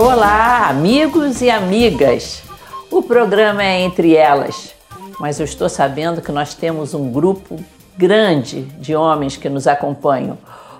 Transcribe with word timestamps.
Olá, 0.00 0.68
amigos 0.68 1.42
e 1.42 1.50
amigas. 1.50 2.44
O 2.88 3.02
programa 3.02 3.64
é 3.64 3.80
entre 3.80 4.14
elas, 4.14 4.72
mas 5.18 5.40
eu 5.40 5.44
estou 5.44 5.68
sabendo 5.68 6.22
que 6.22 6.30
nós 6.30 6.54
temos 6.54 6.94
um 6.94 7.10
grupo 7.10 7.58
grande 7.96 8.62
de 8.78 8.94
homens 8.94 9.36
que 9.36 9.48
nos 9.48 9.66
acompanham, 9.66 10.38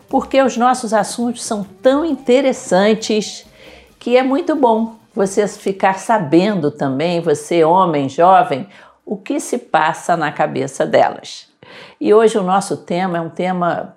porque 0.09 0.41
os 0.41 0.57
nossos 0.57 0.95
assuntos 0.95 1.43
são 1.43 1.65
tão 1.65 2.05
interessantes 2.05 3.45
que 3.99 4.17
é 4.17 4.23
muito 4.23 4.55
bom 4.55 4.95
você 5.13 5.49
ficar 5.49 5.99
sabendo 5.99 6.71
também, 6.71 7.21
você 7.21 7.65
homem 7.65 8.09
jovem, 8.09 8.69
o 9.05 9.17
que 9.17 9.41
se 9.41 9.59
passa 9.59 10.17
na 10.17 10.31
cabeça 10.31 10.87
delas. 10.87 11.49
E 12.01 12.15
hoje 12.15 12.39
o 12.39 12.45
nosso 12.45 12.77
tema 12.77 13.19
é 13.19 13.21
um 13.21 13.31
tema 13.31 13.97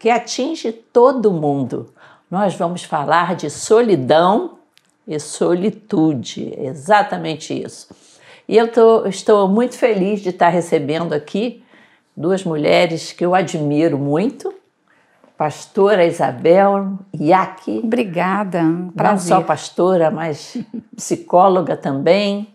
que 0.00 0.10
atinge 0.10 0.72
todo 0.72 1.30
mundo. 1.30 1.94
Nós 2.30 2.54
vamos 2.54 2.84
falar 2.84 3.34
de 3.34 3.48
solidão 3.48 4.58
e 5.06 5.18
solitude, 5.18 6.54
exatamente 6.58 7.58
isso. 7.58 7.88
E 8.46 8.56
eu 8.56 8.70
tô, 8.70 9.06
estou 9.06 9.48
muito 9.48 9.76
feliz 9.76 10.20
de 10.20 10.28
estar 10.28 10.50
recebendo 10.50 11.14
aqui 11.14 11.64
duas 12.14 12.44
mulheres 12.44 13.12
que 13.12 13.24
eu 13.24 13.34
admiro 13.34 13.96
muito, 13.96 14.52
pastora 15.38 16.04
Isabel 16.04 16.98
Iac. 17.18 17.80
Obrigada, 17.82 18.62
prazer. 18.94 19.30
Não 19.30 19.40
só 19.40 19.46
pastora, 19.46 20.10
mas 20.10 20.58
psicóloga 20.94 21.76
também. 21.76 22.48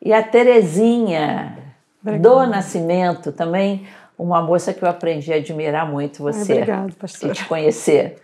E 0.00 0.12
a 0.12 0.22
Terezinha 0.22 1.58
Obrigada. 2.00 2.28
do 2.28 2.46
Nascimento, 2.46 3.32
também 3.32 3.86
uma 4.18 4.42
moça 4.42 4.72
que 4.72 4.82
eu 4.82 4.88
aprendi 4.88 5.32
a 5.32 5.36
admirar 5.36 5.90
muito 5.90 6.22
você. 6.22 6.54
Obrigada, 6.54 6.92
pastora. 6.98 7.32
E 7.32 7.36
te 7.36 7.44
conhecer. 7.44 8.16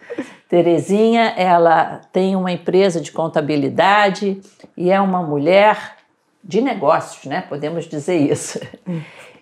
Terezinha, 0.54 1.34
ela 1.36 2.00
tem 2.12 2.36
uma 2.36 2.52
empresa 2.52 3.00
de 3.00 3.10
contabilidade 3.10 4.40
e 4.76 4.88
é 4.88 5.00
uma 5.00 5.20
mulher 5.20 5.96
de 6.44 6.60
negócios, 6.60 7.24
né? 7.24 7.40
Podemos 7.40 7.86
dizer 7.86 8.14
isso. 8.14 8.60
Hum. 8.86 9.00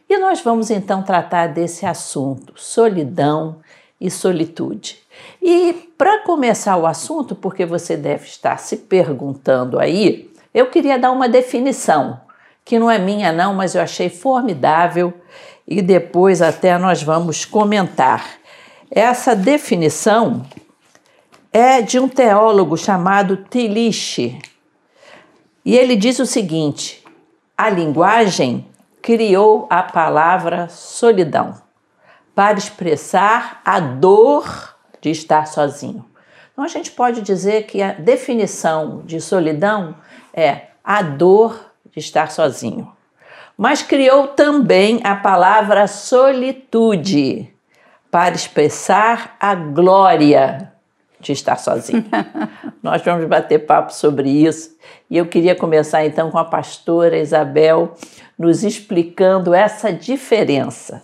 E 0.08 0.16
nós 0.16 0.40
vamos 0.40 0.70
então 0.70 1.02
tratar 1.02 1.48
desse 1.48 1.84
assunto, 1.84 2.54
solidão 2.56 3.56
e 4.00 4.10
solitude. 4.10 5.00
E 5.42 5.90
para 5.98 6.20
começar 6.20 6.78
o 6.78 6.86
assunto, 6.86 7.34
porque 7.34 7.66
você 7.66 7.94
deve 7.94 8.24
estar 8.24 8.56
se 8.56 8.78
perguntando 8.78 9.78
aí, 9.78 10.30
eu 10.54 10.70
queria 10.70 10.98
dar 10.98 11.12
uma 11.12 11.28
definição, 11.28 12.22
que 12.64 12.78
não 12.78 12.90
é 12.90 12.98
minha 12.98 13.30
não, 13.30 13.52
mas 13.52 13.74
eu 13.74 13.82
achei 13.82 14.08
formidável 14.08 15.12
e 15.68 15.82
depois 15.82 16.40
até 16.40 16.78
nós 16.78 17.02
vamos 17.02 17.44
comentar. 17.44 18.40
Essa 18.90 19.36
definição 19.36 20.42
é 21.52 21.82
de 21.82 21.98
um 21.98 22.08
teólogo 22.08 22.76
chamado 22.76 23.36
Tillich. 23.36 24.38
E 25.64 25.76
ele 25.76 25.94
diz 25.94 26.18
o 26.18 26.26
seguinte: 26.26 27.04
a 27.56 27.68
linguagem 27.68 28.66
criou 29.02 29.66
a 29.68 29.82
palavra 29.82 30.68
solidão 30.68 31.60
para 32.34 32.56
expressar 32.56 33.60
a 33.64 33.78
dor 33.78 34.76
de 35.00 35.10
estar 35.10 35.46
sozinho. 35.46 36.06
Então 36.52 36.64
a 36.64 36.68
gente 36.68 36.90
pode 36.90 37.20
dizer 37.20 37.64
que 37.64 37.82
a 37.82 37.92
definição 37.92 39.02
de 39.04 39.20
solidão 39.20 39.94
é 40.32 40.68
a 40.82 41.02
dor 41.02 41.72
de 41.90 41.98
estar 41.98 42.30
sozinho. 42.30 42.90
Mas 43.56 43.82
criou 43.82 44.28
também 44.28 45.00
a 45.04 45.14
palavra 45.14 45.86
solitude 45.86 47.52
para 48.10 48.34
expressar 48.34 49.36
a 49.38 49.54
glória 49.54 50.71
de 51.22 51.32
estar 51.32 51.56
sozinho. 51.56 52.04
Nós 52.82 53.00
vamos 53.02 53.26
bater 53.26 53.60
papo 53.60 53.94
sobre 53.94 54.28
isso 54.28 54.76
e 55.08 55.16
eu 55.16 55.26
queria 55.26 55.54
começar 55.54 56.04
então 56.04 56.30
com 56.30 56.38
a 56.38 56.44
pastora 56.44 57.18
Isabel 57.18 57.94
nos 58.38 58.64
explicando 58.64 59.54
essa 59.54 59.92
diferença. 59.92 61.02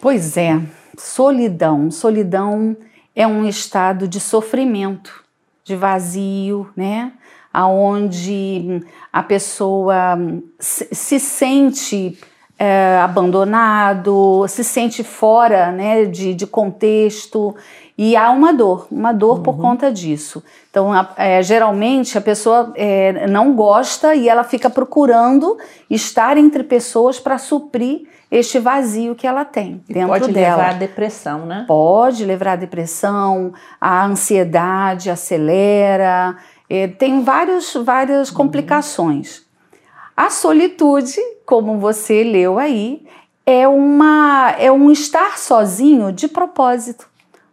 Pois 0.00 0.36
é, 0.36 0.60
solidão. 0.96 1.90
Solidão 1.90 2.76
é 3.14 3.26
um 3.26 3.46
estado 3.46 4.08
de 4.08 4.18
sofrimento, 4.18 5.24
de 5.62 5.76
vazio, 5.76 6.70
né? 6.76 7.12
Aonde 7.52 8.82
a 9.12 9.22
pessoa 9.22 10.18
se 10.58 11.18
sente 11.18 12.18
é, 12.58 12.98
abandonado, 13.02 14.46
se 14.48 14.64
sente 14.64 15.04
fora 15.04 15.70
né, 15.70 16.04
de, 16.06 16.34
de 16.34 16.46
contexto 16.46 17.54
e 17.98 18.14
há 18.14 18.30
uma 18.30 18.52
dor, 18.52 18.86
uma 18.90 19.12
dor 19.12 19.38
uhum. 19.38 19.42
por 19.42 19.56
conta 19.56 19.90
disso. 19.90 20.42
Então, 20.70 20.90
é, 21.16 21.42
geralmente 21.42 22.18
a 22.18 22.20
pessoa 22.20 22.72
é, 22.76 23.26
não 23.26 23.54
gosta 23.54 24.14
e 24.14 24.28
ela 24.28 24.44
fica 24.44 24.68
procurando 24.68 25.56
estar 25.88 26.36
entre 26.36 26.62
pessoas 26.62 27.18
para 27.18 27.38
suprir 27.38 28.06
este 28.30 28.58
vazio 28.58 29.14
que 29.14 29.26
ela 29.26 29.44
tem 29.44 29.82
e 29.88 29.94
dentro 29.94 30.08
pode 30.08 30.32
dela. 30.32 30.56
Pode 30.56 30.66
levar 30.66 30.74
à 30.74 30.78
depressão, 30.78 31.46
né? 31.46 31.64
Pode 31.66 32.24
levar 32.24 32.52
à 32.52 32.56
depressão, 32.56 33.54
a 33.80 34.04
ansiedade 34.04 35.08
acelera, 35.08 36.36
é, 36.68 36.88
tem 36.88 37.22
vários, 37.22 37.72
várias 37.74 38.28
uhum. 38.28 38.36
complicações. 38.36 39.46
A 40.14 40.28
solitude, 40.28 41.18
como 41.46 41.78
você 41.78 42.22
leu 42.22 42.58
aí, 42.58 43.06
é, 43.46 43.66
uma, 43.66 44.54
é 44.58 44.70
um 44.70 44.90
estar 44.90 45.38
sozinho 45.38 46.12
de 46.12 46.28
propósito 46.28 47.06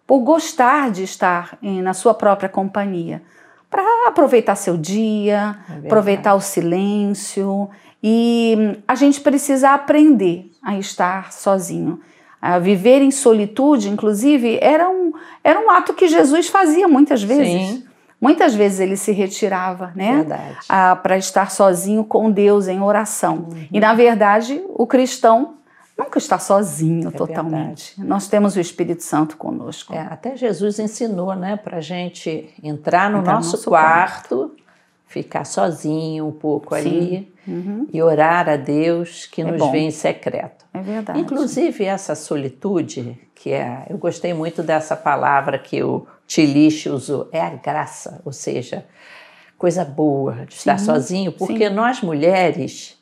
por 0.06 0.20
gostar 0.20 0.92
de 0.92 1.04
estar 1.04 1.58
em, 1.62 1.82
na 1.82 1.94
sua 1.94 2.14
própria 2.14 2.50
companhia, 2.50 3.22
para 3.70 3.84
aproveitar 4.08 4.56
seu 4.56 4.78
dia, 4.78 5.58
é 5.68 5.88
aproveitar 5.88 6.36
o 6.36 6.42
silêncio. 6.42 7.70
E 8.04 8.78
a 8.88 8.94
gente 8.94 9.20
precisa 9.22 9.72
aprender 9.72 10.52
a 10.62 10.78
estar 10.78 11.32
sozinho. 11.32 12.00
A 12.40 12.60
viver 12.60 13.02
em 13.02 13.10
solitude, 13.10 13.90
inclusive, 13.90 14.60
era 14.62 14.90
um, 14.90 15.14
era 15.44 15.60
um 15.60 15.72
ato 15.72 15.94
que 15.94 16.08
Jesus 16.08 16.50
fazia 16.50 16.88
muitas 16.88 17.24
vezes. 17.24 17.70
Sim. 17.70 17.84
Muitas 18.22 18.54
vezes 18.54 18.80
ele 18.80 18.96
se 18.96 19.12
retirava, 19.12 19.92
né? 19.96 20.26
Para 21.02 21.18
estar 21.18 21.50
sozinho 21.50 22.04
com 22.04 22.30
Deus 22.30 22.68
em 22.68 22.82
oração. 22.82 23.48
Uhum. 23.50 23.68
E 23.72 23.80
na 23.80 23.94
verdade, 23.94 24.64
o 24.70 24.86
cristão 24.86 25.56
nunca 25.98 26.18
está 26.18 26.40
sozinho 26.40 27.10
é 27.10 27.12
totalmente. 27.12 27.96
Verdade. 27.96 28.10
Nós 28.10 28.28
temos 28.28 28.56
o 28.56 28.60
Espírito 28.60 29.04
Santo 29.04 29.38
conosco. 29.38 29.94
É, 29.94 30.00
até 30.00 30.36
Jesus 30.36 30.80
ensinou, 30.80 31.36
né, 31.36 31.56
para 31.56 31.80
gente 31.80 32.54
entrar 32.62 33.10
no 33.10 33.20
entrar 33.20 33.36
nosso, 33.36 33.52
nosso 33.52 33.70
quarto, 33.70 34.38
quarto, 34.38 34.56
ficar 35.08 35.46
sozinho 35.46 36.28
um 36.28 36.32
pouco 36.32 36.76
Sim. 36.76 36.82
ali 36.82 37.34
uhum. 37.48 37.88
e 37.94 38.02
orar 38.02 38.50
a 38.50 38.56
Deus 38.56 39.26
que 39.26 39.42
é 39.42 39.46
nos 39.46 39.60
bom. 39.60 39.72
vê 39.72 39.80
em 39.80 39.92
secreto. 39.92 40.66
É 40.74 40.82
verdade. 40.82 41.20
Inclusive 41.20 41.86
essa 41.86 42.16
solitude, 42.16 43.20
que 43.36 43.52
é, 43.52 43.86
eu 43.90 43.98
gostei 43.98 44.34
muito 44.34 44.64
dessa 44.64 44.96
palavra 44.96 45.60
que 45.60 45.84
o 45.84 46.08
Tiliche 46.26 46.90
usou, 46.90 47.30
é 47.32 47.42
a 47.42 47.52
graça, 47.52 48.22
ou 48.26 48.32
seja, 48.32 48.86
coisa 49.58 49.86
boa 49.86 50.46
de 50.48 50.56
estar 50.56 50.80
Sim. 50.80 50.86
sozinho, 50.86 51.32
porque 51.32 51.70
Sim. 51.70 51.76
nós 51.76 52.02
mulheres 52.02 52.98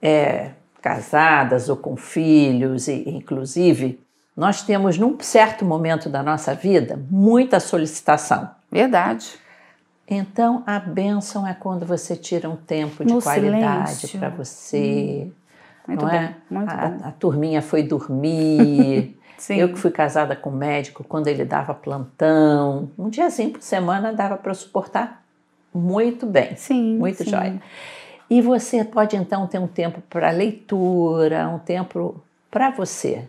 é, 0.00 0.52
casadas 0.86 1.68
ou 1.68 1.76
com 1.76 1.96
filhos, 1.96 2.86
e, 2.86 3.08
inclusive, 3.08 3.98
nós 4.36 4.62
temos 4.62 4.96
num 4.96 5.18
certo 5.18 5.64
momento 5.64 6.08
da 6.08 6.22
nossa 6.22 6.54
vida 6.54 7.04
muita 7.10 7.58
solicitação. 7.58 8.48
Verdade. 8.70 9.32
Então, 10.06 10.62
a 10.64 10.78
bênção 10.78 11.44
é 11.44 11.54
quando 11.54 11.84
você 11.84 12.14
tira 12.14 12.48
um 12.48 12.54
tempo 12.54 13.04
de 13.04 13.12
no 13.12 13.20
qualidade 13.20 14.16
para 14.16 14.28
você. 14.28 15.26
Hum, 15.26 15.32
muito 15.88 16.04
não 16.04 16.08
bom, 16.08 16.16
é? 16.16 16.36
Muito 16.48 16.70
a, 16.70 16.88
bom. 16.88 17.08
a 17.08 17.10
turminha 17.10 17.60
foi 17.60 17.82
dormir. 17.82 19.18
Eu 19.50 19.68
que 19.70 19.78
fui 19.78 19.90
casada 19.90 20.36
com 20.36 20.50
um 20.50 20.56
médico, 20.56 21.02
quando 21.02 21.26
ele 21.26 21.44
dava 21.44 21.74
plantão, 21.74 22.90
um 22.96 23.10
diazinho 23.10 23.50
por 23.50 23.60
semana 23.60 24.12
dava 24.12 24.36
para 24.36 24.54
suportar 24.54 25.22
muito 25.74 26.26
bem. 26.26 26.54
Sim. 26.56 26.96
Muito 26.96 27.24
sim. 27.24 27.30
jóia. 27.30 27.60
E 28.28 28.40
você 28.40 28.84
pode 28.84 29.16
então 29.16 29.46
ter 29.46 29.58
um 29.58 29.66
tempo 29.66 30.02
para 30.10 30.30
leitura, 30.30 31.48
um 31.48 31.58
tempo 31.58 32.22
para 32.50 32.70
você. 32.70 33.28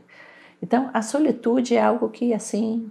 Então, 0.62 0.90
a 0.94 1.02
solitude 1.02 1.76
é 1.76 1.82
algo 1.82 2.10
que 2.10 2.34
assim 2.34 2.90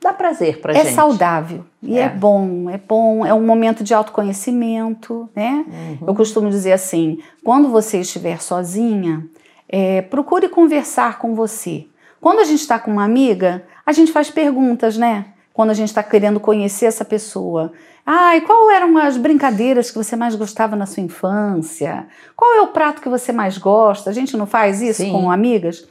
dá 0.00 0.12
prazer 0.12 0.60
para 0.60 0.72
é 0.72 0.76
gente. 0.76 0.88
É 0.88 0.92
saudável 0.92 1.64
e 1.82 1.96
é. 1.96 2.02
é. 2.02 2.08
bom, 2.08 2.68
é 2.68 2.76
bom, 2.76 3.24
é 3.24 3.32
um 3.32 3.44
momento 3.44 3.84
de 3.84 3.94
autoconhecimento, 3.94 5.28
né? 5.34 5.64
Uhum. 5.66 6.08
Eu 6.08 6.14
costumo 6.14 6.50
dizer 6.50 6.72
assim, 6.72 7.18
quando 7.44 7.68
você 7.68 8.00
estiver 8.00 8.40
sozinha, 8.40 9.26
é, 9.68 10.02
procure 10.02 10.48
conversar 10.48 11.18
com 11.18 11.34
você. 11.34 11.86
Quando 12.20 12.40
a 12.40 12.44
gente 12.44 12.60
está 12.60 12.78
com 12.78 12.90
uma 12.90 13.04
amiga, 13.04 13.64
a 13.86 13.92
gente 13.92 14.12
faz 14.12 14.30
perguntas, 14.30 14.96
né? 14.96 15.26
Quando 15.52 15.70
a 15.70 15.74
gente 15.74 15.88
está 15.88 16.02
querendo 16.02 16.40
conhecer 16.40 16.86
essa 16.86 17.04
pessoa. 17.04 17.72
E 18.06 18.40
qual 18.42 18.70
eram 18.70 18.96
as 18.98 19.16
brincadeiras 19.16 19.90
que 19.90 19.98
você 19.98 20.16
mais 20.16 20.34
gostava 20.34 20.74
na 20.74 20.86
sua 20.86 21.02
infância? 21.02 22.06
Qual 22.36 22.54
é 22.54 22.60
o 22.62 22.68
prato 22.68 23.00
que 23.00 23.08
você 23.08 23.32
mais 23.32 23.58
gosta? 23.58 24.10
A 24.10 24.12
gente 24.12 24.36
não 24.36 24.46
faz 24.46 24.80
isso 24.80 25.02
Sim. 25.02 25.12
com 25.12 25.30
amigas? 25.30 25.86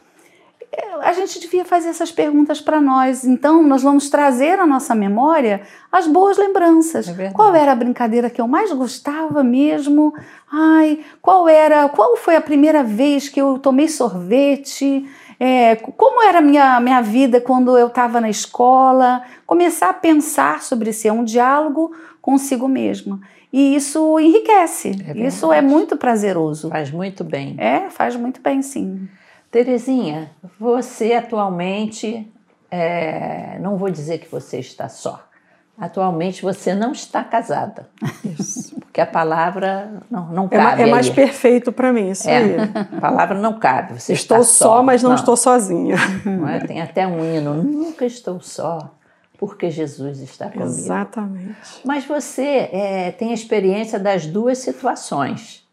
a 1.02 1.14
gente 1.14 1.40
devia 1.40 1.66
fazer 1.66 1.90
essas 1.90 2.12
perguntas 2.12 2.62
para 2.62 2.80
nós. 2.80 3.26
Então, 3.26 3.62
nós 3.64 3.84
vamos 3.84 4.10
trazer 4.10 4.60
à 4.60 4.66
nossa 4.66 4.96
memória 4.96 5.62
as 5.92 6.08
boas 6.08 6.38
lembranças. 6.38 7.08
É 7.20 7.32
qual 7.32 7.54
era 7.54 7.74
a 7.74 7.76
brincadeira 7.76 8.30
que 8.30 8.40
eu 8.40 8.48
mais 8.48 8.72
gostava 8.72 9.44
mesmo? 9.44 10.14
Ai, 10.50 11.00
qual 11.22 11.50
era? 11.50 11.90
Qual 11.90 12.16
foi 12.16 12.36
a 12.36 12.42
primeira 12.42 12.84
vez 12.84 13.28
que 13.28 13.42
eu 13.42 13.60
tomei 13.60 13.88
sorvete? 13.88 15.06
É, 15.44 15.76
como 15.76 16.22
era 16.22 16.38
a 16.38 16.42
minha, 16.42 16.80
minha 16.80 17.02
vida 17.02 17.42
quando 17.42 17.76
eu 17.76 17.88
estava 17.88 18.22
na 18.22 18.30
escola? 18.30 19.24
Começar 19.48 19.90
a 19.90 19.94
pensar 19.94 20.62
sobre 20.62 20.94
si, 20.94 21.08
é 21.08 21.12
um 21.12 21.24
diálogo 21.24 21.96
consigo 22.22 22.68
mesma. 22.68 23.20
E 23.52 23.76
isso 23.76 24.20
enriquece. 24.20 24.92
É 25.04 25.18
isso 25.18 25.52
é 25.52 25.60
muito 25.60 25.98
prazeroso. 25.98 26.70
Faz 26.70 26.92
muito 26.92 27.24
bem. 27.24 27.56
É, 27.58 27.90
faz 27.90 28.16
muito 28.16 28.40
bem, 28.40 28.62
sim. 28.62 29.10
Terezinha, 29.50 30.30
você 30.60 31.14
atualmente, 31.14 32.32
é, 32.70 33.58
não 33.62 33.78
vou 33.78 33.90
dizer 33.90 34.20
que 34.20 34.30
você 34.30 34.60
está 34.60 34.88
só. 34.88 35.28
Atualmente 35.76 36.44
você 36.44 36.76
não 36.76 36.92
está 36.92 37.24
casada, 37.24 37.90
Porque 38.92 39.00
a 39.00 39.06
palavra 39.06 39.90
não, 40.12 40.26
não 40.34 40.46
É, 40.52 40.58
cabe. 40.58 40.82
é 40.82 40.86
mais 40.86 41.08
aí. 41.08 41.14
perfeito 41.14 41.72
para 41.72 41.94
mim, 41.94 42.10
isso 42.10 42.28
aí. 42.30 42.56
É, 42.56 42.64
a 42.98 43.00
palavra 43.00 43.40
não 43.40 43.58
cabe. 43.58 43.94
Você 43.98 44.12
Estou 44.12 44.40
está 44.42 44.54
só, 44.54 44.84
mas 44.84 45.02
não, 45.02 45.14
estou 45.16 45.38
sozinha. 45.38 45.96
não 46.26 46.46
é? 46.50 46.60
Tem 46.60 46.82
até 46.82 47.08
um 47.08 47.24
hino, 47.24 47.54
nunca 47.64 48.06
estou 48.06 48.42
só, 48.42 48.94
porque 49.40 49.70
Jesus 49.70 50.20
está 50.20 50.50
comigo. 50.50 50.66
Exatamente. 50.70 51.56
Mas 51.86 52.04
você 52.06 52.70
é, 52.74 53.12
tem 53.18 53.32
experiência 53.32 53.98
das 53.98 54.26
duas 54.26 54.58
situações, 54.58 55.66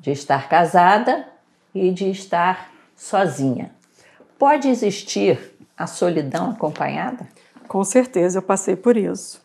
de 0.00 0.10
estar 0.10 0.48
casada 0.48 1.24
e 1.72 1.92
de 1.92 2.10
estar 2.10 2.72
sozinha. 2.96 3.70
Pode 4.36 4.68
existir 4.68 5.38
a 5.78 5.86
solidão 5.86 6.50
acompanhada? 6.50 7.28
Com 7.68 7.84
certeza, 7.84 8.38
eu 8.38 8.42
passei 8.42 8.74
por 8.74 8.96
isso. 8.96 9.40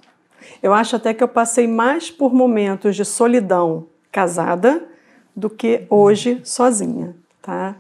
Eu 0.62 0.74
acho 0.74 0.96
até 0.96 1.14
que 1.14 1.24
eu 1.24 1.28
passei 1.28 1.68
mais 1.68 2.10
por 2.10 2.34
momentos 2.34 2.96
de 2.96 3.06
solidão 3.06 3.88
casada 4.12 4.84
do 5.36 5.50
que 5.50 5.86
hoje 5.90 6.42
sozinha, 6.44 7.16
tá? 7.42 7.76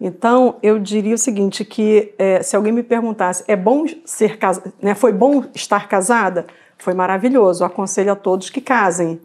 Então, 0.00 0.56
eu 0.62 0.78
diria 0.78 1.14
o 1.14 1.18
seguinte, 1.18 1.64
que 1.64 2.12
eh, 2.18 2.42
se 2.42 2.54
alguém 2.54 2.72
me 2.72 2.82
perguntasse, 2.82 3.42
é 3.48 3.56
bom 3.56 3.86
ser 4.04 4.38
casada, 4.38 4.72
né, 4.82 4.94
foi 4.94 5.12
bom 5.12 5.44
estar 5.54 5.88
casada? 5.88 6.46
Foi 6.76 6.92
maravilhoso, 6.92 7.62
eu 7.62 7.66
aconselho 7.66 8.12
a 8.12 8.16
todos 8.16 8.50
que 8.50 8.60
casem. 8.60 9.18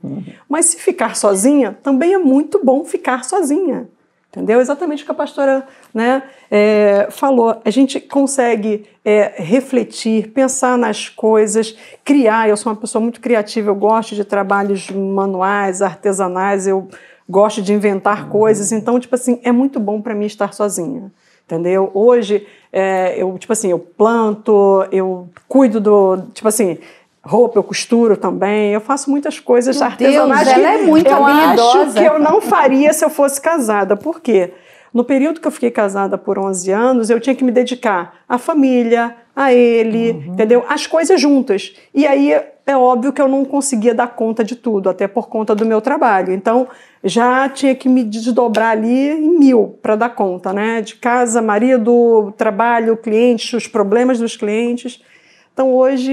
Mas 0.47 0.67
se 0.67 0.77
ficar 0.77 1.17
sozinha, 1.17 1.77
também 1.83 2.13
é 2.13 2.17
muito 2.17 2.63
bom 2.63 2.85
ficar 2.85 3.25
sozinha. 3.25 3.89
Entendeu? 4.31 4.61
Exatamente 4.61 5.03
o 5.03 5.05
que 5.05 5.11
a 5.11 5.15
pastora 5.15 5.67
né, 5.93 6.23
é, 6.49 7.07
falou. 7.11 7.61
A 7.65 7.69
gente 7.69 7.99
consegue 7.99 8.85
é, 9.03 9.33
refletir, 9.35 10.29
pensar 10.29 10.77
nas 10.77 11.09
coisas, 11.09 11.75
criar. 12.05 12.47
Eu 12.47 12.55
sou 12.55 12.71
uma 12.71 12.79
pessoa 12.79 13.01
muito 13.01 13.19
criativa, 13.19 13.69
eu 13.69 13.75
gosto 13.75 14.15
de 14.15 14.23
trabalhos 14.23 14.89
manuais, 14.89 15.81
artesanais, 15.81 16.65
eu 16.65 16.87
gosto 17.29 17.61
de 17.61 17.73
inventar 17.73 18.29
coisas. 18.29 18.71
Então, 18.71 18.97
tipo 19.01 19.15
assim, 19.15 19.41
é 19.43 19.51
muito 19.51 19.81
bom 19.81 20.01
para 20.01 20.15
mim 20.15 20.25
estar 20.25 20.53
sozinha. 20.53 21.11
Entendeu? 21.45 21.91
Hoje, 21.93 22.47
é, 22.71 23.21
eu, 23.21 23.37
tipo 23.37 23.51
assim, 23.51 23.69
eu 23.69 23.79
planto, 23.79 24.87
eu 24.93 25.27
cuido 25.49 25.81
do. 25.81 26.21
Tipo 26.33 26.47
assim. 26.47 26.77
Roupa 27.23 27.59
eu 27.59 27.63
costuro 27.63 28.17
também, 28.17 28.71
eu 28.73 28.81
faço 28.81 29.09
muitas 29.09 29.39
coisas 29.39 29.77
Meu 29.77 29.85
artesanais 29.85 30.47
Deus, 30.47 30.57
ela 30.57 30.73
é 30.73 30.77
muito 30.81 31.07
eu 31.07 31.23
acho 31.25 31.39
habilidosa. 31.39 31.99
que 31.99 32.05
eu 32.05 32.19
não 32.19 32.41
faria 32.41 32.91
se 32.93 33.05
eu 33.05 33.09
fosse 33.11 33.39
casada. 33.39 33.95
Por 33.95 34.19
quê? 34.19 34.53
No 34.91 35.03
período 35.03 35.39
que 35.39 35.47
eu 35.47 35.51
fiquei 35.51 35.69
casada 35.71 36.17
por 36.17 36.39
11 36.39 36.71
anos, 36.71 37.09
eu 37.09 37.19
tinha 37.19 37.35
que 37.35 37.43
me 37.43 37.51
dedicar 37.51 38.15
à 38.27 38.37
família, 38.37 39.15
a 39.35 39.53
ele, 39.53 40.09
entendeu? 40.09 40.65
As 40.67 40.85
coisas 40.85 41.21
juntas. 41.21 41.73
E 41.93 42.05
aí 42.05 42.33
é 42.65 42.75
óbvio 42.75 43.13
que 43.13 43.21
eu 43.21 43.27
não 43.27 43.45
conseguia 43.45 43.93
dar 43.93 44.07
conta 44.07 44.43
de 44.43 44.55
tudo, 44.55 44.89
até 44.89 45.07
por 45.07 45.29
conta 45.29 45.55
do 45.55 45.65
meu 45.65 45.79
trabalho. 45.79 46.33
Então 46.33 46.67
já 47.03 47.47
tinha 47.49 47.73
que 47.73 47.87
me 47.87 48.03
desdobrar 48.03 48.71
ali 48.71 49.09
em 49.11 49.39
mil 49.39 49.77
para 49.81 49.95
dar 49.95 50.09
conta, 50.09 50.51
né? 50.51 50.81
De 50.81 50.95
casa, 50.95 51.41
marido, 51.41 52.33
trabalho, 52.37 52.97
clientes, 52.97 53.53
os 53.53 53.67
problemas 53.67 54.19
dos 54.19 54.35
clientes. 54.35 55.01
Então 55.53 55.73
hoje, 55.73 56.11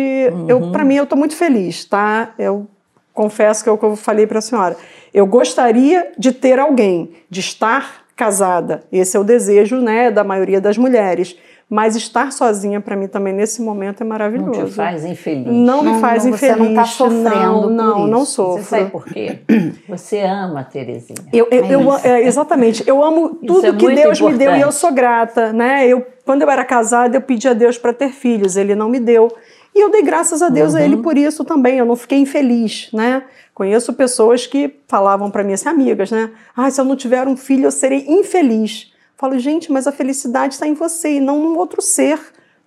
eu 0.48 0.70
para 0.70 0.84
mim, 0.84 0.96
eu 0.96 1.04
estou 1.04 1.18
muito 1.18 1.36
feliz, 1.36 1.84
tá? 1.84 2.34
Eu 2.38 2.66
confesso 3.14 3.62
que 3.62 3.68
é 3.68 3.72
o 3.72 3.78
que 3.78 3.84
eu 3.84 3.96
falei 3.96 4.26
para 4.26 4.38
a 4.38 4.42
senhora. 4.42 4.76
Eu 5.12 5.26
gostaria 5.26 6.12
de 6.16 6.32
ter 6.32 6.58
alguém, 6.58 7.12
de 7.30 7.40
estar 7.40 8.04
casada. 8.14 8.82
Esse 8.92 9.16
é 9.16 9.20
o 9.20 9.24
desejo, 9.24 9.76
né, 9.80 10.10
da 10.10 10.24
maioria 10.24 10.60
das 10.60 10.76
mulheres. 10.76 11.36
Mas 11.70 11.94
estar 11.96 12.32
sozinha 12.32 12.80
para 12.80 12.96
mim 12.96 13.08
também 13.08 13.32
nesse 13.34 13.60
momento 13.60 14.00
é 14.00 14.04
Não 14.04 14.08
maravilhoso. 14.08 14.64
te 14.66 14.72
faz 14.72 15.04
infeliz. 15.04 15.46
Não 15.46 15.82
me 15.82 15.90
Não, 15.92 16.00
faz 16.00 16.24
não, 16.24 16.32
você 16.32 16.46
infeliz. 16.46 16.66
não 16.68 16.74
tá 16.74 16.84
sofrendo 16.84 17.28
não, 17.28 17.60
por 17.62 17.70
não, 17.70 18.06
não 18.06 18.24
sofro. 18.24 18.62
Você 18.62 18.68
sabe 18.70 18.90
por 18.90 19.04
quê? 19.04 19.40
Você 19.86 20.20
ama 20.20 20.60
a 20.60 20.64
Terezinha. 20.64 21.18
Eu, 21.30 21.46
eu, 21.50 21.64
É 21.64 21.74
eu- 21.74 21.98
é, 22.14 22.22
exatamente. 22.22 22.82
Eu 22.86 23.04
amo 23.04 23.34
tudo 23.46 23.66
é 23.66 23.72
que 23.74 23.94
Deus 23.94 24.18
me 24.20 24.32
deu 24.34 24.50
e 24.50 24.52
eu 24.54 24.56
importante. 24.56 24.74
sou 24.76 24.92
grata, 24.92 25.52
né? 25.52 25.86
Eu, 25.86 26.06
quando 26.24 26.40
eu 26.40 26.50
era 26.50 26.64
casada, 26.64 27.18
eu 27.18 27.20
pedi 27.20 27.46
a 27.46 27.52
Deus 27.52 27.76
para 27.76 27.92
ter 27.92 28.10
filhos, 28.12 28.56
Ele 28.56 28.74
não 28.74 28.88
me 28.88 28.98
deu. 28.98 29.28
E 29.74 29.80
eu 29.80 29.90
dei 29.90 30.02
graças 30.02 30.40
a 30.40 30.48
Deus 30.48 30.74
a 30.74 30.78
Uhum. 30.78 30.84
Ele 30.84 30.96
por 30.96 31.18
isso 31.18 31.44
também. 31.44 31.76
Eu 31.78 31.84
não 31.84 31.96
fiquei 31.96 32.18
infeliz, 32.18 32.88
né? 32.94 33.24
Conheço 33.54 33.92
pessoas 33.92 34.46
que 34.46 34.74
falavam 34.88 35.30
para 35.30 35.44
mim, 35.44 35.52
assim, 35.52 35.68
amigas, 35.68 36.10
né? 36.10 36.30
Ah, 36.56 36.70
se 36.70 36.80
eu 36.80 36.84
não 36.86 36.96
tiver 36.96 37.28
um 37.28 37.36
filho, 37.36 37.64
eu 37.66 37.70
serei 37.70 38.06
infeliz. 38.08 38.90
Falo, 39.18 39.36
gente, 39.36 39.72
mas 39.72 39.88
a 39.88 39.92
felicidade 39.92 40.54
está 40.54 40.64
em 40.64 40.74
você 40.74 41.14
e 41.14 41.20
não 41.20 41.42
num 41.42 41.58
outro 41.58 41.82
ser, 41.82 42.20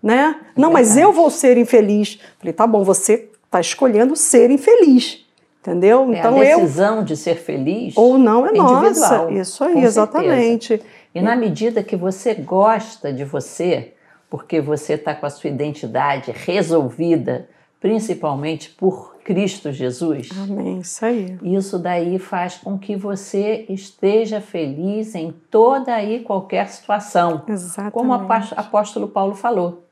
né? 0.03 0.35
Não, 0.53 0.69
mas 0.69 0.97
eu 0.97 1.13
vou 1.13 1.29
ser 1.29 1.57
infeliz. 1.57 2.19
Falei, 2.37 2.51
tá 2.51 2.67
bom, 2.67 2.83
você 2.83 3.29
está 3.45 3.61
escolhendo 3.61 4.17
ser 4.17 4.51
infeliz, 4.51 5.25
entendeu? 5.61 6.11
É, 6.11 6.19
então 6.19 6.41
a 6.41 6.45
eu 6.45 6.59
decisão 6.59 7.05
de 7.05 7.15
ser 7.15 7.35
feliz 7.35 7.95
ou 7.95 8.17
não 8.17 8.45
é 8.45 8.49
individual, 8.49 8.89
nossa. 8.89 9.31
Isso 9.31 9.63
aí, 9.63 9.81
exatamente. 9.81 10.81
E 11.15 11.21
na 11.21 11.37
medida 11.37 11.81
que 11.81 11.95
você 11.95 12.33
gosta 12.33 13.13
de 13.13 13.23
você, 13.23 13.93
porque 14.29 14.59
você 14.59 14.93
está 14.93 15.15
com 15.15 15.25
a 15.25 15.29
sua 15.29 15.49
identidade 15.49 16.31
resolvida, 16.31 17.47
principalmente 17.79 18.69
por 18.71 19.10
Cristo 19.23 19.71
Jesus, 19.71 20.29
Amém, 20.37 20.79
isso 20.79 21.05
aí. 21.05 21.37
isso 21.43 21.77
daí 21.79 22.17
faz 22.19 22.57
com 22.57 22.77
que 22.77 22.95
você 22.95 23.65
esteja 23.69 24.41
feliz 24.41 25.15
em 25.15 25.31
toda 25.49 26.01
e 26.03 26.19
qualquer 26.21 26.67
situação. 26.67 27.43
Exatamente. 27.47 27.93
Como 27.93 28.11
o 28.11 28.15
após- 28.15 28.53
apóstolo 28.55 29.07
Paulo 29.07 29.35
falou. 29.35 29.87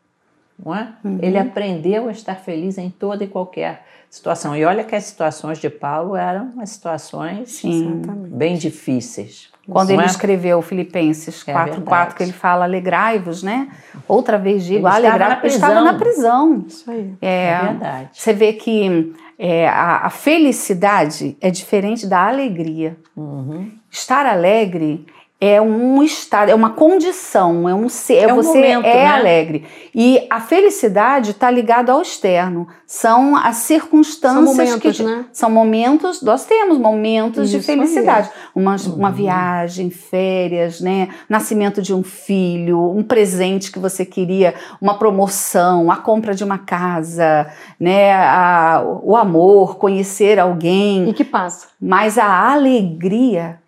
Não 0.63 0.75
é? 0.75 0.89
Ele 1.21 1.37
aprendeu 1.37 2.07
a 2.07 2.11
estar 2.11 2.35
feliz 2.35 2.77
em 2.77 2.89
toda 2.89 3.23
e 3.23 3.27
qualquer 3.27 3.85
situação. 4.09 4.55
E 4.55 4.65
olha 4.65 4.83
que 4.83 4.95
as 4.95 5.03
situações 5.05 5.59
de 5.59 5.69
Paulo 5.69 6.15
eram 6.15 6.45
umas 6.53 6.69
situações 6.71 7.51
Sim. 7.51 8.01
Bem 8.31 8.57
difíceis. 8.57 9.49
Quando 9.69 9.91
ele 9.91 10.01
é? 10.01 10.05
escreveu 10.05 10.61
Filipenses 10.63 11.47
É 11.47 11.53
4,4, 11.53 11.65
verdade. 11.75 12.15
que 12.15 12.23
ele 12.23 12.31
fala 12.33 12.65
alegrai-vos, 12.65 13.43
né? 13.43 13.69
Outra 14.07 14.37
vez 14.37 14.63
digo, 14.63 14.87
Ele 14.87 14.97
estava 14.97 14.97
alegrai 14.97 15.45
estava 15.45 15.73
prisão. 15.73 15.83
na 15.85 15.93
prisão. 15.93 16.65
Isso 16.67 16.89
aí. 16.89 17.13
É, 17.21 17.49
É 17.49 17.61
verdade. 17.61 18.09
Você 18.13 18.33
vê 18.33 18.53
que 18.53 19.13
é, 19.37 19.69
a, 19.69 20.07
a 20.07 20.09
felicidade 20.09 21.37
é 21.39 21.51
diferente 21.51 22.07
da 22.07 22.27
alegria. 22.27 22.97
Uhum. 23.15 23.71
Estar 23.91 24.25
alegre 24.25 25.05
é 25.41 25.61
um 25.61 26.03
estado, 26.03 26.49
é 26.49 26.55
uma 26.55 26.71
condição, 26.71 27.67
é 27.69 27.73
um 27.73 27.87
ser, 27.87 28.27
É 28.29 28.33
um 28.33 28.35
você 28.35 28.49
momento, 28.49 28.85
é 28.85 28.95
né? 28.95 29.07
alegre. 29.07 29.63
E 29.95 30.27
a 30.29 30.41
felicidade 30.41 31.31
está 31.31 31.49
ligada 31.49 31.93
ao 31.93 32.01
externo. 32.01 32.67
São 32.85 33.37
as 33.37 33.57
circunstâncias 33.57 34.43
São 34.43 34.55
momentos, 34.55 34.97
que 34.97 35.03
né? 35.03 35.25
são 35.31 35.49
momentos. 35.49 36.21
Nós 36.21 36.45
temos 36.45 36.77
momentos 36.77 37.49
de 37.49 37.57
Isso 37.57 37.71
aí. 37.71 37.77
felicidade, 37.77 38.29
uma, 38.53 38.75
Uhum. 38.75 38.95
uma 38.95 39.11
viagem, 39.11 39.89
férias, 39.89 40.81
né? 40.81 41.07
Nascimento 41.29 41.81
de 41.81 41.93
um 41.93 42.03
filho, 42.03 42.91
um 42.91 43.03
presente 43.03 43.71
que 43.71 43.79
você 43.79 44.03
queria, 44.05 44.53
uma 44.81 44.97
promoção, 44.97 45.89
a 45.89 45.95
compra 45.97 46.33
de 46.35 46.43
uma 46.43 46.57
casa, 46.57 47.47
né? 47.79 48.11
A- 48.13 48.83
o 49.03 49.15
amor, 49.15 49.77
conhecer 49.77 50.37
alguém. 50.39 51.07
E 51.09 51.13
que 51.13 51.23
passa. 51.23 51.67
Mas 51.81 52.17
a 52.17 52.51
alegria, 52.51 53.59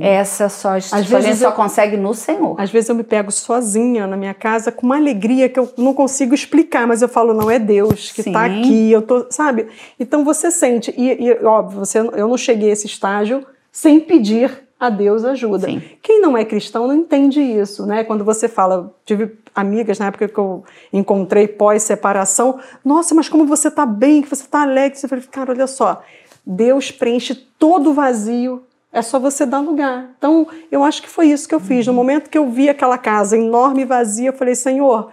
essa 0.00 0.48
só, 0.48 0.76
Às 0.76 0.84
só 0.84 0.96
gente 0.98 1.10
vezes 1.10 1.40
só 1.40 1.48
eu- 1.48 1.52
consegue 1.52 1.96
no 1.96 2.14
Senhor. 2.14 2.54
Às 2.60 2.70
vezes 2.70 2.88
eu 2.88 2.94
me 2.94 3.02
pego 3.02 3.30
sozinha 3.32 4.06
na 4.06 4.16
minha 4.16 4.34
casa 4.34 4.70
com 4.70 4.86
uma 4.86 4.96
alegria 4.96 5.48
que 5.48 5.58
eu 5.58 5.68
não 5.76 5.92
consigo 5.92 6.34
explicar, 6.34 6.86
mas 6.86 7.02
eu 7.02 7.08
falo, 7.08 7.34
não 7.34 7.50
é 7.50 7.58
Deus 7.58 8.12
que 8.12 8.20
está 8.20 8.44
aqui, 8.44 8.92
eu 8.92 9.02
tô, 9.02 9.26
sabe? 9.30 9.66
Então 9.98 10.24
você 10.24 10.50
sente, 10.50 10.94
e, 10.96 11.26
e, 11.28 11.44
óbvio, 11.44 11.80
você, 11.80 11.98
eu 11.98 12.28
não 12.28 12.36
cheguei 12.36 12.70
a 12.70 12.72
esse 12.72 12.86
estágio 12.86 13.44
sem 13.72 13.98
pedir 13.98 14.66
a 14.78 14.88
Deus 14.90 15.24
ajuda. 15.24 15.66
Sim. 15.66 15.82
Quem 16.00 16.20
não 16.20 16.36
é 16.38 16.44
cristão 16.44 16.86
não 16.86 16.94
entende 16.94 17.40
isso, 17.40 17.84
né? 17.84 18.04
Quando 18.04 18.24
você 18.24 18.46
fala, 18.46 18.94
tive 19.04 19.32
amigas 19.52 19.98
na 19.98 20.06
época 20.06 20.28
que 20.28 20.38
eu 20.38 20.62
encontrei 20.92 21.48
pós-separação, 21.48 22.60
nossa, 22.84 23.12
mas 23.12 23.28
como 23.28 23.44
você 23.44 23.70
tá 23.72 23.84
bem, 23.84 24.22
que 24.22 24.30
você 24.30 24.44
tá 24.46 24.62
alegre, 24.62 24.96
você 24.96 25.08
fala, 25.08 25.20
cara, 25.28 25.50
olha 25.50 25.66
só, 25.66 26.00
Deus 26.46 26.92
preenche 26.92 27.34
todo 27.58 27.90
o 27.90 27.92
vazio 27.94 28.62
É 28.92 29.02
só 29.02 29.18
você 29.18 29.44
dar 29.44 29.60
lugar. 29.60 30.10
Então, 30.16 30.46
eu 30.72 30.82
acho 30.82 31.02
que 31.02 31.08
foi 31.08 31.26
isso 31.28 31.46
que 31.48 31.54
eu 31.54 31.60
fiz. 31.60 31.86
No 31.86 31.92
momento 31.92 32.30
que 32.30 32.38
eu 32.38 32.48
vi 32.48 32.68
aquela 32.68 32.96
casa 32.96 33.36
enorme 33.36 33.82
e 33.82 33.84
vazia, 33.84 34.30
eu 34.30 34.32
falei, 34.32 34.54
Senhor, 34.54 35.10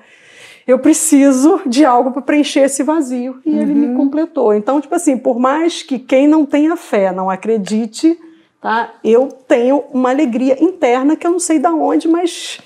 eu 0.66 0.80
preciso 0.80 1.62
de 1.66 1.84
algo 1.86 2.12
para 2.12 2.22
preencher 2.22 2.62
esse 2.62 2.84
vazio. 2.84 3.40
E 3.46 3.50
ele 3.58 3.74
me 3.74 3.96
completou. 3.96 4.54
Então, 4.54 4.80
tipo 4.80 4.96
assim, 4.96 5.18
por 5.18 5.38
mais 5.40 5.84
que 5.84 6.00
quem 6.00 6.26
não 6.28 6.46
tenha 6.46 6.76
fé 6.78 7.12
não 7.12 7.30
acredite, 7.30 8.18
tá? 8.62 8.94
Eu 9.04 9.28
tenho 9.48 9.84
uma 9.94 10.10
alegria 10.10 10.62
interna 10.64 11.16
que 11.18 11.28
eu 11.28 11.32
não 11.32 11.40
sei 11.40 11.60
de 11.60 11.68
onde, 11.68 12.08
mas 12.08 12.60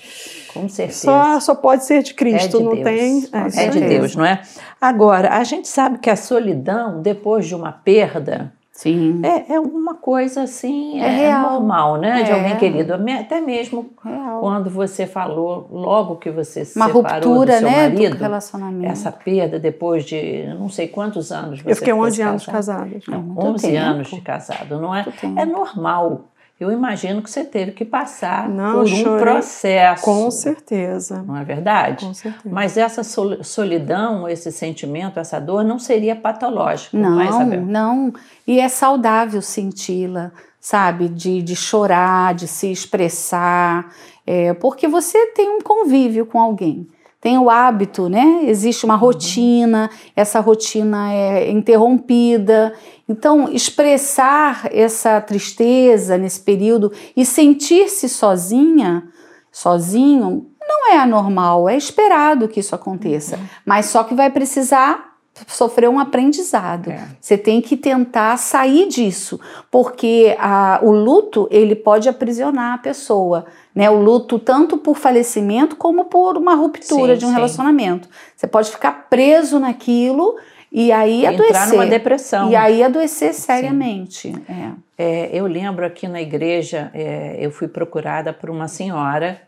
Com 0.53 0.69
certeza. 0.69 0.99
só, 1.01 1.39
só 1.39 1.55
pode 1.55 1.85
ser 1.85 2.03
de 2.03 2.13
Cristo, 2.13 2.57
É 2.57 2.59
de 2.59 2.63
não 2.63 2.73
Deus. 2.75 2.83
tem. 2.83 3.29
É, 3.33 3.47
isso 3.47 3.69
de. 3.71 3.79
Deus, 3.81 4.15
não 4.15 4.25
é? 4.25 4.41
Agora, 4.79 5.33
a 5.33 5.43
gente 5.43 5.67
sabe 5.67 5.97
que 5.97 6.09
a 6.09 6.15
solidão, 6.15 7.01
depois 7.01 7.47
de 7.47 7.55
uma 7.55 7.71
perda, 7.71 8.53
Sim. 8.81 9.19
é, 9.25 9.55
é 9.55 9.59
uma 9.59 9.93
coisa 9.95 10.43
assim, 10.43 11.01
É 11.01 11.05
é, 11.05 11.09
real. 11.09 11.51
normal, 11.51 11.98
né? 11.98 12.24
De 12.24 12.31
É. 12.31 12.33
alguém 12.33 12.55
querido. 12.55 12.93
Até 13.19 13.41
mesmo 13.41 13.89
Real. 14.01 14.39
quando 14.39 14.69
você 14.69 15.05
falou, 15.05 15.67
logo 15.69 16.15
que 16.15 16.31
você 16.31 16.63
se 16.63 16.77
Uma 16.79 16.88
separou 16.88 17.29
ruptura, 17.33 17.55
do 17.55 17.59
seu 17.59 17.69
né, 17.69 17.89
marido, 17.89 18.15
do 18.15 18.21
relacionamento. 18.21 18.89
essa 18.91 19.12
perda 19.12 19.59
depois 19.59 20.05
de 20.05 20.45
não 20.57 20.69
sei 20.69 20.88
quantos 20.88 21.29
anos 21.29 21.59
você 21.62 21.71
Eu 21.71 21.75
fiquei 21.75 21.91
ficou 21.93 22.07
11 22.07 22.21
anos 22.21 22.45
casado. 22.45 22.89
casada. 22.89 23.01
É 23.12 23.21
muito 23.21 23.45
11 23.48 23.67
tempo. 23.67 23.77
anos 23.86 24.07
de 24.07 24.21
casado, 24.21 24.79
não 24.79 24.95
é? 24.95 25.05
É 25.36 25.45
normal. 25.45 26.21
Eu 26.59 26.71
imagino 26.71 27.21
que 27.21 27.29
você 27.31 27.45
teve 27.45 27.71
que 27.71 27.85
passar 27.85 28.49
Não, 28.49 28.73
por 28.73 28.83
um 28.83 28.87
chorei. 28.87 29.23
processo. 29.23 30.03
Com 30.03 30.29
certeza. 30.29 31.23
Não 31.25 31.37
é 31.37 31.43
verdade? 31.45 32.05
Com 32.05 32.13
certeza. 32.13 32.43
Mas 32.53 32.75
essa 32.75 33.01
sol- 33.03 33.41
solidão, 33.43 34.27
esse 34.27 34.51
sentimento, 34.51 35.19
essa 35.19 35.39
dor 35.39 35.63
não 35.63 35.79
seria 35.79 36.15
patológico, 36.17 36.97
não, 36.97 37.21
é, 37.21 37.25
Não, 37.29 37.41
Isabel? 37.41 37.61
não. 37.61 38.13
E 38.45 38.59
é 38.59 38.67
saudável 38.67 39.41
senti-la, 39.41 40.31
sabe? 40.59 41.07
De, 41.07 41.41
de 41.41 41.55
chorar, 41.55 42.33
de 42.33 42.45
se 42.47 42.69
expressar, 42.69 43.93
é, 44.27 44.53
porque 44.53 44.87
você 44.87 45.27
tem 45.27 45.49
um 45.49 45.61
convívio 45.61 46.25
com 46.25 46.39
alguém. 46.41 46.87
Tem 47.21 47.38
o 47.38 47.49
hábito, 47.49 48.07
né? 48.07 48.43
Existe 48.45 48.85
uma 48.85 48.95
rotina, 48.95 49.89
essa 50.15 50.39
rotina 50.39 51.11
é 51.11 51.51
interrompida. 51.51 52.73
Então, 53.09 53.51
expressar 53.51 54.69
essa 54.71 55.19
tristeza 55.19 56.17
nesse 56.17 56.39
período 56.39 56.93
e 57.17 57.25
sentir-se 57.25 58.07
sozinha, 58.07 59.03
sozinho, 59.51 60.47
não 60.61 60.93
é 60.93 60.97
anormal, 60.97 61.67
é 61.67 61.75
esperado 61.75 62.47
que 62.47 62.59
isso 62.61 62.73
aconteça. 62.73 63.39
Mas 63.65 63.88
só 63.88 64.03
que 64.03 64.13
vai 64.15 64.29
precisar 64.29 65.08
sofrer 65.48 65.89
um 65.89 66.00
aprendizado. 66.00 66.89
É. 66.91 67.08
Você 67.19 67.38
tem 67.38 67.62
que 67.62 67.75
tentar 67.77 68.38
sair 68.38 68.88
disso, 68.88 69.39
porque 69.72 70.36
a- 70.39 70.79
o 70.81 70.91
luto 70.91 71.48
ele 71.51 71.75
pode 71.75 72.08
aprisionar 72.10 72.74
a 72.75 72.77
pessoa, 72.77 73.46
né? 73.74 73.89
O 73.89 74.01
luto 74.01 74.38
tanto 74.39 74.77
por 74.77 74.96
falecimento 74.98 75.75
como 75.75 76.05
por 76.05 76.38
uma 76.38 76.55
ruptura 76.55 77.13
Sim, 77.13 77.19
de 77.19 77.25
um 77.25 77.29
sim. 77.29 77.34
relacionamento. 77.36 78.10
Você 78.36 78.48
pode 78.48 78.72
ficar 78.72 79.08
preso 79.10 79.60
naquilo 79.60 80.36
e 80.72 80.91
aí 80.91 81.25
Entrar 81.25 81.34
adoecer. 81.46 81.69
numa 81.74 81.86
depressão. 81.88 82.50
E 82.50 82.55
aí 82.55 82.84
adoecer 82.84 83.34
seriamente. 83.34 84.34
É. 84.48 84.72
É, 85.01 85.29
eu 85.34 85.46
lembro 85.48 85.86
aqui 85.86 86.08
na 86.08 86.22
igreja, 86.22 86.91
é, 86.93 87.38
eu 87.39 87.50
fui 87.51 87.67
procurada 87.67 88.34
por 88.34 88.50
uma 88.50 88.67
senhora 88.67 89.41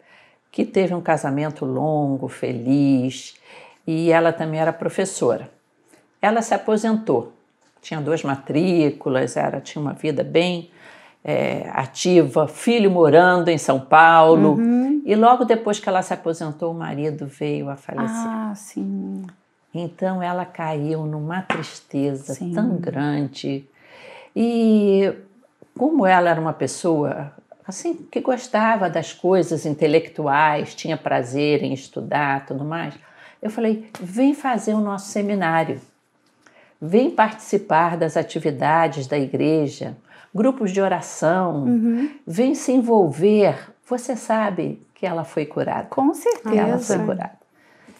que 0.51 0.65
teve 0.65 0.93
um 0.93 1.01
casamento 1.01 1.63
longo, 1.65 2.27
feliz, 2.27 3.35
e 3.85 4.11
ela 4.11 4.31
também 4.33 4.59
era 4.59 4.73
professora. 4.73 5.49
Ela 6.21 6.41
se 6.41 6.53
aposentou, 6.53 7.33
tinha 7.81 7.99
duas 7.99 8.23
matrículas, 8.23 9.35
era, 9.35 9.59
tinha 9.59 9.81
uma 9.81 9.93
vida 9.93 10.23
bem 10.23 10.69
é, 11.23 11.69
ativa, 11.73 12.47
filho 12.47 12.91
morando 12.91 13.49
em 13.49 13.57
São 13.57 13.79
Paulo, 13.79 14.55
Uhum. 14.55 15.01
e 15.05 15.15
logo 15.15 15.45
depois 15.45 15.79
que 15.79 15.89
ela 15.89 16.01
se 16.01 16.13
aposentou, 16.13 16.71
o 16.71 16.77
marido 16.77 17.25
veio 17.25 17.69
a 17.69 17.75
falecer. 17.75 18.27
Ah, 18.27 18.53
sim. 18.55 19.25
Então 19.73 20.21
ela 20.21 20.45
caiu 20.45 21.05
numa 21.05 21.41
tristeza 21.41 22.33
Sim. 22.33 22.51
tão 22.53 22.75
grande. 22.77 23.65
E 24.35 25.13
como 25.77 26.05
ela 26.05 26.29
era 26.29 26.41
uma 26.41 26.53
pessoa 26.53 27.31
assim 27.65 27.93
que 28.11 28.19
gostava 28.19 28.89
das 28.89 29.13
coisas 29.13 29.65
intelectuais, 29.65 30.75
tinha 30.75 30.97
prazer 30.97 31.63
em 31.63 31.73
estudar, 31.73 32.45
tudo 32.45 32.65
mais, 32.65 32.93
eu 33.41 33.49
falei: 33.49 33.89
"Vem 33.99 34.33
fazer 34.33 34.73
o 34.73 34.81
nosso 34.81 35.09
seminário. 35.09 35.79
Vem 36.81 37.11
participar 37.11 37.95
das 37.95 38.17
atividades 38.17 39.05
da 39.07 39.17
igreja, 39.17 39.95
grupos 40.33 40.71
de 40.71 40.81
oração, 40.81 41.63
Uhum. 41.65 42.09
vem 42.25 42.55
se 42.55 42.71
envolver. 42.71 43.55
Você 43.87 44.15
sabe 44.15 44.81
que 44.95 45.05
ela 45.05 45.23
foi 45.23 45.45
curada. 45.45 45.87
Com 45.89 46.05
Ela 46.05 46.13
certeza. 46.15 46.97
foi 46.97 47.05
curada. 47.05 47.41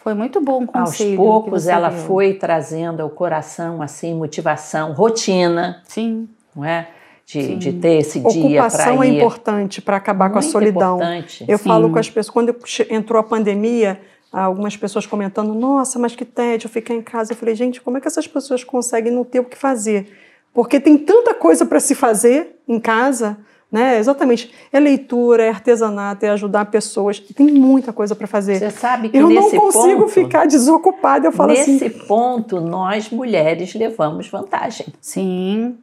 Foi 0.02 0.14
muito 0.14 0.40
bom 0.40 0.64
o 0.64 0.68
Aos 0.72 0.90
conselho. 0.90 1.10
que 1.10 1.16
poucos 1.16 1.68
ela 1.68 1.88
deu. 1.90 1.98
foi 2.00 2.34
trazendo 2.34 3.02
ao 3.02 3.10
coração 3.10 3.80
assim 3.80 4.14
motivação, 4.14 4.92
rotina, 4.94 5.80
Sim. 5.84 6.28
não 6.56 6.64
é? 6.64 6.88
De, 7.24 7.54
de 7.54 7.72
ter 7.74 7.98
esse 7.98 8.18
dia 8.18 8.62
Ocupação 8.64 8.96
para 8.96 9.06
é 9.06 9.08
ir. 9.10 9.16
importante 9.18 9.80
para 9.80 9.96
acabar 9.96 10.28
com 10.30 10.38
a 10.38 10.40
Muito 10.42 10.50
solidão. 10.52 10.96
importante. 10.96 11.44
Eu 11.46 11.56
Sim. 11.56 11.64
falo 11.68 11.88
com 11.90 11.98
as 12.00 12.10
pessoas, 12.10 12.30
quando 12.30 12.54
entrou 12.90 13.20
a 13.20 13.22
pandemia, 13.22 14.00
algumas 14.32 14.76
pessoas 14.76 15.06
comentando: 15.06 15.54
Nossa, 15.54 15.98
mas 15.98 16.16
que 16.16 16.24
tédio 16.24 16.68
ficar 16.68 16.94
em 16.94 17.02
casa. 17.02 17.32
Eu 17.32 17.36
falei: 17.36 17.54
Gente, 17.54 17.80
como 17.80 17.98
é 17.98 18.00
que 18.00 18.08
essas 18.08 18.26
pessoas 18.26 18.64
conseguem 18.64 19.12
não 19.12 19.24
ter 19.24 19.40
o 19.40 19.44
que 19.44 19.56
fazer? 19.56 20.08
Porque 20.54 20.80
tem 20.80 20.98
tanta 20.98 21.34
coisa 21.34 21.64
para 21.64 21.80
se 21.80 21.94
fazer 21.94 22.60
em 22.68 22.78
casa, 22.78 23.38
né? 23.70 23.98
Exatamente. 23.98 24.52
É 24.70 24.78
leitura, 24.78 25.44
é 25.44 25.48
artesanato, 25.48 26.26
é 26.26 26.30
ajudar 26.30 26.66
pessoas. 26.66 27.18
Tem 27.18 27.46
muita 27.46 27.92
coisa 27.92 28.14
para 28.14 28.26
fazer. 28.26 28.58
Você 28.58 28.70
sabe 28.70 29.08
que 29.08 29.16
Eu 29.16 29.22
não 29.22 29.30
nesse 29.30 29.56
consigo 29.56 30.02
ponto, 30.02 30.08
ficar 30.08 30.46
desocupada. 30.46 31.26
Eu 31.26 31.32
falo 31.32 31.52
nesse 31.52 31.84
assim. 31.84 31.90
ponto 32.06 32.60
nós 32.60 33.10
mulheres 33.10 33.74
levamos 33.74 34.28
vantagem, 34.28 34.86
Sim. 35.00 35.78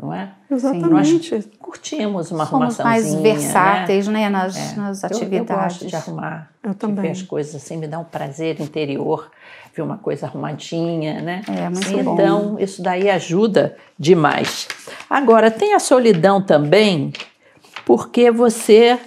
Não 0.00 0.12
é? 0.12 0.30
Exatamente. 0.50 1.48
Curtimos 1.58 2.30
uma 2.30 2.46
Somos 2.46 2.80
arrumaçãozinha, 2.80 2.84
mais 2.84 3.14
né? 3.14 3.20
versáteis, 3.22 4.08
né? 4.08 4.28
Nas, 4.30 4.56
É. 4.56 4.76
nas 4.76 5.02
Eu- 5.02 5.10
Eu, 5.10 5.16
atividades. 5.16 5.54
gosto 5.78 5.86
de 5.86 5.96
arrumar, 5.96 6.50
Eu 6.62 6.70
de 6.70 6.76
também. 6.76 7.02
ver 7.04 7.10
as 7.10 7.22
coisas 7.22 7.54
assim, 7.54 7.76
me 7.76 7.86
dá 7.86 7.98
um 7.98 8.04
prazer 8.04 8.60
interior 8.60 9.30
ver 9.74 9.80
uma 9.82 9.96
coisa 9.96 10.26
arrumadinha, 10.26 11.22
né? 11.22 11.40
É, 11.48 11.68
muito 11.70 12.04
bom. 12.04 12.12
então, 12.14 12.58
isso 12.58 12.82
daí 12.82 13.08
ajuda 13.08 13.74
demais. 13.98 14.68
Agora, 15.08 15.50
tem 15.50 15.72
a 15.74 15.78
solidão 15.78 16.42
também 16.42 17.10
porque 17.86 18.30
você 18.30 18.98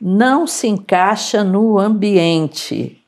não 0.00 0.46
se 0.46 0.68
encaixa 0.68 1.42
no 1.42 1.78
ambiente, 1.78 3.02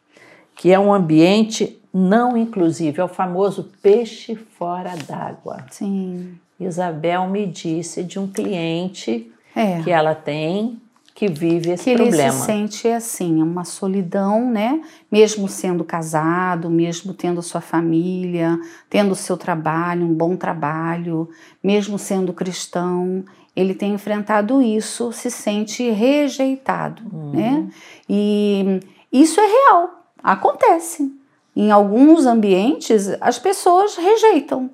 que 0.57 0.73
é 0.73 0.79
um 0.79 0.93
ambiente 0.93 1.79
não 1.93 2.35
inclusivo, 2.37 3.01
é 3.01 3.05
o 3.05 3.09
famoso 3.09 3.71
peixe 3.83 4.35
fora 4.35 4.95
d'água. 5.07 5.67
Sim. 5.71 6.39
Isabel 6.64 7.28
me 7.28 7.47
disse 7.47 8.02
de 8.02 8.19
um 8.19 8.26
cliente 8.26 9.31
É. 9.54 9.83
que 9.83 9.90
ela 9.90 10.14
tem 10.14 10.78
que 11.14 11.28
vive 11.28 11.71
esse 11.73 11.85
que 11.85 11.90
ele 11.90 12.04
problema. 12.04 12.33
se 12.33 12.47
sente 12.47 12.88
assim, 12.88 13.42
uma 13.42 13.64
solidão, 13.64 14.50
né? 14.50 14.81
Mesmo 15.11 15.47
sendo 15.47 15.85
casado, 15.85 16.71
mesmo 16.71 17.12
tendo 17.12 17.42
sua 17.42 17.61
família, 17.61 18.59
tendo 18.88 19.14
seu 19.14 19.37
trabalho, 19.37 20.07
um 20.07 20.14
bom 20.14 20.37
trabalho, 20.37 21.28
mesmo 21.62 21.99
sendo 21.99 22.33
cristão, 22.33 23.23
ele 23.54 23.75
tem 23.75 23.92
enfrentado 23.92 24.62
isso, 24.62 25.12
se 25.12 25.31
sente 25.31 25.88
rejeitado, 25.90 27.02
né? 27.35 27.69
E 28.09 28.81
isso 29.12 29.38
é 29.38 29.47
real, 29.47 30.07
acontece. 30.23 31.12
Em 31.54 31.71
alguns 31.71 32.25
ambientes, 32.25 33.11
as 33.21 33.38
pessoas 33.38 33.97
rejeitam, 33.97 34.71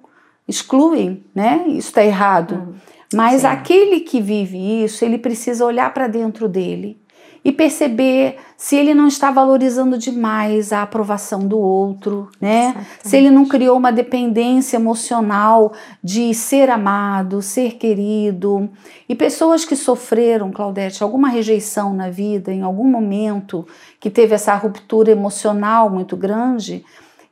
excluem, 0.48 1.22
né? 1.34 1.64
Isso 1.68 1.88
está 1.88 2.02
errado. 2.02 2.74
Mas 3.12 3.42
Sim. 3.42 3.46
aquele 3.46 4.00
que 4.00 4.20
vive 4.20 4.84
isso, 4.84 5.04
ele 5.04 5.18
precisa 5.18 5.64
olhar 5.64 5.92
para 5.94 6.08
dentro 6.08 6.48
dele 6.48 6.98
e 7.44 7.52
perceber 7.52 8.36
se 8.56 8.76
ele 8.76 8.92
não 8.92 9.06
está 9.06 9.30
valorizando 9.30 9.96
demais 9.96 10.72
a 10.72 10.82
aprovação 10.82 11.46
do 11.46 11.58
outro, 11.58 12.28
né? 12.40 12.86
Se 13.02 13.16
ele 13.16 13.30
não 13.30 13.46
criou 13.46 13.76
uma 13.76 13.92
dependência 13.92 14.76
emocional 14.76 15.72
de 16.02 16.34
ser 16.34 16.68
amado, 16.68 17.40
ser 17.40 17.76
querido. 17.76 18.68
E 19.08 19.14
pessoas 19.14 19.64
que 19.64 19.76
sofreram, 19.76 20.50
Claudete, 20.50 21.02
alguma 21.02 21.28
rejeição 21.28 21.94
na 21.94 22.10
vida, 22.10 22.52
em 22.52 22.62
algum 22.62 22.86
momento 22.86 23.66
que 24.00 24.10
teve 24.10 24.34
essa 24.34 24.54
ruptura 24.54 25.12
emocional 25.12 25.88
muito 25.88 26.16
grande, 26.16 26.84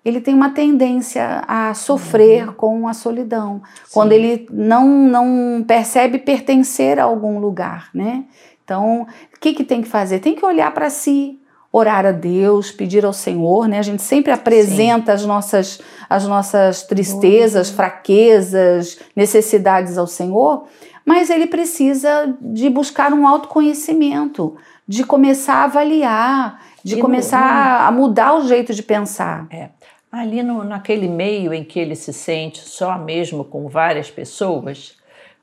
ele 0.07 0.21
tem 0.21 0.33
uma 0.33 0.51
tendência 0.51 1.43
a 1.49 1.75
sofrer 1.75 2.53
com 2.53 2.87
a 2.87 2.95
solidão, 2.95 3.61
quando 3.93 4.13
ele 4.13 4.47
não, 4.53 4.87
não 4.87 5.65
percebe 5.67 6.19
pertencer 6.19 7.01
a 7.01 7.03
algum 7.03 7.41
lugar, 7.41 7.91
né? 7.93 8.23
Então, 8.65 9.03
o 9.35 9.41
que, 9.41 9.53
que 9.53 9.65
tem 9.65 9.83
que 9.83 9.89
fazer? 9.89 10.21
Tem 10.21 10.37
que 10.37 10.47
olhar 10.47 10.73
para 10.73 10.91
si, 10.91 11.41
orar 11.73 12.07
a 12.07 12.13
Deus, 12.13 12.71
pedir 12.71 13.05
ao 13.05 13.13
Senhor, 13.13 13.67
né? 13.67 13.81
A 13.81 13.83
gente 13.83 14.01
sempre 14.01 14.31
apresenta 14.31 15.13
as 15.13 15.27
nossas, 15.27 15.81
as 16.09 16.25
nossas 16.25 16.85
tristezas, 16.85 17.69
fraquezas, 17.69 19.01
necessidades 19.17 19.99
ao 19.99 20.07
Senhor, 20.07 20.67
mas 21.05 21.31
ele 21.31 21.49
precisa 21.49 22.33
de 22.41 22.71
buscar 22.71 23.13
um 23.13 23.27
autoconhecimento, 23.27 24.57
de 24.87 25.03
começar 25.03 25.55
a 25.55 25.65
avaliar, 25.65 26.61
de 26.85 26.97
começar 26.99 27.85
a 27.85 27.91
mudar 27.91 28.35
o 28.35 28.47
jeito 28.47 28.73
de 28.73 28.85
pensar. 28.85 29.49
É. 29.51 29.71
Ali 30.17 30.43
no, 30.43 30.65
naquele 30.65 31.09
meio 31.09 31.53
em 31.53 31.63
que 31.63 31.79
ele 31.79 31.95
se 31.95 32.13
sente 32.13 32.61
só 32.61 32.97
mesmo 32.99 33.45
com 33.45 33.69
várias 33.69 34.11
pessoas, 34.11 34.97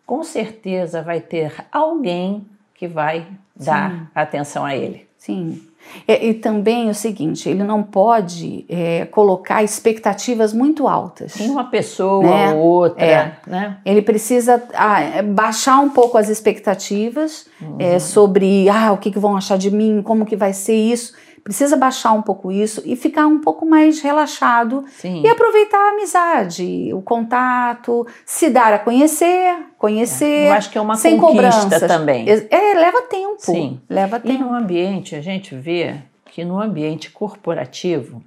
com 0.06 0.24
certeza 0.24 1.02
vai 1.02 1.22
ter 1.22 1.54
alguém 1.72 2.46
que 2.74 2.88
vai 2.88 3.28
dar 3.56 4.10
atenção 4.16 4.66
a 4.66 4.76
ele. 4.76 5.08
Sim. 5.16 5.62
E, 6.08 6.30
e 6.30 6.34
também 6.34 6.90
o 6.90 6.94
seguinte, 6.96 7.48
ele 7.48 7.64
não 7.64 7.84
pode 7.84 8.66
é, 8.68 9.06
colocar 9.06 9.64
expectativas 9.64 10.54
muito 10.54 10.88
altas. 10.88 11.34
Tem 11.34 11.50
uma 11.50 11.66
pessoa 11.66 12.24
Né? 12.24 12.54
ou 12.54 12.60
outra, 12.60 13.06
É. 13.06 13.32
né? 13.46 13.78
Ele 13.86 14.02
precisa 14.02 14.62
ah, 14.74 15.02
é, 15.02 15.22
baixar 15.22 15.80
um 15.80 15.90
pouco 15.90 16.18
as 16.18 16.30
expectativas 16.30 17.46
é, 17.78 18.00
sobre 18.00 18.68
ah, 18.70 18.92
o 18.92 18.98
que, 18.98 19.12
que 19.12 19.20
vão 19.20 19.38
achar 19.38 19.58
de 19.58 19.70
mim, 19.70 20.02
como 20.02 20.26
que 20.26 20.36
vai 20.36 20.52
ser 20.52 20.76
isso. 20.76 21.14
Precisa 21.44 21.76
baixar 21.76 22.14
um 22.14 22.22
pouco 22.22 22.52
isso 22.54 22.82
e 22.86 22.96
ficar 22.96 23.28
um 23.28 23.40
pouco 23.40 23.66
mais 23.66 24.00
relaxado 24.00 24.86
Sim. 24.98 25.22
e 25.24 25.28
aproveitar 25.28 25.78
a 25.78 25.90
amizade, 25.92 26.90
o 26.94 27.02
contato, 27.02 28.08
se 28.26 28.50
dar 28.50 28.74
a 28.74 28.80
conhecer, 28.80 29.54
conhecer. 29.78 30.48
Eu 30.48 30.54
acho 30.54 30.70
que 30.70 30.78
é 30.78 30.82
uma 30.82 30.96
sem 30.96 31.18
conquista 31.18 31.60
cobranças. 31.64 31.88
também. 31.88 32.30
É, 32.30 32.48
é, 32.50 32.74
leva 32.76 33.02
tempo. 33.04 33.36
Sim. 33.40 33.82
Leva 33.90 34.18
E 34.24 34.28
tempo. 34.28 34.44
no 34.46 34.54
ambiente, 34.56 35.16
a 35.16 35.22
gente 35.22 35.54
vê 35.54 35.96
que 36.28 36.46
no 36.46 36.62
ambiente 36.62 37.12
corporativo 37.12 38.24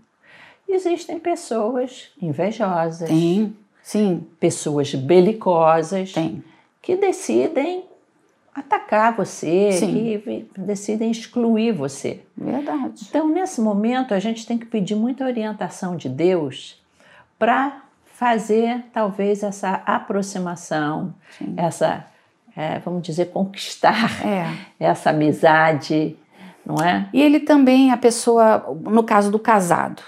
existem 0.69 1.19
pessoas 1.19 2.11
invejosas, 2.21 3.09
Tem, 3.09 3.57
sim, 3.83 4.27
pessoas 4.39 4.95
belicosas, 4.95 6.13
tem. 6.13 6.45
que 6.83 6.95
decidem 6.97 7.85
atacar 8.57 9.15
você, 9.15 9.73
Sim. 9.73 9.93
que 10.25 10.51
decidem 10.57 11.11
excluir 11.11 11.73
você. 11.73 12.23
Verdade. 12.37 13.07
Então, 13.09 13.29
nesse 13.29 13.61
momento, 13.61 14.15
a 14.15 14.19
gente 14.19 14.47
tem 14.47 14.57
que 14.57 14.65
pedir 14.67 14.95
muita 14.95 15.25
orientação 15.25 15.97
de 15.97 16.09
Deus 16.09 16.83
para 17.39 17.83
fazer, 18.15 18.83
talvez, 18.93 19.43
essa 19.43 19.83
aproximação, 19.85 21.15
essa, 21.57 22.07
é, 22.57 22.79
vamos 22.79 23.03
dizer, 23.03 23.27
conquistar 23.27 24.25
É. 24.25 24.47
essa 24.81 25.11
amizade, 25.11 26.17
não 26.65 26.77
é? 26.83 27.09
E 27.13 27.21
ele 27.21 27.41
também, 27.41 27.93
a 27.93 27.97
pessoa, 27.97 28.75
no 28.83 29.03
caso 29.03 29.31
do 29.31 29.39
casado, 29.39 30.03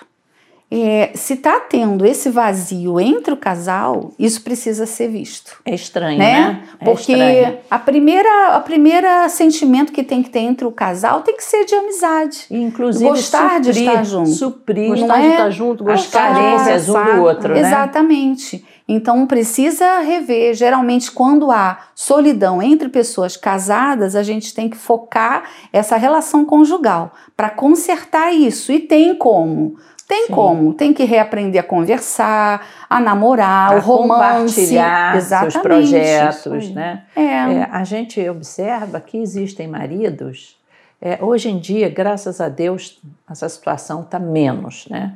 é, 0.70 1.12
se 1.14 1.32
está 1.34 1.58
tendo 1.60 2.04
esse 2.04 2.28
vazio 2.28 3.00
entre 3.00 3.32
o 3.32 3.36
casal, 3.36 4.12
isso 4.18 4.42
precisa 4.42 4.84
ser 4.84 5.08
visto. 5.08 5.56
É 5.64 5.74
estranho, 5.74 6.18
Né? 6.18 6.32
né? 6.40 6.62
É 6.78 6.84
Porque 6.84 7.12
estranho. 7.12 7.58
a 7.70 7.78
primeira, 7.78 8.48
a 8.48 8.60
primeira 8.60 9.28
sentimento 9.30 9.90
que 9.92 10.02
tem 10.04 10.22
que 10.22 10.28
ter 10.28 10.40
entre 10.40 10.66
o 10.66 10.72
casal 10.72 11.22
tem 11.22 11.36
que 11.36 11.42
ser 11.44 11.64
de 11.64 11.74
amizade. 11.74 12.46
Inclusive, 12.50 13.08
Gostar 13.08 13.60
de 13.60 13.68
suprir, 13.72 13.88
estar 13.88 14.04
junto. 14.04 14.28
suprir 14.30 14.88
Gostar 14.90 15.06
Não 15.06 15.20
de 15.22 15.26
é? 15.26 15.30
estar 15.30 15.50
junto, 15.50 15.84
gostar 15.84 16.28
de 16.34 16.40
carências 16.40 16.88
um 16.90 16.92
do 16.92 17.22
outro, 17.22 17.54
né? 17.54 17.60
Exatamente. 17.60 18.64
Então 18.86 19.26
precisa 19.26 20.00
rever. 20.00 20.54
Geralmente, 20.54 21.10
quando 21.10 21.50
há 21.50 21.78
solidão 21.94 22.62
entre 22.62 22.88
pessoas 22.88 23.36
casadas, 23.36 24.14
a 24.16 24.22
gente 24.22 24.54
tem 24.54 24.68
que 24.68 24.76
focar 24.76 25.44
essa 25.72 25.96
relação 25.96 26.44
conjugal 26.44 27.12
para 27.36 27.50
consertar 27.50 28.32
isso. 28.34 28.72
E 28.72 28.78
tem 28.80 29.14
como. 29.14 29.76
Tem 30.08 30.26
Sim. 30.26 30.32
como. 30.32 30.72
Tem 30.72 30.94
que 30.94 31.04
reaprender 31.04 31.60
a 31.60 31.64
conversar, 31.64 32.66
a 32.88 32.98
namorar, 32.98 33.74
A 33.74 33.76
o 33.76 33.80
romance. 33.80 34.54
compartilhar 34.54 35.16
Exatamente. 35.16 35.52
seus 35.52 35.62
projetos, 35.62 36.70
né? 36.70 37.02
É. 37.14 37.22
É, 37.22 37.68
a 37.70 37.84
gente 37.84 38.26
observa 38.28 38.98
que 39.00 39.18
existem 39.18 39.68
maridos. 39.68 40.56
é, 41.00 41.18
hoje 41.20 41.50
em 41.50 41.58
dia, 41.58 41.88
graças 41.90 42.40
a 42.40 42.48
Deus, 42.48 42.98
essa 43.30 43.48
situação 43.48 44.00
está 44.00 44.18
menos, 44.18 44.86
né? 44.90 45.12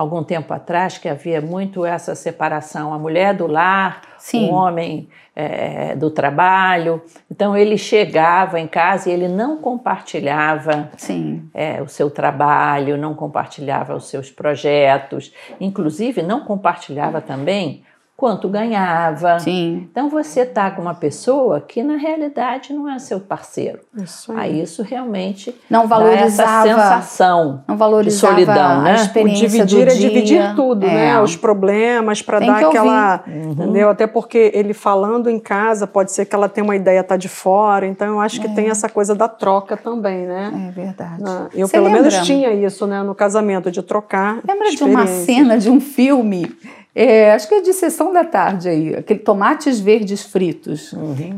Algum 0.00 0.24
tempo 0.24 0.54
atrás 0.54 0.96
que 0.96 1.10
havia 1.10 1.42
muito 1.42 1.84
essa 1.84 2.14
separação, 2.14 2.94
a 2.94 2.98
mulher 2.98 3.34
do 3.34 3.46
lar, 3.46 4.00
Sim. 4.16 4.48
o 4.48 4.54
homem 4.54 5.10
é, 5.36 5.94
do 5.94 6.10
trabalho. 6.10 7.02
Então 7.30 7.54
ele 7.54 7.76
chegava 7.76 8.58
em 8.58 8.66
casa 8.66 9.10
e 9.10 9.12
ele 9.12 9.28
não 9.28 9.58
compartilhava 9.58 10.88
Sim. 10.96 11.50
é, 11.52 11.82
o 11.82 11.86
seu 11.86 12.08
trabalho, 12.08 12.96
não 12.96 13.12
compartilhava 13.12 13.94
os 13.94 14.08
seus 14.08 14.30
projetos, 14.30 15.34
inclusive 15.60 16.22
não 16.22 16.46
compartilhava 16.46 17.20
também 17.20 17.82
quanto 18.20 18.50
ganhava. 18.50 19.38
Sim. 19.40 19.88
Então 19.90 20.10
você 20.10 20.40
está 20.42 20.70
com 20.70 20.82
uma 20.82 20.92
pessoa 20.92 21.58
que 21.58 21.82
na 21.82 21.96
realidade 21.96 22.70
não 22.74 22.86
é 22.86 22.98
seu 22.98 23.18
parceiro. 23.18 23.78
Isso 23.96 24.30
aí. 24.32 24.38
Aí 24.38 24.60
isso 24.62 24.82
realmente 24.82 25.58
Não 25.70 25.86
dá 25.86 25.96
valorizava. 25.96 26.68
essa 26.68 26.82
sensação. 26.82 27.64
Não 27.66 27.78
valorizava 27.78 28.34
solidão, 28.34 28.82
né? 28.82 28.90
a 28.90 28.94
O 28.96 28.98
O 28.98 29.02
experiência 29.02 29.48
dividir 29.48 29.86
do 29.86 29.90
é 29.90 29.94
dia. 29.94 30.08
dividir 30.10 30.54
tudo, 30.54 30.84
É. 30.84 30.94
né? 30.94 31.20
Os 31.22 31.34
problemas 31.34 32.20
para 32.20 32.40
dar 32.40 32.58
que 32.58 32.64
ouvir. 32.66 32.76
aquela, 32.78 33.24
Uhum. 33.26 33.50
entendeu? 33.52 33.88
Até 33.88 34.06
porque 34.06 34.50
ele 34.54 34.74
falando 34.74 35.30
em 35.30 35.38
casa 35.38 35.86
pode 35.86 36.12
ser 36.12 36.26
que 36.26 36.34
ela 36.34 36.48
tenha 36.48 36.62
uma 36.64 36.76
ideia 36.76 37.02
tá 37.02 37.16
de 37.16 37.28
fora. 37.28 37.86
Então 37.86 38.06
eu 38.06 38.20
acho 38.20 38.38
que 38.38 38.48
tem 38.54 38.68
essa 38.68 38.86
coisa 38.88 39.14
da 39.14 39.28
troca 39.28 39.78
também, 39.78 40.26
né? 40.26 40.68
É 40.68 40.70
verdade. 40.72 41.22
Na- 41.22 41.48
Eu 41.54 41.66
Você 41.66 41.72
pelo 41.72 41.88
menos 41.88 42.12
lembra? 42.12 42.26
tinha 42.26 42.52
isso, 42.52 42.86
né? 42.86 43.02
No 43.02 43.14
casamento 43.14 43.70
de 43.70 43.82
trocar. 43.82 44.40
Lembra 44.46 44.68
de 44.70 44.84
uma 44.84 45.06
cena 45.06 45.56
de 45.56 45.70
um 45.70 45.80
filme? 45.80 46.54
É, 46.94 47.32
acho 47.32 47.48
que 47.48 47.54
é 47.54 47.60
de 47.60 47.72
sessão 47.72 48.12
da 48.12 48.24
tarde 48.24 48.68
aí, 48.68 48.94
aquele 48.96 49.20
tomates 49.20 49.78
verdes 49.78 50.22
fritos, 50.22 50.92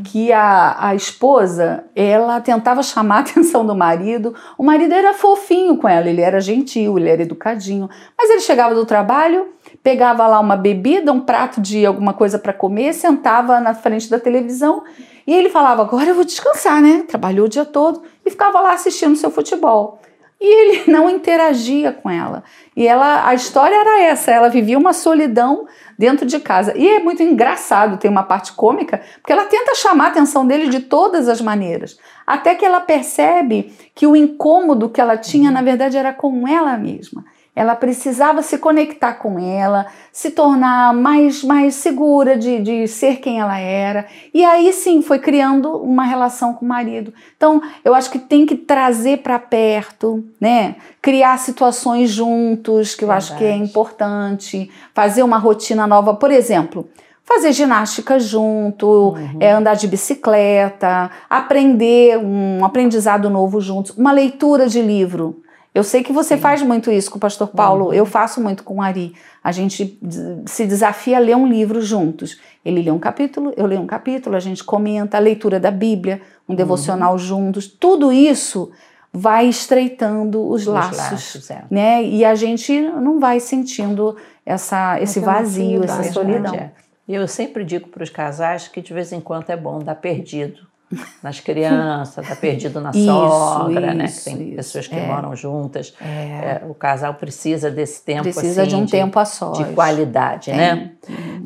que 0.05 0.31
a, 0.31 0.87
a 0.87 0.95
esposa 0.95 1.83
ela 1.95 2.41
tentava 2.41 2.81
chamar 2.81 3.17
a 3.17 3.19
atenção 3.19 3.65
do 3.65 3.75
marido. 3.75 4.33
O 4.57 4.63
marido 4.63 4.93
era 4.93 5.13
fofinho 5.13 5.77
com 5.77 5.87
ela, 5.87 6.09
ele 6.09 6.21
era 6.21 6.41
gentil, 6.41 6.97
ele 6.97 7.09
era 7.09 7.21
educadinho, 7.21 7.89
mas 8.17 8.29
ele 8.31 8.41
chegava 8.41 8.73
do 8.73 8.85
trabalho, 8.85 9.49
pegava 9.83 10.25
lá 10.25 10.39
uma 10.39 10.55
bebida, 10.55 11.11
um 11.11 11.19
prato 11.19 11.61
de 11.61 11.85
alguma 11.85 12.13
coisa 12.13 12.39
para 12.39 12.53
comer, 12.53 12.93
sentava 12.93 13.59
na 13.59 13.75
frente 13.75 14.09
da 14.09 14.19
televisão 14.19 14.83
e 15.25 15.33
ele 15.33 15.49
falava: 15.49 15.83
Agora 15.83 16.09
eu 16.09 16.15
vou 16.15 16.25
descansar, 16.25 16.81
né? 16.81 17.05
Trabalhou 17.07 17.45
o 17.45 17.49
dia 17.49 17.65
todo 17.65 18.01
e 18.25 18.29
ficava 18.29 18.59
lá 18.59 18.73
assistindo 18.73 19.15
seu 19.15 19.29
futebol. 19.31 19.99
E 20.43 20.45
ele 20.45 20.83
não 20.91 21.09
interagia 21.09 21.93
com 21.93 22.09
ela. 22.09 22.43
E 22.75 22.85
ela, 22.85 23.25
a 23.25 23.33
história 23.33 23.73
era 23.73 24.01
essa, 24.01 24.29
ela 24.29 24.49
vivia 24.49 24.77
uma 24.77 24.91
solidão 24.91 25.65
dentro 25.97 26.25
de 26.25 26.37
casa. 26.37 26.77
E 26.77 26.85
é 26.85 26.99
muito 26.99 27.23
engraçado, 27.23 27.97
tem 27.97 28.11
uma 28.11 28.23
parte 28.23 28.51
cômica, 28.51 29.01
porque 29.21 29.31
ela 29.31 29.45
tenta 29.45 29.73
chamar 29.73 30.05
a 30.05 30.07
atenção 30.09 30.45
dele 30.45 30.67
de 30.67 30.81
todas 30.81 31.29
as 31.29 31.39
maneiras, 31.39 31.97
até 32.27 32.55
que 32.55 32.65
ela 32.65 32.81
percebe 32.81 33.73
que 33.95 34.05
o 34.05 34.17
incômodo 34.17 34.89
que 34.89 34.99
ela 34.99 35.15
tinha, 35.15 35.49
na 35.49 35.61
verdade, 35.61 35.95
era 35.95 36.11
com 36.11 36.45
ela 36.45 36.77
mesma. 36.77 37.23
Ela 37.55 37.75
precisava 37.75 38.41
se 38.41 38.57
conectar 38.57 39.13
com 39.13 39.37
ela, 39.37 39.85
se 40.11 40.31
tornar 40.31 40.91
mais, 40.91 41.43
mais 41.43 41.75
segura 41.75 42.35
de, 42.35 42.59
de 42.59 42.87
ser 42.87 43.17
quem 43.17 43.39
ela 43.39 43.59
era. 43.59 44.07
E 44.33 44.43
aí 44.43 44.73
sim 44.73 45.03
foi 45.03 45.19
criando 45.19 45.69
uma 45.77 46.03
relação 46.03 46.53
com 46.55 46.65
o 46.65 46.67
marido. 46.67 47.13
Então, 47.37 47.61
eu 47.85 47.93
acho 47.93 48.09
que 48.09 48.17
tem 48.17 48.43
que 48.43 48.55
trazer 48.55 49.19
para 49.19 49.37
perto, 49.37 50.25
né? 50.41 50.77
Criar 50.99 51.37
situações 51.37 52.09
juntos, 52.09 52.95
que 52.95 53.05
eu 53.05 53.11
acho 53.11 53.37
que 53.37 53.43
é 53.43 53.49
Verdade. 53.49 53.69
importante. 53.69 54.71
Fazer 54.91 55.21
uma 55.21 55.37
rotina 55.37 55.85
nova, 55.85 56.15
por 56.15 56.31
exemplo. 56.31 56.89
Fazer 57.23 57.53
ginástica 57.53 58.19
junto, 58.19 59.15
é, 59.39 59.51
andar 59.51 59.75
de 59.75 59.87
bicicleta, 59.87 61.09
aprender 61.29 62.17
um 62.17 62.65
aprendizado 62.65 63.29
novo 63.29 63.61
juntos, 63.61 63.95
uma 63.95 64.11
leitura 64.11 64.67
de 64.67 64.81
livro. 64.81 65.42
Eu 65.73 65.83
sei 65.83 66.03
que 66.03 66.13
você 66.13 66.37
faz 66.37 66.61
muito 66.61 66.91
isso 66.91 67.09
com 67.09 67.17
o 67.17 67.19
pastor 67.19 67.47
Paulo, 67.47 67.91
eu 67.91 68.05
faço 68.05 68.39
muito 68.39 68.63
com 68.63 68.75
o 68.75 68.81
Ari. 68.81 69.15
A 69.43 69.51
gente 69.51 69.99
se 70.45 70.67
desafia 70.67 71.17
a 71.17 71.19
ler 71.19 71.35
um 71.35 71.47
livro 71.47 71.81
juntos. 71.81 72.39
Ele 72.63 72.83
lê 72.83 72.91
um 72.91 72.99
capítulo, 72.99 73.51
eu 73.57 73.65
leio 73.65 73.81
um 73.81 73.87
capítulo, 73.87 74.35
a 74.35 74.39
gente 74.39 74.63
comenta 74.63 75.17
a 75.17 75.19
leitura 75.19 75.59
da 75.59 75.71
Bíblia, 75.71 76.21
um 76.47 76.53
devocional 76.53 77.17
juntos. 77.17 77.67
Tudo 77.67 78.11
isso 78.11 78.71
vai 79.11 79.47
estreitando 79.47 80.47
os, 80.47 80.61
Os 80.61 80.67
laços, 80.67 80.97
laços, 80.97 81.51
é. 81.51 81.63
né? 81.69 82.03
E 82.03 82.23
a 82.23 82.35
gente 82.35 82.79
não 82.79 83.19
vai 83.19 83.39
sentindo 83.39 84.15
essa, 84.45 85.01
esse 85.01 85.19
Aquela 85.19 85.39
vazio, 85.39 85.83
essa 85.83 86.01
afinidade, 86.01 86.13
solidão. 86.13 86.55
É. 86.55 86.71
E 87.07 87.15
eu 87.15 87.27
sempre 87.27 87.63
digo 87.63 87.89
para 87.89 88.03
os 88.03 88.09
casais 88.09 88.67
que 88.67 88.81
de 88.81 88.93
vez 88.93 89.11
em 89.11 89.19
quando 89.19 89.49
é 89.49 89.57
bom 89.57 89.79
dar 89.79 89.95
perdido 89.95 90.72
nas 91.21 91.39
crianças, 91.39 92.27
dar 92.27 92.35
perdido 92.35 92.79
na 92.81 92.91
Isso, 92.91 93.05
sogra, 93.05 93.93
né? 93.93 94.05
Que 94.05 94.09
isso, 94.11 94.23
tem 94.25 94.47
isso, 94.47 94.55
pessoas 94.55 94.87
que 94.87 94.95
é. 94.95 95.05
moram 95.07 95.35
juntas. 95.35 95.93
É, 96.01 96.61
o 96.67 96.73
casal 96.73 97.13
precisa 97.15 97.69
desse 97.71 98.01
tempo 98.03 98.23
Precisa 98.23 98.61
assim, 98.63 98.69
de 98.69 98.75
um 98.75 98.85
tempo 98.85 99.17
a 99.19 99.25
sós. 99.25 99.57
de 99.57 99.65
qualidade, 99.73 100.45
Tem. 100.45 100.55
né? 100.57 100.91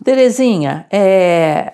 Terezinha, 0.04 0.86
é, 0.92 1.74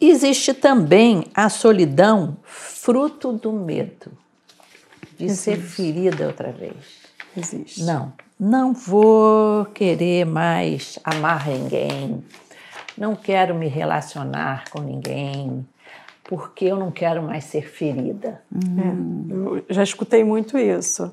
existe 0.00 0.52
também 0.54 1.24
a 1.34 1.48
solidão 1.48 2.36
fruto 2.42 3.32
do 3.32 3.52
medo. 3.52 4.12
de 5.18 5.30
ser 5.30 5.52
Existe. 5.52 5.74
ferida 5.74 6.26
outra 6.26 6.52
vez. 6.52 6.74
Existe. 7.36 7.82
Não, 7.84 8.12
não 8.38 8.72
vou 8.74 9.64
querer 9.66 10.26
mais 10.26 10.98
amar 11.02 11.46
ninguém. 11.48 12.22
Não 12.96 13.14
quero 13.14 13.54
me 13.54 13.66
relacionar 13.66 14.64
com 14.70 14.80
ninguém, 14.80 15.66
porque 16.28 16.64
eu 16.64 16.76
não 16.76 16.90
quero 16.90 17.22
mais 17.22 17.44
ser 17.44 17.68
ferida. 17.68 18.42
É, 18.54 19.32
eu 19.32 19.64
já 19.70 19.82
escutei 19.82 20.24
muito 20.24 20.58
isso. 20.58 21.10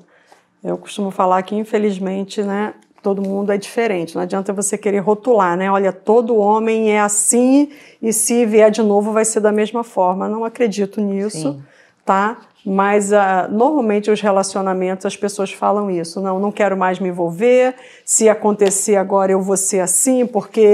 Eu 0.62 0.76
costumo 0.76 1.10
falar 1.10 1.42
que, 1.42 1.54
infelizmente, 1.54 2.42
né, 2.42 2.74
todo 3.02 3.22
mundo 3.22 3.52
é 3.52 3.58
diferente. 3.58 4.14
Não 4.14 4.22
adianta 4.22 4.52
você 4.52 4.78
querer 4.78 5.00
rotular, 5.00 5.56
né? 5.56 5.70
Olha, 5.70 5.92
todo 5.92 6.36
homem 6.36 6.90
é 6.90 7.00
assim 7.00 7.70
e 8.00 8.12
se 8.12 8.46
vier 8.46 8.70
de 8.70 8.82
novo 8.82 9.12
vai 9.12 9.24
ser 9.24 9.40
da 9.40 9.52
mesma 9.52 9.84
forma. 9.84 10.28
Não 10.28 10.44
acredito 10.44 11.00
nisso, 11.00 11.52
Sim. 11.52 11.62
Tá? 12.04 12.38
Mas 12.66 13.12
ah, 13.12 13.46
normalmente 13.50 14.10
os 14.10 14.20
relacionamentos 14.22 15.04
as 15.04 15.16
pessoas 15.16 15.52
falam 15.52 15.90
isso. 15.90 16.20
Não, 16.20 16.38
não 16.38 16.50
quero 16.50 16.76
mais 16.76 16.98
me 16.98 17.08
envolver. 17.10 17.74
Se 18.04 18.28
acontecer 18.28 18.96
agora 18.96 19.30
eu 19.32 19.40
vou 19.40 19.56
ser 19.56 19.80
assim, 19.80 20.24
porque 20.26 20.66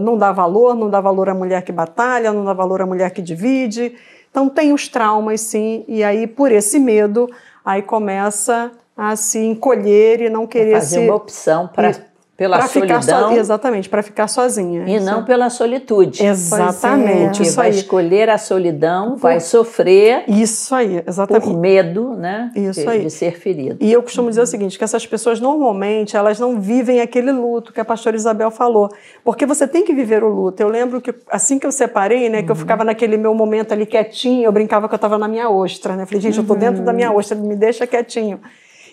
não 0.00 0.18
dá 0.18 0.32
valor, 0.32 0.74
não 0.74 0.90
dá 0.90 1.00
valor 1.00 1.28
à 1.28 1.34
mulher 1.34 1.62
que 1.62 1.70
batalha, 1.70 2.32
não 2.32 2.44
dá 2.44 2.52
valor 2.52 2.82
à 2.82 2.86
mulher 2.86 3.10
que 3.10 3.22
divide. 3.22 3.94
Então 4.28 4.48
tem 4.48 4.72
os 4.72 4.88
traumas, 4.88 5.40
sim, 5.40 5.84
e 5.86 6.02
aí 6.02 6.26
por 6.26 6.50
esse 6.50 6.78
medo 6.78 7.28
aí 7.64 7.80
começa 7.80 8.72
a 8.96 9.14
se 9.14 9.38
encolher 9.38 10.20
e 10.22 10.28
não 10.28 10.46
querer 10.46 10.74
Fazer 10.74 11.00
se 11.00 11.06
uma 11.06 11.14
opção 11.14 11.68
pra, 11.68 11.90
e- 11.90 11.94
pela 12.36 12.58
pra 12.58 12.68
solidão 12.68 13.32
so, 13.32 13.38
exatamente 13.38 13.88
para 13.88 14.02
ficar 14.02 14.28
sozinha. 14.28 14.84
e 14.86 15.00
não 15.00 15.24
pela 15.24 15.48
solitude. 15.48 16.22
exatamente 16.22 17.38
Que 17.40 17.48
isso 17.48 17.56
vai 17.56 17.70
aí. 17.70 17.76
escolher 17.76 18.28
a 18.28 18.36
solidão, 18.36 19.16
vai 19.16 19.40
sofrer 19.40 20.24
Isso 20.28 20.74
aí, 20.74 21.00
por 21.00 21.08
exatamente. 21.08 21.54
medo 21.54 22.14
né, 22.14 22.50
Isso 22.54 22.82
de, 22.82 22.88
aí. 22.88 23.00
de 23.04 23.10
ser 23.10 23.38
ferido. 23.38 23.78
E 23.80 23.90
eu 23.90 24.02
costumo 24.02 24.28
dizer 24.28 24.42
o 24.42 24.46
seguinte, 24.46 24.76
que 24.76 24.84
essas 24.84 25.06
pessoas 25.06 25.40
normalmente 25.40 26.16
elas 26.16 26.38
não 26.38 26.60
vivem 26.60 27.00
aquele 27.00 27.32
luto 27.32 27.72
que 27.72 27.80
a 27.80 27.84
pastora 27.84 28.16
Isabel 28.16 28.50
falou, 28.50 28.90
porque 29.24 29.46
você 29.46 29.66
tem 29.66 29.84
que 29.84 29.94
viver 29.94 30.22
o 30.22 30.28
luto. 30.28 30.60
Eu 30.60 30.68
lembro 30.68 31.00
que 31.00 31.14
assim 31.30 31.58
que 31.58 31.66
eu 31.66 31.72
separei, 31.72 32.28
né, 32.28 32.42
que 32.42 32.50
eu 32.50 32.56
ficava 32.56 32.84
naquele 32.84 33.16
meu 33.16 33.34
momento 33.34 33.72
ali 33.72 33.86
quietinho, 33.86 34.44
eu 34.44 34.52
brincava 34.52 34.88
que 34.88 34.94
eu 34.94 34.96
estava 34.96 35.16
na 35.16 35.26
minha 35.26 35.48
ostra, 35.48 35.96
né? 35.96 36.04
Falei, 36.04 36.20
gente, 36.20 36.38
eu 36.38 36.44
tô 36.44 36.54
dentro 36.54 36.82
da 36.84 36.92
minha 36.92 37.10
ostra, 37.12 37.36
me 37.36 37.56
deixa 37.56 37.86
quietinho. 37.86 38.40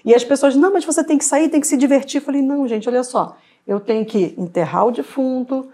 E 0.05 0.13
as 0.13 0.23
pessoas, 0.23 0.55
não, 0.55 0.73
mas 0.73 0.85
você 0.85 1.03
tem 1.03 1.17
que 1.17 1.25
sair, 1.25 1.49
tem 1.49 1.61
que 1.61 1.67
se 1.67 1.77
divertir. 1.77 2.19
Eu 2.19 2.25
falei, 2.25 2.41
não, 2.41 2.67
gente, 2.67 2.89
olha 2.89 3.03
só, 3.03 3.37
eu 3.65 3.79
tenho 3.79 4.05
que 4.05 4.33
enterrar 4.37 4.85
o 4.87 4.91
defunto, 4.91 5.67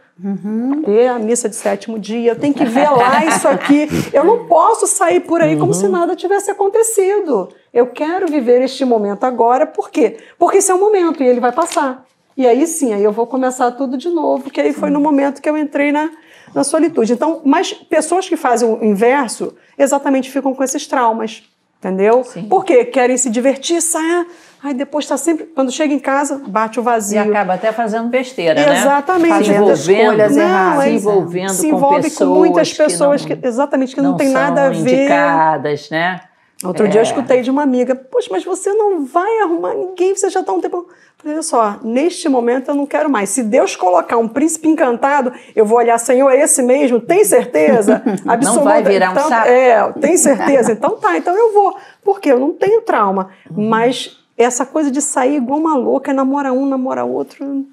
ter 0.86 1.08
a 1.08 1.18
missa 1.18 1.48
de 1.48 1.56
sétimo 1.56 1.98
dia, 1.98 2.32
eu 2.32 2.39
tenho 2.39 2.54
que 2.54 2.65
ver 2.65 2.89
lá 2.89 3.26
isso 3.26 3.48
aqui. 3.48 3.88
Eu 4.13 4.24
não 4.24 4.46
posso 4.46 4.86
sair 4.86 5.22
por 5.22 5.42
aí 5.42 5.58
como 5.58 5.74
se 5.74 5.88
nada 5.88 6.15
tivesse 6.15 6.52
acontecido. 6.52 7.50
Eu 7.74 7.88
quero 7.88 8.28
viver 8.28 8.62
este 8.62 8.84
momento 8.84 9.24
agora, 9.24 9.65
por 9.65 9.89
quê? 9.89 10.18
Porque 10.38 10.58
esse 10.58 10.72
é 10.72 10.76
o 10.76 10.80
momento 10.80 11.24
e 11.24 11.26
ele 11.26 11.39
vai 11.39 11.52
passar. 11.52 12.06
E 12.36 12.46
aí 12.46 12.65
sim, 12.68 12.94
aí 12.94 13.04
eu 13.04 13.12
vou 13.12 13.28
começar 13.28 13.72
tudo 13.72 13.98
de 13.98 14.10
novo, 14.10 14.50
que 14.50 14.62
aí 14.62 14.74
foi 14.74 14.89
no 14.89 15.00
momento 15.00 15.42
que 15.42 15.50
eu 15.50 15.58
entrei 15.58 15.92
na, 15.92 16.10
na 16.54 16.63
solitude. 16.63 17.13
Então, 17.13 17.42
mas 17.44 17.74
pessoas 17.74 18.30
que 18.30 18.38
fazem 18.38 18.70
o 18.70 18.84
inverso 18.84 19.56
exatamente 19.78 20.30
ficam 20.30 20.54
com 20.54 20.63
esses 20.63 20.86
traumas, 20.86 21.44
entendeu? 21.80 22.24
Sim. 22.24 22.44
Porque 22.50 22.86
querem 22.86 23.18
se 23.18 23.30
divertir, 23.30 23.82
sair, 23.82 24.28
aí 24.63 24.74
depois 24.74 25.06
está 25.06 25.18
sempre, 25.18 25.46
quando 25.46 25.72
chega 25.72 25.94
em 25.94 26.00
casa, 26.00 26.42
bate 26.48 26.80
o 26.80 26.82
E 26.82 26.84
vazio. 26.84 27.22
acaba 27.22 27.54
até 27.56 27.72
fazendo 27.72 28.10
besteira, 28.10 28.54
né? 28.54 28.78
Exatamente. 28.80 29.24
Se 29.26 29.30
Fazendo 29.54 29.56
envolvendo, 29.63 30.00
escolhas 30.02 30.36
Não, 30.36 30.44
erradas. 30.44 30.84
se 30.84 30.89
é- 30.89 30.94
envolvendo 30.94 31.50
se 31.50 31.70
com 31.70 31.76
envolve 31.78 32.02
pessoas 32.04 32.30
com 32.30 32.36
muitas 32.36 32.72
que 32.72 32.78
pessoas 32.78 33.26
não- 33.26 33.36
que, 33.38 33.48
exatamente 33.48 33.96
que 33.96 34.02
não, 34.02 34.18
tem 34.18 34.28
são 34.32 34.42
nada 34.42 34.65
a 34.68 34.70
ver. 34.70 34.78
indicadas, 34.80 35.89
né? 35.89 36.22
Outro 36.62 36.89
dia 36.89 37.00
eu 37.00 37.04
escutei 37.04 37.42
de 37.42 37.50
uma 37.50 37.63
amiga, 37.63 37.96
poxa, 37.96 38.28
mas 38.30 38.44
você 38.44 38.74
não 38.74 39.06
vai 39.06 39.39
arrumar 39.39 39.74
ninguém, 39.74 40.13
você 40.13 40.30
já 40.30 40.42
está 40.42 40.52
um 40.52 40.60
tempo. 40.60 40.86
Olha 41.25 41.41
só, 41.41 41.77
neste 41.84 42.29
momento 42.29 42.69
eu 42.69 42.75
não 42.75 42.86
quero 42.86 43.10
mais. 43.10 43.29
Se 43.29 43.43
Deus 43.43 43.75
colocar 43.75 44.17
um 44.17 44.27
príncipe 44.27 44.69
encantado, 44.69 45.34
eu 45.53 45.65
vou 45.65 45.77
olhar, 45.77 45.97
Senhor, 45.97 46.29
é 46.29 46.39
esse 46.39 46.62
mesmo? 46.62 46.99
Tem 47.01 47.25
certeza? 47.25 48.01
Não 48.41 48.63
vai 48.63 48.82
virar 48.84 49.10
um 49.10 49.12
então, 49.12 49.27
sapo? 49.27 49.47
É, 49.49 49.91
tem 49.99 50.15
certeza? 50.15 50.71
Então 50.71 50.97
tá, 50.97 51.17
então 51.17 51.36
eu 51.36 51.53
vou. 51.53 51.75
Porque 52.03 52.32
eu 52.32 52.39
não 52.39 52.53
tenho 52.53 52.82
trauma. 52.82 53.32
Mas 53.51 54.17
essa 54.38 54.65
coisa 54.65 54.89
de 54.89 55.01
sair 55.01 55.36
igual 55.36 55.60
uma 55.60 55.75
louca, 55.75 56.13
namora 56.13 56.53
um, 56.53 56.65
namora 56.65 57.03
outro. 57.03 57.65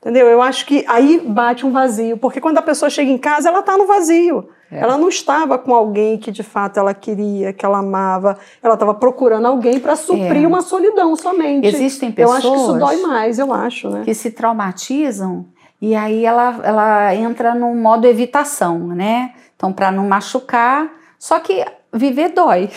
Entendeu? 0.00 0.28
Eu 0.28 0.40
acho 0.40 0.64
que 0.64 0.84
aí 0.86 1.20
bate 1.26 1.66
um 1.66 1.72
vazio, 1.72 2.16
porque 2.16 2.40
quando 2.40 2.58
a 2.58 2.62
pessoa 2.62 2.88
chega 2.88 3.10
em 3.10 3.18
casa, 3.18 3.48
ela 3.48 3.60
está 3.60 3.76
no 3.76 3.86
vazio. 3.86 4.48
É. 4.70 4.80
Ela 4.80 4.98
não 4.98 5.08
estava 5.08 5.58
com 5.58 5.74
alguém 5.74 6.18
que 6.18 6.30
de 6.30 6.42
fato 6.42 6.78
ela 6.78 6.92
queria, 6.92 7.52
que 7.52 7.64
ela 7.64 7.78
amava. 7.78 8.38
Ela 8.62 8.74
estava 8.74 8.92
procurando 8.94 9.46
alguém 9.46 9.80
para 9.80 9.96
suprir 9.96 10.44
É. 10.44 10.46
uma 10.46 10.60
solidão 10.60 11.16
somente. 11.16 11.66
Existem 11.66 12.12
Eu 12.16 12.30
acho 12.30 12.42
que 12.42 12.56
isso 12.56 12.72
pessoas 12.74 12.78
dói 12.80 12.96
mais, 13.02 13.38
eu 13.38 13.52
acho, 13.52 13.88
né? 13.88 14.02
que 14.04 14.12
se 14.14 14.30
traumatizam 14.30 15.46
e 15.80 15.94
aí 15.94 16.24
ela, 16.24 16.60
ela 16.62 17.14
entra 17.14 17.54
num 17.54 17.74
modo 17.74 18.06
evitação, 18.06 18.78
né? 18.88 19.32
Então, 19.56 19.72
para 19.72 19.90
não 19.90 20.06
machucar, 20.06 20.88
só 21.18 21.38
que 21.40 21.64
viver 21.98 22.30
dói. 22.30 22.70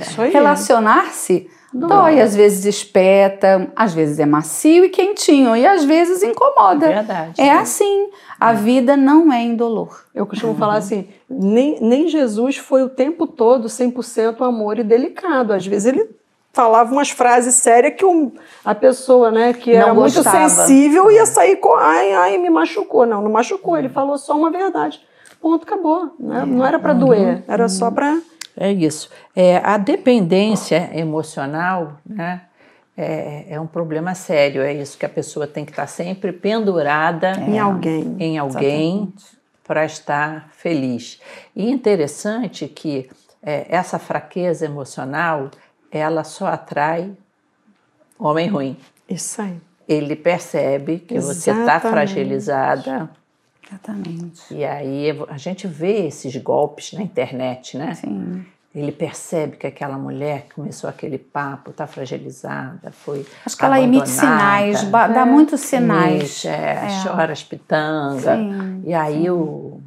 Isso 0.00 0.20
aí. 0.22 0.30
Relacionar-se 0.32 1.48
dói. 1.72 2.20
às 2.20 2.34
vezes 2.36 2.64
espeta, 2.64 3.70
às 3.74 3.92
vezes 3.94 4.18
é 4.18 4.26
macio 4.26 4.84
e 4.84 4.88
quentinho, 4.88 5.56
e 5.56 5.66
às 5.66 5.84
vezes 5.84 6.22
incomoda. 6.22 6.86
Verdade. 6.88 7.40
É 7.40 7.50
assim. 7.52 8.08
A 8.38 8.52
vida 8.52 8.96
não 8.96 9.32
é 9.32 9.40
indolor. 9.42 10.04
Eu 10.14 10.26
costumo 10.26 10.54
falar 10.56 10.74
assim, 10.74 11.08
nem, 11.30 11.78
nem 11.80 12.08
Jesus 12.08 12.56
foi 12.56 12.82
o 12.82 12.88
tempo 12.88 13.26
todo 13.26 13.68
100% 13.68 14.40
amor 14.46 14.78
e 14.78 14.82
delicado. 14.84 15.52
Às 15.52 15.64
vezes 15.66 15.86
ele 15.92 16.10
falava 16.52 16.92
umas 16.92 17.10
frases 17.10 17.54
sérias 17.54 17.94
que 17.96 18.04
um- 18.04 18.32
a 18.64 18.74
pessoa, 18.74 19.30
né, 19.30 19.52
que 19.52 19.70
era 19.72 19.94
muito 19.94 20.22
sensível 20.48 21.10
ia 21.10 21.24
sair 21.24 21.56
com, 21.56 21.74
ai, 21.76 22.12
ai, 22.12 22.36
me 22.36 22.50
machucou. 22.50 23.06
Não, 23.06 23.22
não 23.22 23.30
machucou, 23.30 23.76
ele 23.78 23.88
falou 23.88 24.18
só 24.18 24.36
uma 24.36 24.50
verdade. 24.50 25.00
Ponto, 25.40 25.62
acabou. 25.64 26.10
né? 26.20 26.44
Não 26.46 26.64
era 26.66 26.78
para 26.78 26.92
doer, 26.92 27.42
era 27.48 27.68
só 27.68 27.90
para... 27.90 28.18
É 28.56 28.70
isso. 28.70 29.10
É, 29.34 29.56
a 29.58 29.76
dependência 29.76 30.90
emocional 30.94 31.98
né, 32.04 32.42
é, 32.96 33.46
é 33.50 33.60
um 33.60 33.66
problema 33.66 34.14
sério. 34.14 34.62
É 34.62 34.72
isso 34.72 34.98
que 34.98 35.06
a 35.06 35.08
pessoa 35.08 35.46
tem 35.46 35.64
que 35.64 35.72
estar 35.72 35.86
sempre 35.86 36.32
pendurada 36.32 37.32
Em 37.40 37.58
alguém. 37.58 38.16
em 38.18 38.38
alguém 38.38 39.12
para 39.64 39.84
estar 39.84 40.50
feliz. 40.52 41.20
E 41.56 41.70
interessante 41.70 42.68
que 42.68 43.08
é, 43.42 43.66
essa 43.68 43.98
fraqueza 43.98 44.66
emocional 44.66 45.50
ela 45.90 46.24
só 46.24 46.46
atrai 46.46 47.12
homem 48.18 48.48
ruim. 48.48 48.76
Isso 49.08 49.42
aí. 49.42 49.56
Ele 49.88 50.14
percebe 50.14 50.98
que 50.98 51.18
você 51.18 51.50
está 51.50 51.62
Exatamente. 51.62 51.92
fragilizada 51.92 53.10
Exatamente. 53.72 54.42
e 54.54 54.64
aí 54.64 55.06
a 55.28 55.36
gente 55.36 55.66
vê 55.66 56.06
esses 56.06 56.34
golpes 56.36 56.92
na 56.92 57.02
internet, 57.02 57.76
né? 57.78 57.94
Sim. 57.94 58.44
Ele 58.74 58.90
percebe 58.90 59.56
que 59.58 59.66
aquela 59.66 59.98
mulher 59.98 60.46
que 60.48 60.54
começou 60.54 60.88
aquele 60.88 61.18
papo 61.18 61.72
está 61.72 61.86
fragilizada, 61.86 62.90
foi 62.90 63.26
Acho 63.44 63.54
que 63.56 63.64
ela 63.64 63.78
emite 63.78 64.08
sinais, 64.08 64.82
ba- 64.84 65.08
dá 65.08 65.26
muitos 65.26 65.60
sinais. 65.60 66.22
Emite, 66.44 66.48
é, 66.48 66.88
chora 67.02 67.32
as 67.34 67.42
pitanga. 67.44 68.36
Sim, 68.36 68.82
e 68.86 68.94
aí 68.94 69.28
o, 69.28 69.78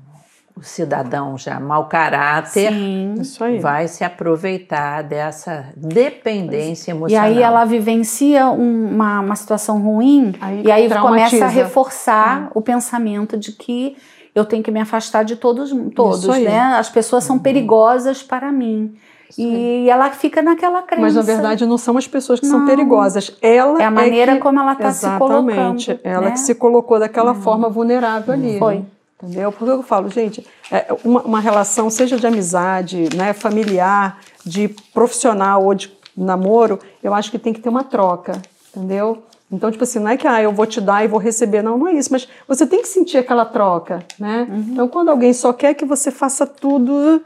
o 0.58 0.64
cidadão 0.64 1.38
já 1.38 1.60
mau 1.60 1.86
caráter 1.88 2.72
Sim. 2.72 3.16
Vai 3.62 3.88
se 3.90 4.04
aproveitar 4.04 5.04
dessa 5.04 5.66
dependência 5.76 6.92
E 6.92 6.96
emocional. 6.96 7.26
aí 7.26 7.42
ela 7.42 7.66
vivencia 7.66 8.48
um- 8.48 8.90
uma, 8.94 9.20
uma 9.20 9.36
situação 9.36 9.82
ruim 9.82 10.34
Aí 10.40 10.64
e 10.66 10.72
aí 10.72 10.90
começa 10.90 11.44
a 11.46 11.50
reforçar 11.50 12.50
o 12.54 12.62
pensamento 12.62 13.38
de 13.38 13.52
que 13.52 13.98
eu 14.34 14.44
tenho 14.46 14.62
que 14.64 14.72
me 14.72 14.80
afastar 14.82 15.24
de 15.24 15.36
todos, 15.38 15.72
todos, 15.96 16.28
né? 16.28 16.60
As 16.78 16.90
pessoas 16.90 17.24
são 17.24 17.40
perigosas 17.40 18.22
para 18.22 18.52
mim. 18.52 18.94
E 19.38 19.90
ela 19.90 20.10
fica 20.12 20.42
naquela 20.42 20.82
crença. 20.82 21.02
Mas 21.02 21.16
na 21.16 21.22
verdade 21.22 21.66
não 21.66 21.78
são 21.78 21.98
as 21.98 22.08
pessoas 22.08 22.40
que 22.40 22.46
são 22.46 22.60
Não. 22.60 22.66
perigosas. 22.66 23.36
Ela 23.42 23.82
é 23.82 23.86
a 23.86 23.92
maneira 23.92 24.34
que... 24.36 24.40
como 24.40 24.60
ela 24.60 24.74
está 24.74 24.92
se 24.92 25.06
Exatamente. 25.06 25.86
colocando. 25.88 26.00
Ela 26.04 26.22
né? 26.26 26.32
que 26.32 26.40
se 26.40 26.54
colocou 26.56 27.00
daquela 27.00 27.34
forma 27.34 27.70
vulnerável 27.70 28.34
ali. 28.34 28.60
Foi. 28.60 28.76
né? 28.80 28.86
Entendeu? 29.26 29.52
Porque 29.52 29.72
eu 29.72 29.84
falo, 29.84 30.10
gente, 30.10 30.46
é, 30.72 30.88
uma, 31.04 31.22
uma 31.22 31.40
relação, 31.40 31.90
seja 31.90 32.18
de 32.18 32.28
amizade, 32.28 33.10
né, 33.16 33.34
familiar, 33.34 34.20
de 34.46 34.68
profissional 34.94 35.64
ou 35.66 35.74
de 35.74 35.92
namoro, 36.16 36.80
eu 37.04 37.14
acho 37.14 37.32
que 37.32 37.40
tem 37.40 37.54
que 37.54 37.60
ter 37.60 37.70
uma 37.70 37.84
troca. 37.84 38.42
entendeu? 38.76 39.24
Então, 39.52 39.70
tipo 39.72 39.84
assim, 39.84 40.00
não 40.00 40.10
é 40.10 40.18
que 40.18 40.28
ah, 40.28 40.42
eu 40.42 40.52
vou 40.52 40.66
te 40.66 40.82
dar 40.82 41.04
e 41.04 41.08
vou 41.08 41.20
receber, 41.20 41.62
não, 41.62 41.78
não 41.78 41.88
é 41.88 41.94
isso, 41.94 42.10
mas 42.12 42.28
você 42.48 42.66
tem 42.66 42.82
que 42.82 42.88
sentir 42.88 43.18
aquela 43.18 43.46
troca, 43.46 44.04
né? 44.20 44.48
Uhum. 44.50 44.66
Então, 44.72 44.88
quando 44.88 45.10
alguém 45.10 45.34
só 45.34 45.54
quer 45.54 45.76
que 45.76 45.86
você 45.86 46.10
faça 46.10 46.48
tudo, 46.48 47.22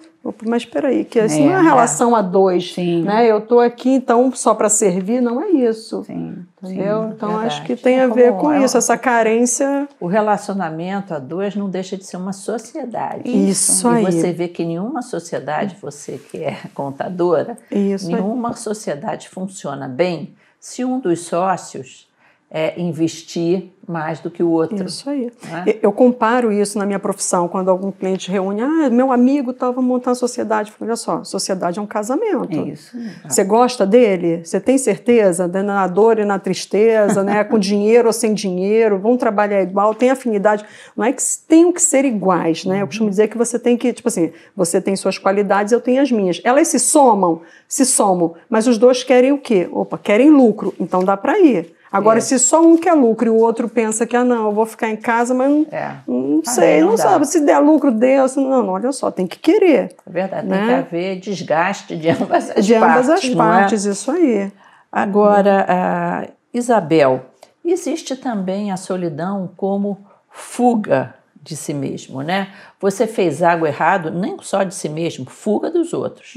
mas 0.45 0.63
espera 0.63 0.89
aí, 0.89 1.05
que 1.05 1.17
isso 1.17 1.35
É, 1.37 1.39
não 1.39 1.53
é 1.53 1.55
uma 1.57 1.59
é. 1.59 1.63
relação 1.63 2.15
a 2.15 2.21
dois, 2.21 2.73
Sim. 2.73 3.03
né? 3.03 3.25
Eu 3.25 3.39
tô 3.41 3.59
aqui 3.61 3.89
então 3.89 4.31
só 4.33 4.53
para 4.53 4.67
servir, 4.69 5.21
não 5.21 5.41
é 5.41 5.49
isso. 5.49 6.03
Sim. 6.03 6.45
Entendeu? 6.61 7.11
então 7.15 7.29
verdade. 7.29 7.47
acho 7.47 7.63
que 7.63 7.75
tem 7.75 7.99
É 7.99 8.03
a 8.03 8.07
ver 8.07 8.29
como- 8.31 8.41
com 8.41 8.51
é 8.51 8.63
isso, 8.63 8.77
essa 8.77 8.97
carência. 8.97 9.87
O 9.99 10.07
relacionamento 10.07 11.13
a 11.13 11.19
dois 11.19 11.55
não 11.55 11.69
deixa 11.69 11.95
de 11.97 12.03
ser 12.05 12.17
uma 12.17 12.33
sociedade. 12.33 13.21
Isso 13.25 13.87
e 13.91 13.95
aí. 13.97 14.03
você 14.05 14.31
vê 14.33 14.47
que 14.47 14.65
nenhuma 14.65 15.01
sociedade, 15.01 15.77
você 15.81 16.17
que 16.17 16.37
é 16.43 16.57
contadora, 16.75 17.57
Isso 17.71 18.07
aí. 18.07 18.13
nenhuma 18.15 18.53
sociedade 18.55 19.29
funciona 19.29 19.87
bem 19.87 20.33
se 20.59 20.83
um 20.83 20.99
dos 20.99 21.21
sócios 21.21 22.07
é, 22.51 22.79
investir 22.81 23.71
mais 23.89 24.19
do 24.19 24.29
que 24.29 24.43
o 24.43 24.49
outro. 24.49 24.85
Isso 24.85 25.09
aí. 25.09 25.31
né? 25.49 25.65
Eu- 25.81 25.91
comparo 25.91 26.51
isso 26.53 26.77
na 26.77 26.85
minha 26.85 26.99
profissão, 26.99 27.47
quando 27.47 27.69
algum 27.69 27.91
cliente 27.91 28.29
reúne, 28.31 28.61
ah, 28.61 28.89
meu 28.89 29.11
amigo 29.11 29.51
estava 29.51 29.81
montando 29.81 30.15
sociedade. 30.15 30.69
Eu 30.71 30.75
falo, 30.77 30.89
Olha 30.89 30.95
só, 30.95 31.23
sociedade 31.23 31.79
é 31.79 31.81
um 31.81 31.85
casamento. 31.87 32.53
É 32.57 32.69
isso. 32.69 32.95
Você 33.27 33.43
gosta 33.43 33.85
dele? 33.85 34.45
Você 34.45 34.59
tem 34.59 34.77
certeza? 34.77 35.47
Né, 35.47 35.61
Na 35.63 35.87
dor 35.87 36.19
e 36.19 36.25
na 36.25 36.37
tristeza, 36.39 37.23
né? 37.23 37.43
com 37.43 37.57
dinheiro 37.59 38.07
ou 38.07 38.13
sem 38.13 38.33
dinheiro, 38.33 38.97
vão 38.99 39.17
trabalhar 39.17 39.61
igual, 39.61 39.93
tem 39.95 40.09
afinidade. 40.11 40.63
Não 40.95 41.03
é 41.03 41.11
que 41.11 41.21
tenham 41.47 41.71
que 41.73 41.81
ser 41.81 42.05
iguais, 42.05 42.63
né? 42.65 42.81
Eu 42.81 42.87
costumo 42.87 43.09
dizer 43.09 43.27
que 43.27 43.37
você 43.37 43.57
tem 43.57 43.75
que, 43.75 43.91
tipo 43.91 44.07
assim, 44.07 44.31
você 44.55 44.79
tem 44.79 44.95
suas 44.95 45.17
qualidades, 45.17 45.73
eu 45.73 45.81
tenho 45.81 46.01
as 46.01 46.11
minhas. 46.11 46.39
Elas 46.43 46.67
se 46.67 46.79
somam, 46.79 47.41
se 47.67 47.85
somam, 47.85 48.35
mas 48.49 48.67
os 48.67 48.77
dois 48.77 49.03
querem 49.03 49.31
o 49.31 49.37
quê? 49.37 49.67
Opa, 49.71 49.97
querem 49.97 50.29
lucro, 50.29 50.73
então 50.79 51.03
dá 51.03 51.17
para 51.17 51.39
ir. 51.39 51.73
Agora, 51.91 52.19
É. 52.19 52.21
se 52.21 52.37
só 52.37 52.61
um 52.61 52.77
quer 52.77 52.93
lucro 52.93 53.25
e 53.25 53.31
o 53.31 53.35
outro 53.37 53.67
pensa 53.79 54.05
que, 54.05 54.13
ah, 54.15 54.25
não, 54.25 54.47
eu 54.47 54.51
vou 54.51 54.65
ficar 54.65 54.89
em 54.89 54.97
casa, 54.97 55.33
mas 55.33 55.49
não, 55.49 55.65
É. 55.71 55.95
não 56.05 56.41
Ah, 56.45 56.49
sei, 56.49 56.81
não 56.81 56.89
não, 56.89 56.95
dá. 56.97 57.03
sabe. 57.03 57.25
Se 57.27 57.39
der 57.45 57.59
lucro, 57.59 57.91
deu. 57.91 58.27
Se 58.27 58.37
não, 58.37 58.61
não, 58.61 58.73
olha 58.73 58.91
só, 58.91 59.09
tem 59.09 59.25
que 59.25 59.39
querer. 59.39 59.95
É 60.05 60.09
verdade, 60.11 60.45
Né? 60.47 60.57
tem 60.57 60.67
que 60.67 60.73
haver 60.73 61.19
desgaste 61.21 61.95
de 61.95 62.09
ambas 62.09 62.51
as 62.51 62.65
De 62.65 62.75
ambas 62.75 63.07
partes. 63.07 63.09
as 63.29 63.35
não 63.35 63.43
é? 63.45 63.59
partes, 63.59 63.85
isso 63.85 64.11
aí. 64.11 64.51
Agora, 64.91 65.65
a 65.69 66.27
Isabel, 66.53 67.21
existe 67.63 68.15
também 68.17 68.69
a 68.71 68.75
solidão 68.77 69.49
como 69.55 69.97
fuga 70.29 71.13
de 71.41 71.55
si 71.55 71.73
mesmo, 71.73 72.21
né? 72.21 72.49
Você 72.81 73.07
fez 73.07 73.41
algo 73.41 73.65
errado, 73.65 74.11
nem 74.11 74.35
só 74.41 74.63
de 74.63 74.75
si 74.75 74.89
mesmo, 74.89 75.25
fuga 75.29 75.71
dos 75.71 75.93
outros. 75.93 76.35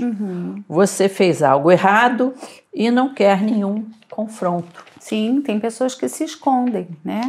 Você 0.69 1.09
fez 1.09 1.43
algo 1.43 1.73
errado 1.73 2.33
e 2.73 2.89
não 2.91 3.13
quer 3.13 3.43
nenhum 3.43 3.85
confronto. 4.09 4.85
Sim, 5.03 5.43
tem 5.43 5.59
pessoas 5.59 5.97
que 5.97 6.09
se 6.09 6.23
escondem, 6.23 6.87
né? 7.05 7.23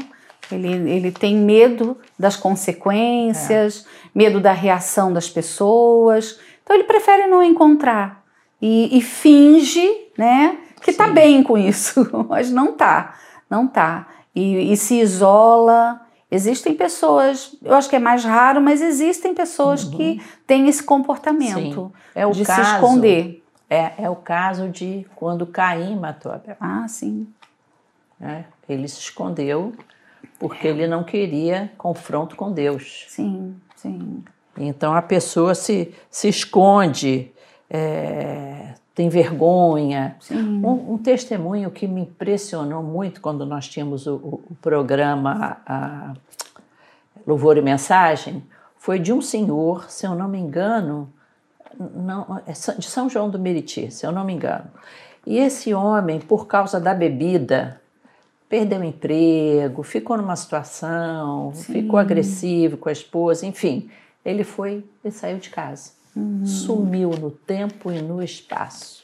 Ele, 0.52 0.68
ele 0.92 1.12
tem 1.12 1.36
medo 1.36 1.98
das 2.20 2.36
consequências, 2.36 3.88
medo 4.14 4.40
da 4.40 4.52
reação 4.54 5.12
das 5.12 5.28
pessoas. 5.28 6.40
Então 6.62 6.76
ele 6.76 6.84
prefere 6.84 7.26
não 7.26 7.42
encontrar 7.42 8.24
e, 8.62 8.96
e 8.96 9.02
finge, 9.02 9.90
né, 10.16 10.56
que 10.84 10.94
tá 10.94 11.08
Sim. 11.08 11.14
bem 11.14 11.44
com 11.44 11.58
isso, 11.58 12.08
mas 12.30 12.52
não 12.52 12.74
tá, 12.74 13.16
não 13.50 13.68
tá. 13.68 14.08
E, 14.36 14.72
e 14.72 14.78
se 14.78 15.00
isola. 15.00 16.00
Existem 16.30 16.74
pessoas, 16.74 17.56
eu 17.62 17.76
acho 17.76 17.90
que 17.90 17.96
é 17.96 18.00
mais 18.00 18.24
raro, 18.24 18.60
mas 18.60 18.82
existem 18.82 19.36
pessoas 19.36 19.84
que 19.84 20.20
têm 20.48 20.68
esse 20.68 20.82
comportamento. 20.82 21.92
É 22.16 22.26
o 22.26 22.32
de 22.32 22.44
caso, 22.44 22.64
se 22.64 22.76
esconder. 22.76 23.44
É, 23.70 23.94
é 24.00 24.10
o 24.10 24.16
caso 24.16 24.70
de 24.70 25.06
quando 25.16 25.46
Caim 25.46 25.96
matou 25.96 26.32
Abel. 26.32 26.56
Ah, 26.60 26.88
sim. 26.88 27.28
Né? 28.20 28.46
Ele 28.68 28.88
se 28.88 29.00
escondeu 29.00 29.74
porque 30.40 30.68
ele 30.68 30.88
não 30.88 31.04
queria 31.04 31.72
confronto 31.78 32.36
com 32.36 32.52
Deus. 32.52 33.06
Sim, 33.10 33.56
sim. 33.76 34.24
Então 34.58 34.94
a 34.94 35.02
pessoa 35.02 35.56
se, 35.56 35.94
se 36.10 36.28
esconde, 36.30 37.32
é, 37.70 38.74
tem 38.94 39.10
vergonha. 39.10 40.16
Um, 40.32 40.94
um 40.94 40.98
testemunho 40.98 41.72
que 41.72 41.88
me 41.88 42.02
impressionou 42.02 42.84
muito 42.84 43.20
quando 43.22 43.46
nós 43.46 43.68
tínhamos 43.68 44.06
o, 44.06 44.16
o- 44.16 44.56
programa 44.62 45.58
a 45.66 46.14
Louvor 47.26 47.58
e 47.58 47.62
Mensagem 47.62 48.44
foi 48.78 49.00
de 49.00 49.12
um 49.14 49.22
senhor, 49.22 49.90
se 49.90 50.06
eu 50.06 50.14
não 50.14 50.28
me 50.28 50.38
engano, 50.38 51.12
não, 51.80 52.42
é 52.46 52.52
de 52.52 52.86
São 52.86 53.10
João 53.10 53.30
do 53.30 53.40
Meriti, 53.40 53.90
se 53.92 54.06
eu 54.06 54.12
não 54.12 54.24
me 54.26 54.34
engano. 54.34 54.66
E 55.26 55.38
esse 55.38 55.74
homem, 55.74 56.20
por 56.20 56.46
causa 56.48 56.80
da 56.80 56.94
bebida, 56.94 57.82
perdeu 58.50 58.80
o 58.80 58.84
emprego, 58.84 59.82
ficou 59.84 60.18
numa 60.18 60.36
situação, 60.36 61.52
ficou 61.54 61.98
agressivo 62.00 62.78
com 62.78 62.90
a 62.90 62.92
esposa, 62.92 63.46
enfim. 63.46 63.90
Ele 64.24 64.44
foi 64.44 64.84
e 65.04 65.12
saiu 65.12 65.38
de 65.38 65.50
casa. 65.50 65.92
Sumiu 66.46 67.10
no 67.10 67.32
tempo 67.32 67.92
e 67.92 68.00
no 68.02 68.22
espaço. 68.22 69.02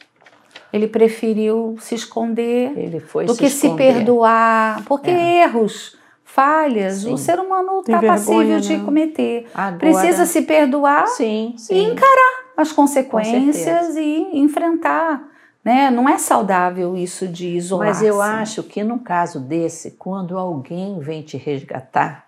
Ele 0.71 0.87
preferiu 0.87 1.75
se 1.79 1.95
esconder 1.95 2.77
Ele 2.77 2.99
foi 2.99 3.25
do 3.25 3.33
se 3.33 3.39
que 3.39 3.49
se 3.49 3.65
esconder. 3.65 3.95
perdoar, 3.95 4.85
porque 4.85 5.09
erros, 5.09 5.97
falhas, 6.23 6.97
Sim. 7.01 7.13
o 7.13 7.17
ser 7.17 7.39
humano 7.39 7.79
está 7.79 7.99
passível 7.99 8.37
vergonha, 8.37 8.61
de 8.61 8.77
né? 8.77 8.85
cometer. 8.85 9.47
Agora- 9.51 9.77
Precisa 9.79 10.25
se 10.27 10.43
perdoar 10.43 11.07
Sim, 11.07 11.55
sim. 11.57 11.73
e 11.73 11.83
encarar 11.85 12.43
as 12.55 12.71
consequências 12.71 13.95
e 13.95 14.27
enfrentar. 14.33 15.27
Né? 15.69 15.91
Não 15.91 16.09
é 16.09 16.17
saudável 16.17 16.97
isso 16.97 17.27
de 17.27 17.49
isolar. 17.49 17.89
Mas 17.89 18.01
eu 18.01 18.19
acho 18.19 18.63
que 18.63 18.83
num 18.83 18.97
caso 18.97 19.39
desse, 19.39 19.91
quando 19.91 20.35
alguém 20.35 20.97
vem 20.97 21.21
te 21.21 21.37
resgatar, 21.37 22.25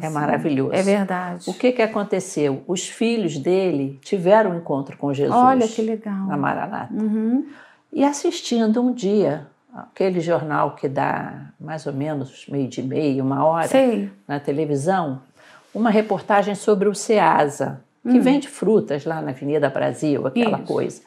é 0.00 0.08
maravilhoso. 0.08 0.72
É 0.72 0.80
verdade. 0.80 1.50
O 1.50 1.54
que, 1.54 1.72
que 1.72 1.82
aconteceu? 1.82 2.62
Os 2.68 2.88
filhos 2.88 3.36
dele 3.36 3.98
tiveram 4.04 4.52
um 4.52 4.58
encontro 4.58 4.96
com 4.96 5.12
Jesus. 5.12 5.36
Olha 5.36 5.66
que 5.66 5.82
legal. 5.82 6.26
Na 6.26 6.36
Maranata. 6.36 6.94
Uhum. 6.94 7.48
E 7.92 8.04
assistindo 8.04 8.80
um 8.80 8.92
dia, 8.92 9.48
aquele 9.74 10.20
jornal 10.20 10.76
que 10.76 10.88
dá 10.88 11.46
mais 11.58 11.84
ou 11.84 11.92
menos 11.92 12.46
meio 12.48 12.68
de 12.68 12.80
meia, 12.80 13.24
uma 13.24 13.44
hora, 13.44 13.66
Sei. 13.66 14.08
na 14.28 14.38
televisão, 14.38 15.20
uma 15.74 15.90
reportagem 15.90 16.54
sobre 16.54 16.88
o 16.88 16.94
Ceasa, 16.94 17.80
que 18.08 18.20
vende 18.20 18.46
frutas 18.46 19.04
lá 19.04 19.20
na 19.20 19.32
Avenida 19.32 19.68
Brasil, 19.68 20.28
aquela 20.28 20.58
Isso. 20.58 20.66
coisa. 20.72 21.02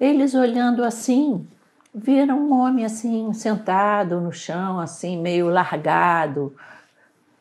Eles 0.00 0.34
olhando 0.34 0.84
assim, 0.84 1.46
viram 1.94 2.38
um 2.38 2.52
homem 2.52 2.84
assim, 2.84 3.32
sentado 3.32 4.20
no 4.20 4.32
chão, 4.32 4.78
assim, 4.78 5.20
meio 5.20 5.48
largado, 5.48 6.54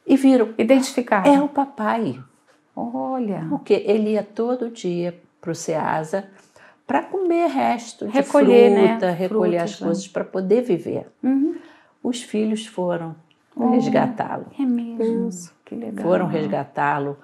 e 0.06 0.16
viram, 0.16 0.54
Identificar. 0.58 1.28
é 1.28 1.40
o 1.42 1.48
papai. 1.48 2.20
Olha. 2.76 3.46
Porque 3.50 3.74
ele 3.86 4.12
ia 4.12 4.24
todo 4.24 4.70
dia 4.70 5.20
para 5.42 5.52
o 5.52 5.56
Ceasa 5.56 6.30
para 6.86 7.04
comer 7.04 7.48
resto 7.48 8.08
de 8.08 8.14
Recolher, 8.14 8.72
né? 8.72 8.88
fruta, 8.90 9.12
recolher 9.12 9.58
Frutas, 9.58 9.74
as 9.74 9.82
né? 9.82 9.86
coisas 9.88 10.08
para 10.08 10.24
poder 10.24 10.62
viver. 10.62 11.08
Uhum. 11.22 11.56
Os 12.02 12.24
filhos 12.24 12.66
foram 12.66 13.16
resgatá-lo. 13.74 14.46
É 14.58 14.64
mesmo. 14.64 15.30
Que 15.66 15.76
legal. 15.76 16.06
Foram 16.06 16.28
resgatá-lo, 16.28 17.18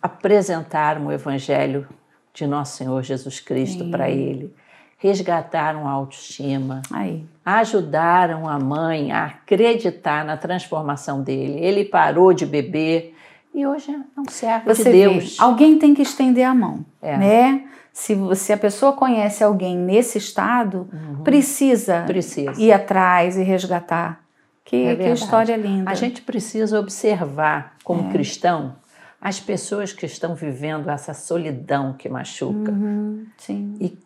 apresentaram 0.00 1.06
o 1.06 1.12
Evangelho 1.12 1.86
de 2.34 2.46
Nosso 2.46 2.76
Senhor 2.76 3.02
Jesus 3.02 3.40
Cristo 3.40 3.88
para 3.90 4.08
ele, 4.10 4.54
resgataram 4.98 5.86
a 5.86 5.90
autoestima, 5.90 6.82
Aí. 6.92 7.24
ajudaram 7.44 8.48
a 8.48 8.58
mãe 8.58 9.12
a 9.12 9.26
acreditar 9.26 10.24
na 10.24 10.36
transformação 10.36 11.22
dele. 11.22 11.58
Ele 11.60 11.84
parou 11.84 12.32
de 12.32 12.44
beber 12.46 13.14
e 13.54 13.66
hoje 13.66 13.90
é 13.92 14.20
um 14.20 14.28
servo 14.28 14.66
Você 14.66 14.84
de 14.84 14.90
vê, 14.90 15.08
Deus. 15.08 15.36
alguém 15.40 15.78
tem 15.78 15.94
que 15.94 16.02
estender 16.02 16.44
a 16.44 16.54
mão, 16.54 16.84
É. 17.02 17.16
né? 17.16 17.64
Se, 17.92 18.16
se 18.36 18.52
a 18.52 18.56
pessoa 18.56 18.92
conhece 18.92 19.42
alguém 19.42 19.76
nesse 19.76 20.18
estado, 20.18 20.88
precisa, 21.24 22.00
Uhum. 22.00 22.06
Precisa. 22.06 22.52
ir 22.60 22.72
atrás 22.72 23.36
e 23.36 23.42
resgatar. 23.42 24.20
Que, 24.64 24.84
É 24.84 24.94
que 24.96 25.08
história 25.10 25.56
linda. 25.56 25.90
A 25.90 25.94
gente 25.94 26.20
precisa 26.22 26.78
observar, 26.78 27.74
como 27.82 28.10
cristão, 28.12 28.76
as 29.20 29.40
pessoas 29.40 29.92
que 29.92 30.06
estão 30.06 30.34
vivendo 30.34 30.88
essa 30.90 31.12
solidão 31.14 31.92
que 31.92 32.08
machuca. 32.08 32.70
Uhum, 32.70 33.26
sim, 33.36 33.74
E 33.80 33.98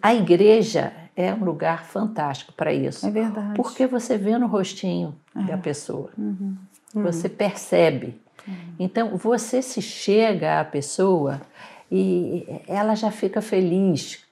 a 0.00 0.14
igreja 0.14 0.92
é 1.16 1.32
um 1.34 1.44
lugar 1.44 1.84
fantástico 1.84 2.52
para 2.52 2.72
isso. 2.72 3.06
é 3.06 3.10
verdade. 3.10 3.52
É. 3.52 3.54
Porque 3.54 3.86
você 3.86 4.16
vê 4.16 4.36
no 4.38 4.46
rostinho 4.46 5.14
da 5.34 5.58
pessoa, 5.58 6.10
Uhum. 6.16 6.56
você 6.94 7.28
percebe. 7.28 8.20
Então 8.78 9.16
você 9.16 9.60
se 9.62 9.80
chega 9.82 10.60
à 10.60 10.64
pessoa 10.64 11.40
e 11.90 12.46
ela 12.68 12.94
já 12.94 13.10
fica 13.10 13.40
feliz. 13.40 14.22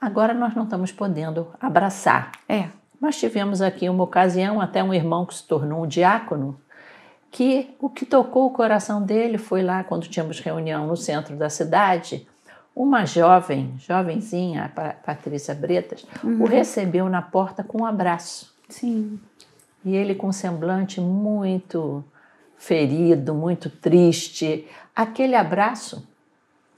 Agora 0.00 0.34
nós 0.34 0.54
não 0.54 0.64
estamos 0.64 0.90
podendo 0.92 1.48
abraçar. 1.60 2.32
É, 2.48 2.68
Nós 3.00 3.16
tivemos 3.18 3.60
aqui 3.60 3.88
uma 3.88 4.04
ocasião, 4.04 4.60
até 4.60 4.82
um 4.82 4.94
irmão 4.94 5.26
que 5.26 5.34
se 5.34 5.44
tornou 5.46 5.82
um 5.82 5.86
diácono, 5.88 6.56
que 7.32 7.74
o 7.80 7.88
que 7.88 8.04
tocou 8.04 8.46
o 8.46 8.50
coração 8.50 9.02
dele 9.02 9.38
foi 9.38 9.62
lá, 9.62 9.82
quando 9.82 10.06
tínhamos 10.06 10.38
reunião 10.38 10.86
no 10.86 10.96
centro 10.96 11.34
da 11.34 11.48
cidade, 11.48 12.28
Uma 12.74 13.04
jovem, 13.04 13.74
jovenzinha, 13.78 14.64
a 14.74 14.92
Patrícia 14.94 15.54
Bretas, 15.54 16.06
uhum. 16.24 16.42
o 16.42 16.46
recebeu 16.46 17.06
na 17.06 17.20
porta 17.20 17.62
com 17.62 17.82
um 17.82 17.84
abraço. 17.84 18.54
Sim. 18.66 19.20
E 19.84 19.94
ele 19.94 20.14
com 20.14 20.28
um 20.28 20.32
semblante 20.32 20.98
muito 20.98 22.02
ferido, 22.56 23.34
muito 23.34 23.68
triste. 23.68 24.66
Aquele 24.96 25.34
abraço 25.34 26.08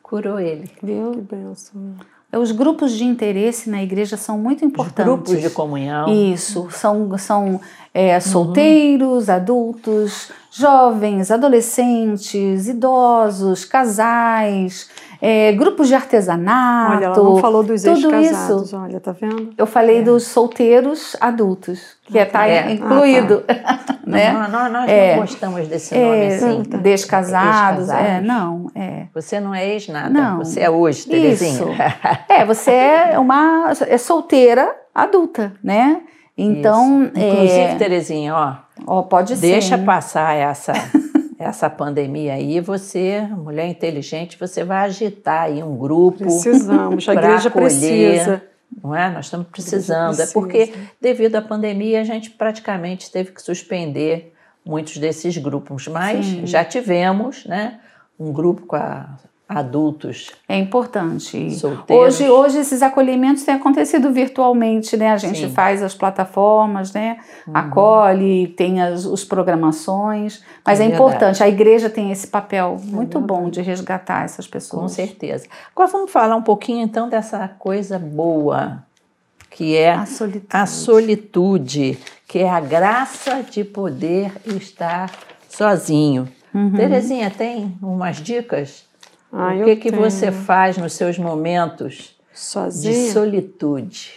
curou 0.03 0.41
ele. 0.41 0.69
Viu? 0.83 1.13
Que 1.13 1.21
benção. 1.21 1.95
Os 2.33 2.51
grupos 2.51 2.91
de 2.93 3.05
interesse 3.05 3.71
na 3.71 3.81
igreja 3.81 4.17
são 4.17 4.37
muito 4.37 4.65
importantes. 4.65 5.13
Os 5.13 5.29
grupos 5.29 5.41
de 5.41 5.51
comunhão. 5.51 6.33
Isso, 6.33 6.69
são, 6.73 7.17
são 7.17 7.61
é, 7.93 8.19
solteiros, 8.19 9.29
uhum. 9.29 9.35
adultos, 9.35 10.33
jovens, 10.57 11.33
adolescentes, 11.33 12.69
idosos, 12.69 13.65
casais, 13.65 14.89
é, 15.21 15.51
grupos 15.51 15.89
de 15.89 15.97
artesanato. 15.97 16.97
Olha, 16.97 17.05
ela 17.07 17.17
não 17.17 17.37
falou 17.39 17.65
dos 17.65 17.85
ex-casados, 17.85 18.73
olha, 18.73 19.01
tá 19.01 19.11
vendo? 19.11 19.53
Eu 19.59 19.67
falei 19.67 19.99
é. 19.99 20.03
dos 20.03 20.29
solteiros 20.29 21.17
adultos, 21.21 21.97
que 22.05 22.17
está 22.17 22.43
ah, 22.43 22.49
é. 22.49 22.73
incluído. 22.73 23.43
Ah, 23.49 23.79
tá. 23.79 23.99
né? 24.07 24.33
Não, 24.33 24.49
nós, 24.49 24.73
nós 24.73 24.89
é, 24.89 25.15
não 25.17 25.23
gostamos 25.23 25.67
desse 25.67 25.93
nome 25.93 26.17
é, 26.19 26.35
assim. 26.37 26.63
Descasados, 26.63 27.89
é, 27.89 28.21
não. 28.21 28.71
É. 28.77 29.07
Você 29.13 29.41
não 29.41 29.53
é 29.53 29.69
ex 29.71 29.89
nada, 29.89 30.09
não. 30.09 30.39
você 30.39 30.61
é 30.61 30.71
hoje, 30.71 31.05
Terezinha. 31.09 31.53
Isso. 31.53 31.69
é, 32.29 32.45
você 32.45 32.71
é 32.71 33.19
uma 33.19 33.73
é 33.89 33.99
solteira 33.99 34.73
adulta, 34.95 35.53
né? 35.65 36.01
Então, 36.37 37.05
Isso. 37.05 37.13
inclusive, 37.17 37.61
é... 37.61 37.75
Terezinha, 37.77 38.35
ó, 38.35 38.64
ó, 38.87 39.03
pode 39.03 39.37
deixa 39.37 39.77
ser. 39.79 39.85
passar 39.85 40.35
essa 40.35 40.73
essa 41.39 41.69
pandemia 41.69 42.35
aí, 42.35 42.61
você, 42.61 43.21
mulher 43.21 43.67
inteligente, 43.69 44.39
você 44.39 44.65
vai 44.65 44.85
agitar 44.85 45.43
aí 45.43 45.63
um 45.63 45.77
grupo. 45.77 46.19
Precisamos, 46.19 47.09
a 47.09 47.13
igreja 47.13 47.49
acolher, 47.49 47.69
precisa. 47.69 48.43
Não 48.83 48.95
é? 48.95 49.11
Nós 49.11 49.27
estamos 49.27 49.47
precisando. 49.49 50.19
É 50.21 50.27
porque, 50.29 50.73
devido 51.01 51.37
à 51.37 51.43
pandemia, 51.43 52.01
a 52.01 52.05
gente 52.05 52.31
praticamente 52.31 53.11
teve 53.11 53.33
que 53.33 53.43
suspender 53.43 54.33
muitos 54.65 54.97
desses 54.97 55.37
grupos, 55.37 55.87
mas 55.89 56.25
Sim. 56.25 56.47
já 56.47 56.65
tivemos 56.65 57.45
né, 57.45 57.81
um 58.19 58.33
grupo 58.33 58.63
com 58.67 58.77
a 58.77 59.19
adultos. 59.49 60.31
É 60.49 60.59
importante. 60.59 61.51
Solteiros. 61.55 62.21
Hoje, 62.21 62.31
hoje 62.31 62.59
esses 62.59 62.83
acolhimentos 62.83 63.45
têm 63.45 63.55
acontecido 63.55 64.11
virtualmente, 64.11 64.97
né? 64.97 65.11
A 65.11 65.17
gente 65.17 65.41
Sim. 65.41 65.51
faz 65.51 65.83
as 65.83 65.95
plataformas, 65.95 66.93
né? 66.93 67.19
Uhum. 67.47 67.57
Acolhe, 67.57 68.49
tem 68.49 68.81
as 68.81 69.05
os 69.05 69.25
programações, 69.25 70.43
mas 70.67 70.81
é, 70.81 70.85
é 70.85 70.87
importante. 70.89 71.43
A 71.43 71.49
igreja 71.49 71.91
tem 71.91 72.11
esse 72.11 72.27
papel 72.27 72.81
é 72.83 72.87
muito 72.91 73.21
bom 73.21 73.51
de 73.51 73.61
resgatar 73.61 74.25
essas 74.25 74.47
pessoas. 74.47 74.83
Com 74.83 74.89
certeza. 74.89 75.47
Agora 75.75 75.91
vamos 75.91 76.11
falar 76.11 76.37
um 76.37 76.43
pouquinho 76.43 76.83
então 76.83 77.09
dessa 77.09 77.47
coisa 77.59 77.99
boa 77.99 78.83
que 79.51 79.77
é 79.77 79.93
a 79.93 80.05
solitude. 80.05 80.47
a 80.51 80.67
solitude, 80.67 81.99
que 82.27 82.41
é 82.41 82.51
a 82.51 82.59
graça 82.59 83.41
de 83.43 83.63
poder 83.63 84.33
estar 84.47 85.13
sozinho. 85.49 86.29
Uhum. 86.53 86.73
Terezinha, 86.73 87.31
tem 87.31 87.77
umas 87.81 88.17
dicas 88.17 88.85
ah, 89.37 89.55
o 89.55 89.65
que, 89.65 89.77
que 89.77 89.91
você 89.91 90.31
faz 90.31 90.79
nos 90.79 90.93
seus 90.93 91.19
momentos 91.19 92.17
Sozinha? 92.33 92.93
de 92.93 93.11
solitude? 93.11 94.13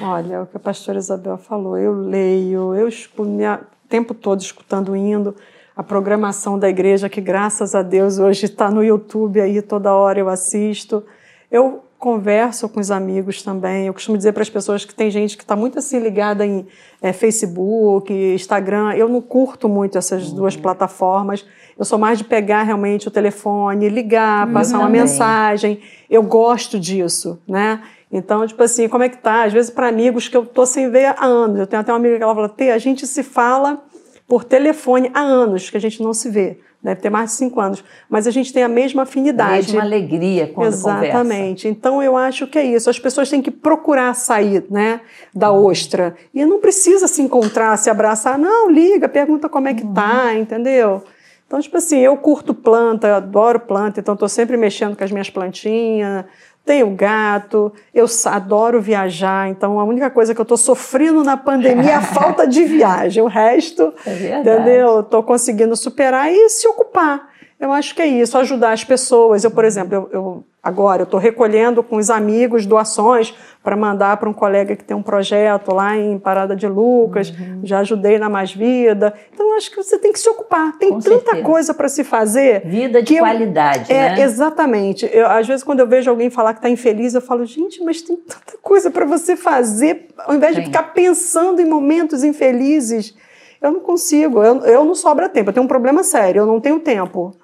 Olha, 0.00 0.34
é 0.34 0.40
o 0.40 0.46
que 0.46 0.56
a 0.56 0.60
pastora 0.60 0.98
Isabel 0.98 1.38
falou, 1.38 1.78
eu 1.78 1.92
leio, 1.92 2.74
eu 2.74 2.88
o 2.88 3.88
tempo 3.88 4.12
todo 4.12 4.40
escutando, 4.40 4.96
indo, 4.96 5.34
a 5.76 5.82
programação 5.82 6.58
da 6.58 6.68
igreja, 6.68 7.08
que 7.08 7.20
graças 7.20 7.74
a 7.74 7.82
Deus 7.82 8.18
hoje 8.18 8.46
está 8.46 8.70
no 8.70 8.82
YouTube 8.82 9.40
aí, 9.40 9.62
toda 9.62 9.94
hora 9.94 10.18
eu 10.18 10.28
assisto. 10.28 11.04
Eu 11.50 11.84
converso 11.98 12.68
com 12.68 12.78
os 12.80 12.90
amigos 12.90 13.42
também. 13.42 13.86
Eu 13.86 13.94
costumo 13.94 14.16
dizer 14.16 14.32
para 14.32 14.42
as 14.42 14.50
pessoas 14.50 14.84
que 14.84 14.94
tem 14.94 15.10
gente 15.10 15.36
que 15.36 15.42
está 15.42 15.56
muito 15.56 15.78
assim 15.78 15.98
ligada 15.98 16.44
em 16.44 16.66
é, 17.00 17.12
Facebook, 17.12 18.12
Instagram. 18.12 18.92
Eu 18.94 19.08
não 19.08 19.20
curto 19.20 19.68
muito 19.68 19.96
essas 19.96 20.28
uhum. 20.28 20.36
duas 20.36 20.56
plataformas. 20.56 21.44
Eu 21.78 21.84
sou 21.84 21.98
mais 21.98 22.18
de 22.18 22.24
pegar 22.24 22.62
realmente 22.62 23.08
o 23.08 23.10
telefone, 23.10 23.88
ligar, 23.88 24.50
passar 24.52 24.78
uma 24.78 24.88
mensagem. 24.88 25.80
Eu 26.08 26.22
gosto 26.22 26.78
disso, 26.78 27.40
né? 27.46 27.82
Então, 28.10 28.46
tipo 28.46 28.62
assim, 28.62 28.88
como 28.88 29.02
é 29.02 29.08
que 29.08 29.18
tá? 29.18 29.44
Às 29.44 29.52
vezes 29.52 29.70
para 29.70 29.88
amigos 29.88 30.28
que 30.28 30.36
eu 30.36 30.46
tô 30.46 30.64
sem 30.64 30.90
ver 30.90 31.14
há 31.16 31.24
anos. 31.24 31.58
Eu 31.58 31.66
tenho 31.66 31.80
até 31.80 31.92
uma 31.92 31.98
amiga 31.98 32.16
que 32.16 32.22
ela 32.22 32.34
fala, 32.34 32.48
Tê, 32.48 32.70
a 32.70 32.78
gente 32.78 33.06
se 33.06 33.22
fala 33.22 33.82
por 34.28 34.44
telefone 34.44 35.10
há 35.12 35.20
anos 35.20 35.70
que 35.70 35.76
a 35.76 35.80
gente 35.80 36.02
não 36.02 36.14
se 36.14 36.30
vê 36.30 36.60
deve 36.86 37.00
ter 37.00 37.10
mais 37.10 37.30
de 37.30 37.36
cinco 37.36 37.60
anos, 37.60 37.84
mas 38.08 38.26
a 38.26 38.30
gente 38.30 38.52
tem 38.52 38.62
a 38.62 38.68
mesma 38.68 39.02
afinidade. 39.02 39.52
A 39.52 39.56
mesma 39.56 39.82
alegria 39.82 40.46
quando 40.46 40.68
Exatamente. 40.68 41.12
Conversa. 41.12 41.68
Então 41.68 42.02
eu 42.02 42.16
acho 42.16 42.46
que 42.46 42.58
é 42.58 42.64
isso. 42.64 42.88
As 42.88 42.98
pessoas 42.98 43.28
têm 43.28 43.42
que 43.42 43.50
procurar 43.50 44.14
sair 44.14 44.64
né, 44.70 45.00
da 45.34 45.52
ostra. 45.52 46.14
E 46.32 46.44
não 46.46 46.60
precisa 46.60 47.08
se 47.08 47.20
encontrar, 47.20 47.76
se 47.76 47.90
abraçar. 47.90 48.38
Não, 48.38 48.70
liga, 48.70 49.08
pergunta 49.08 49.48
como 49.48 49.68
é 49.68 49.74
que 49.74 49.86
tá, 49.86 50.26
uhum. 50.26 50.38
entendeu? 50.38 51.02
Então, 51.46 51.60
tipo 51.60 51.76
assim, 51.76 51.98
eu 51.98 52.16
curto 52.16 52.52
planta, 52.52 53.06
eu 53.06 53.14
adoro 53.14 53.60
planta, 53.60 54.00
então 54.00 54.14
estou 54.14 54.28
sempre 54.28 54.56
mexendo 54.56 54.96
com 54.96 55.04
as 55.04 55.12
minhas 55.12 55.30
plantinhas, 55.30 56.24
tenho 56.66 56.90
gato, 56.90 57.72
eu 57.94 58.06
adoro 58.26 58.82
viajar, 58.82 59.48
então 59.48 59.78
a 59.78 59.84
única 59.84 60.10
coisa 60.10 60.34
que 60.34 60.40
eu 60.40 60.42
estou 60.42 60.58
sofrendo 60.58 61.22
na 61.22 61.36
pandemia 61.36 61.92
é 61.92 61.94
a 61.94 62.02
falta 62.02 62.44
de 62.44 62.64
viagem. 62.66 63.22
O 63.22 63.28
resto, 63.28 63.94
é 64.04 64.40
entendeu? 64.40 65.00
Estou 65.00 65.22
conseguindo 65.22 65.76
superar 65.76 66.30
e 66.30 66.50
se 66.50 66.66
ocupar. 66.66 67.30
Eu 67.58 67.72
acho 67.72 67.94
que 67.94 68.02
é 68.02 68.06
isso, 68.06 68.36
ajudar 68.36 68.72
as 68.72 68.82
pessoas. 68.82 69.44
Eu, 69.44 69.50
por 69.52 69.64
exemplo, 69.64 69.94
eu, 69.94 70.10
eu 70.12 70.44
agora 70.66 71.02
eu 71.02 71.04
estou 71.04 71.20
recolhendo 71.20 71.80
com 71.80 71.96
os 71.96 72.10
amigos 72.10 72.66
doações 72.66 73.32
para 73.62 73.76
mandar 73.76 74.16
para 74.16 74.28
um 74.28 74.32
colega 74.32 74.74
que 74.74 74.82
tem 74.82 74.96
um 74.96 75.02
projeto 75.02 75.72
lá 75.72 75.96
em 75.96 76.18
Parada 76.18 76.56
de 76.56 76.66
Lucas. 76.66 77.30
Uhum. 77.30 77.60
Já 77.62 77.78
ajudei 77.80 78.18
na 78.18 78.28
Mais 78.28 78.52
Vida. 78.52 79.14
Então, 79.32 79.56
acho 79.56 79.70
que 79.70 79.76
você 79.76 79.96
tem 79.96 80.12
que 80.12 80.18
se 80.18 80.28
ocupar. 80.28 80.76
Tem 80.78 80.90
com 80.90 80.98
tanta 80.98 81.18
certeza. 81.18 81.42
coisa 81.42 81.72
para 81.72 81.88
se 81.88 82.02
fazer. 82.02 82.66
Vida 82.66 83.00
de 83.00 83.16
qualidade, 83.16 83.92
eu, 83.92 83.96
é, 83.96 84.16
né? 84.16 84.22
Exatamente. 84.22 85.08
Eu, 85.12 85.26
às 85.26 85.46
vezes, 85.46 85.62
quando 85.62 85.80
eu 85.80 85.86
vejo 85.86 86.10
alguém 86.10 86.30
falar 86.30 86.52
que 86.52 86.58
está 86.58 86.68
infeliz, 86.68 87.14
eu 87.14 87.20
falo, 87.20 87.44
gente, 87.44 87.82
mas 87.84 88.02
tem 88.02 88.16
tanta 88.16 88.58
coisa 88.60 88.90
para 88.90 89.04
você 89.04 89.36
fazer, 89.36 90.08
ao 90.18 90.34
invés 90.34 90.54
tem. 90.54 90.64
de 90.64 90.70
ficar 90.70 90.82
pensando 90.94 91.60
em 91.60 91.64
momentos 91.64 92.24
infelizes. 92.24 93.14
Eu 93.62 93.70
não 93.70 93.80
consigo, 93.80 94.42
eu, 94.42 94.64
eu 94.64 94.84
não 94.84 94.94
sobra 94.94 95.28
tempo. 95.28 95.50
Eu 95.50 95.54
tenho 95.54 95.64
um 95.64 95.68
problema 95.68 96.02
sério, 96.02 96.40
eu 96.40 96.46
não 96.46 96.60
tenho 96.60 96.80
tempo. 96.80 97.36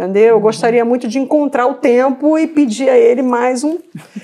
Entendeu? 0.00 0.28
Eu 0.28 0.40
gostaria 0.40 0.82
muito 0.82 1.06
de 1.06 1.18
encontrar 1.18 1.66
o 1.66 1.74
tempo 1.74 2.38
e 2.38 2.46
pedir 2.46 2.88
a 2.88 2.96
ele 2.96 3.20
mais 3.20 3.62
um. 3.62 3.76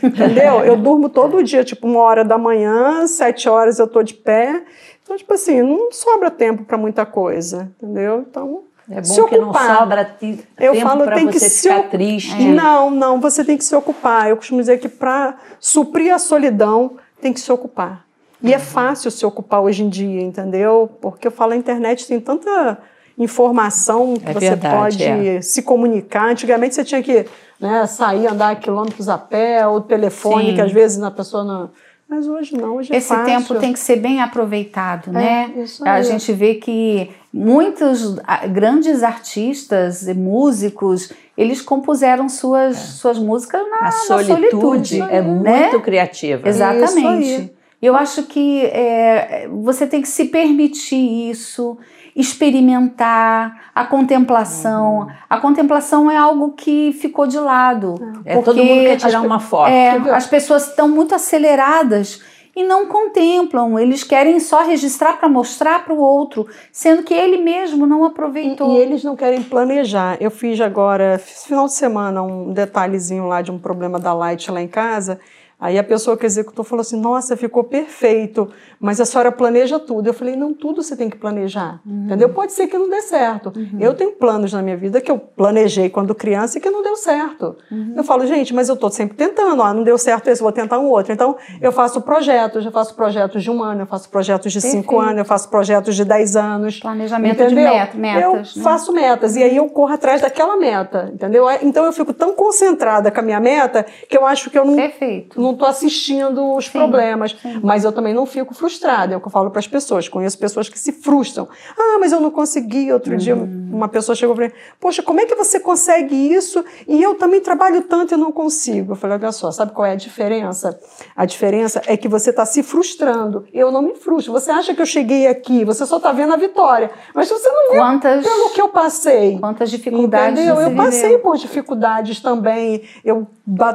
Entendeu? 0.03 0.61
Eu 0.65 0.75
durmo 0.75 1.11
todo 1.11 1.43
dia, 1.43 1.63
tipo, 1.63 1.87
uma 1.87 2.01
hora 2.01 2.25
da 2.25 2.39
manhã, 2.39 3.07
sete 3.07 3.47
horas 3.47 3.79
eu 3.79 3.87
tô 3.87 4.03
de 4.03 4.15
pé. 4.15 4.63
Então, 5.03 5.17
tipo 5.19 5.35
assim, 5.35 5.61
não 5.61 5.93
sobra 5.93 6.31
tempo 6.31 6.65
para 6.65 6.79
muita 6.79 7.05
coisa, 7.05 7.71
entendeu? 7.77 8.25
Então, 8.29 8.63
é 8.91 8.97
bom 8.97 9.05
se 9.05 9.21
ocupar. 9.21 9.39
que 9.39 9.69
não 9.69 9.79
sobra 9.79 10.05
tempo 10.05 10.43
eu 10.59 10.75
falo, 10.77 11.05
tem 11.11 11.29
que 11.29 11.39
se 11.39 11.69
ficar 11.69 11.91
triste. 11.91 12.43
Não, 12.43 12.91
não, 12.91 13.21
você 13.21 13.45
tem 13.45 13.59
que 13.59 13.65
se 13.65 13.77
ocupar. 13.77 14.31
Eu 14.31 14.37
costumo 14.37 14.61
dizer 14.61 14.79
que 14.79 14.89
para 14.89 15.37
suprir 15.61 16.15
a 16.15 16.19
solidão, 16.19 16.97
tem 17.21 17.35
que 17.35 17.41
se 17.41 17.53
ocupar. 17.53 18.07
E 18.43 18.53
é 18.53 18.57
é 18.57 18.59
fácil 18.59 19.11
se 19.11 19.27
ocupar 19.27 19.61
hoje 19.61 19.83
em 19.85 19.91
dia, 19.91 20.23
entendeu? 20.23 20.89
Porque 21.03 21.27
eu 21.27 21.31
falo, 21.31 21.53
a 21.53 21.57
internet 21.57 22.07
tem 22.07 22.19
tanta 22.19 22.79
informação 23.19 24.15
que 24.15 24.29
é 24.29 24.33
você 24.33 24.49
verdade, 24.51 24.77
pode 24.77 25.05
é. 25.05 25.41
se 25.41 25.63
comunicar. 25.63 26.31
Antigamente 26.31 26.75
você 26.75 26.85
tinha 26.85 27.03
que 27.03 27.27
né, 27.61 27.87
sair, 27.87 28.27
andar 28.27 28.61
quilômetros 28.61 29.09
a 29.09 29.17
pé, 29.17 29.67
ou 29.67 29.81
telefone, 29.81 30.51
Sim. 30.51 30.55
que 30.55 30.61
às 30.61 30.73
vezes 30.73 31.03
a 31.03 31.11
pessoa 31.11 31.45
não. 31.45 31.71
Mas 32.09 32.29
hoje 32.29 32.57
não, 32.57 32.77
hoje 32.77 32.93
é 32.95 32.99
Esse 32.99 33.17
tempo 33.25 33.57
tem 33.57 33.73
que 33.73 33.81
ser 33.81 33.97
bem 33.97 34.21
aproveitado, 34.21 35.11
é, 35.11 35.13
né? 35.13 35.55
A 35.85 36.03
gente 36.03 36.33
vê 36.33 36.55
que 36.55 37.11
muitos 37.33 38.17
grandes 38.53 39.03
artistas, 39.03 40.07
músicos, 40.15 41.13
eles 41.37 41.61
compuseram 41.61 42.29
suas, 42.29 42.77
é. 42.77 42.81
suas 42.81 43.19
músicas 43.19 43.61
na, 43.69 43.89
a 43.89 43.91
solitude. 43.91 44.51
solitude 44.51 45.01
é 45.01 45.21
né? 45.21 45.63
muito 45.63 45.81
criativa. 45.81 46.49
Exatamente. 46.49 47.53
Eu 47.83 47.97
acho 47.97 48.23
que 48.23 48.65
é, 48.67 49.49
você 49.51 49.85
tem 49.87 50.01
que 50.01 50.09
se 50.09 50.27
permitir 50.27 51.31
isso 51.31 51.77
experimentar, 52.17 53.71
a 53.75 53.85
contemplação. 53.85 55.01
Uhum. 55.01 55.09
A 55.29 55.39
contemplação 55.39 56.11
é 56.11 56.17
algo 56.17 56.53
que 56.53 56.93
ficou 56.95 57.27
de 57.27 57.39
lado. 57.39 57.95
É, 58.25 58.41
todo 58.41 58.57
mundo 58.65 58.85
quer 58.85 58.97
tirar 58.97 59.21
uma 59.21 59.39
foto. 59.39 59.71
É, 59.71 59.91
as 60.11 60.27
pessoas 60.27 60.69
estão 60.69 60.89
muito 60.89 61.15
aceleradas 61.15 62.23
e 62.57 62.65
não 62.65 62.87
contemplam, 62.87 63.79
eles 63.79 64.03
querem 64.03 64.41
só 64.41 64.63
registrar 64.63 65.19
para 65.19 65.29
mostrar 65.29 65.85
para 65.85 65.93
o 65.93 65.99
outro, 65.99 66.49
sendo 66.73 67.03
que 67.03 67.13
ele 67.13 67.37
mesmo 67.37 67.87
não 67.87 68.03
aproveitou. 68.03 68.73
E, 68.73 68.79
e, 68.79 68.81
eles 68.81 69.05
não 69.05 69.15
querem 69.15 69.43
planejar. 69.43 70.17
Eu 70.19 70.31
fiz 70.31 70.59
agora, 70.59 71.19
fiz 71.19 71.45
final 71.45 71.67
de 71.67 71.75
semana, 71.75 72.23
um 72.23 72.55
detalhezinho 72.55 73.27
lá 73.27 73.43
de 73.43 73.51
um 73.53 73.59
problema 73.59 74.01
da 74.01 74.15
Light 74.15 74.51
lá 74.51 74.63
em 74.63 74.69
casa. 74.69 75.21
Aí 75.59 75.79
a 75.79 75.85
pessoa 75.85 76.19
que 76.19 76.27
executou 76.27 76.63
falou 76.63 76.83
assim: 76.83 77.01
Nossa, 77.01 77.35
ficou 77.35 77.65
perfeito, 77.65 78.49
mas 78.79 79.01
a 79.01 79.07
senhora 79.07 79.33
planeja 79.33 79.79
tudo. 79.79 80.07
Eu 80.07 80.13
falei: 80.13 80.37
Não, 80.37 80.53
tudo 80.53 80.83
você 80.83 80.95
tem 80.95 81.09
que 81.09 81.17
planejar. 81.17 81.81
Uhum. 81.87 82.05
Entendeu? 82.05 82.29
Pode 82.29 82.53
ser 82.53 82.67
que 82.67 82.77
não 82.77 82.91
dê 82.91 83.01
certo. 83.01 83.51
Uhum. 83.57 83.79
Eu 83.81 83.95
tenho 83.95 84.13
planos 84.13 84.53
na 84.53 84.61
minha 84.61 84.77
vida 84.77 85.01
que 85.01 85.11
eu 85.11 85.19
planejei 85.19 85.89
quando 85.89 86.15
criança 86.15 86.59
e 86.59 86.61
que 86.61 86.69
não 86.69 86.83
deu 86.83 86.95
certo. 86.95 87.57
Uhum. 87.73 87.95
Eu 87.97 88.05
falo, 88.05 88.27
gente, 88.27 88.53
mas 88.53 88.69
eu 88.69 88.75
estou 88.75 88.91
sempre 88.91 89.17
tentando. 89.17 89.63
Ó, 89.63 89.73
não 89.73 89.83
deu 89.83 89.97
certo 89.97 90.29
esse, 90.29 90.43
vou 90.43 90.53
tentar 90.53 90.79
um 90.79 90.91
outro. 90.91 91.15
Então, 91.15 91.37
eu 91.63 91.73
faço 91.73 92.03
projetos, 92.03 92.63
eu 92.67 92.71
faço 92.71 92.95
projetos 92.95 93.43
de 93.43 93.51
um 93.51 93.63
ano, 93.63 93.83
eu 93.83 93.87
faço 93.87 94.11
projetos 94.11 94.53
de 94.53 94.61
perfeito. 94.61 94.83
cinco 94.83 95.01
anos, 95.01 95.19
eu 95.19 95.25
faço 95.25 95.49
projetos 95.49 95.97
de 95.97 96.05
dez 96.05 96.37
anos. 96.37 96.81
Planejamento 96.81 97.43
entendeu? 97.43 97.73
de 97.73 97.79
met 97.79 97.97
metas. 97.97 98.23
Eu 98.23 98.33
né? 98.59 98.63
faço 98.63 98.93
metas 98.93 99.37
e 99.37 99.43
aí 99.43 99.57
eu 99.57 99.71
corro 99.71 99.95
atrás 99.95 100.21
daquela 100.21 100.57
meta, 100.59 101.11
entendeu? 101.15 101.47
Então 101.63 101.87
eu 101.87 101.93
fico 101.95 102.13
tão 102.13 102.35
concentrada 102.35 103.11
com 103.11 103.21
a 103.21 103.23
minha 103.23 103.41
meta 103.41 103.87
que 104.07 104.19
eu 104.19 104.27
acho 104.27 104.51
que 104.51 104.59
eu 104.59 104.65
não. 104.67 104.77
Perfeito. 104.77 105.46
Não 105.47 105.53
estou 105.53 105.69
assistindo 105.69 106.55
os 106.55 106.67
sim, 106.67 106.73
problemas, 106.73 107.37
sim. 107.41 107.61
mas 107.63 107.85
eu 107.85 107.93
também 107.93 108.13
não 108.13 108.27
fico 108.27 108.55
frustrada. 108.55 109.15
É 109.15 109.17
o 109.17 109.21
que 109.21 109.27
eu 109.27 109.33
falo 109.33 109.51
para 109.51 109.61
as 109.61 109.69
pessoas. 109.69 110.09
Conheço 110.09 110.39
pessoas 110.39 110.69
que 110.69 110.79
se 110.79 110.93
frustram. 110.93 111.49
Ah, 111.79 111.99
mas 112.01 112.13
eu 112.13 112.21
não 112.21 112.31
consegui. 112.31 112.93
Outro 112.93 113.13
uhum. 113.13 113.19
dia 113.19 113.35
uma 113.35 113.89
pessoa 113.89 114.17
chegou 114.17 114.35
para 114.35 114.47
mim: 114.47 114.53
Poxa, 114.81 115.03
como 115.03 115.21
é 115.21 115.27
que 115.27 115.35
você 115.35 115.61
consegue 115.61 116.15
isso? 116.15 116.65
E 116.89 117.03
eu 117.03 117.15
também 117.15 117.41
trabalho 117.41 117.83
tanto 117.83 118.15
e 118.15 118.17
não 118.17 118.33
consigo. 118.33 118.93
Eu 118.93 118.97
falei: 118.97 119.17
Olha 119.17 119.33
só, 119.33 119.51
sabe 119.51 119.73
qual 119.73 119.87
é 119.87 119.93
a 119.93 119.97
diferença? 119.97 120.79
A 121.15 121.25
diferença 121.25 121.83
é 121.87 121.97
que 121.97 122.09
você 122.09 122.31
está 122.31 122.45
se 122.45 122.63
frustrando. 122.63 123.47
Eu 123.53 123.71
não 123.71 123.83
me 123.83 123.95
frustro. 123.95 124.33
Você 124.33 124.51
acha 124.51 124.75
que 124.75 124.83
eu 124.83 124.87
cheguei 124.87 125.27
aqui? 125.27 125.65
Você 125.65 125.87
só 125.87 125.99
está 125.99 126.13
vendo 126.13 126.33
a 126.33 126.37
vitória, 126.37 126.91
mas 127.15 127.29
você 127.29 127.49
não 127.49 127.73
viu 127.73 127.81
quantas, 127.81 128.25
pelo 128.25 128.51
que 128.51 128.61
eu 128.61 128.69
passei. 128.69 129.39
Quantas 129.39 129.71
dificuldades 129.71 130.45
Entendeu? 130.45 130.61
Eu 130.61 130.75
passei 130.75 131.19
por 131.19 131.37
dificuldades 131.37 132.21
também. 132.21 132.83
Eu 133.05 133.27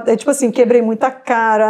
é, 0.07 0.15
tipo 0.17 0.29
assim 0.29 0.51
quebrei 0.51 0.81
muita 0.81 1.09
cara, 1.09 1.60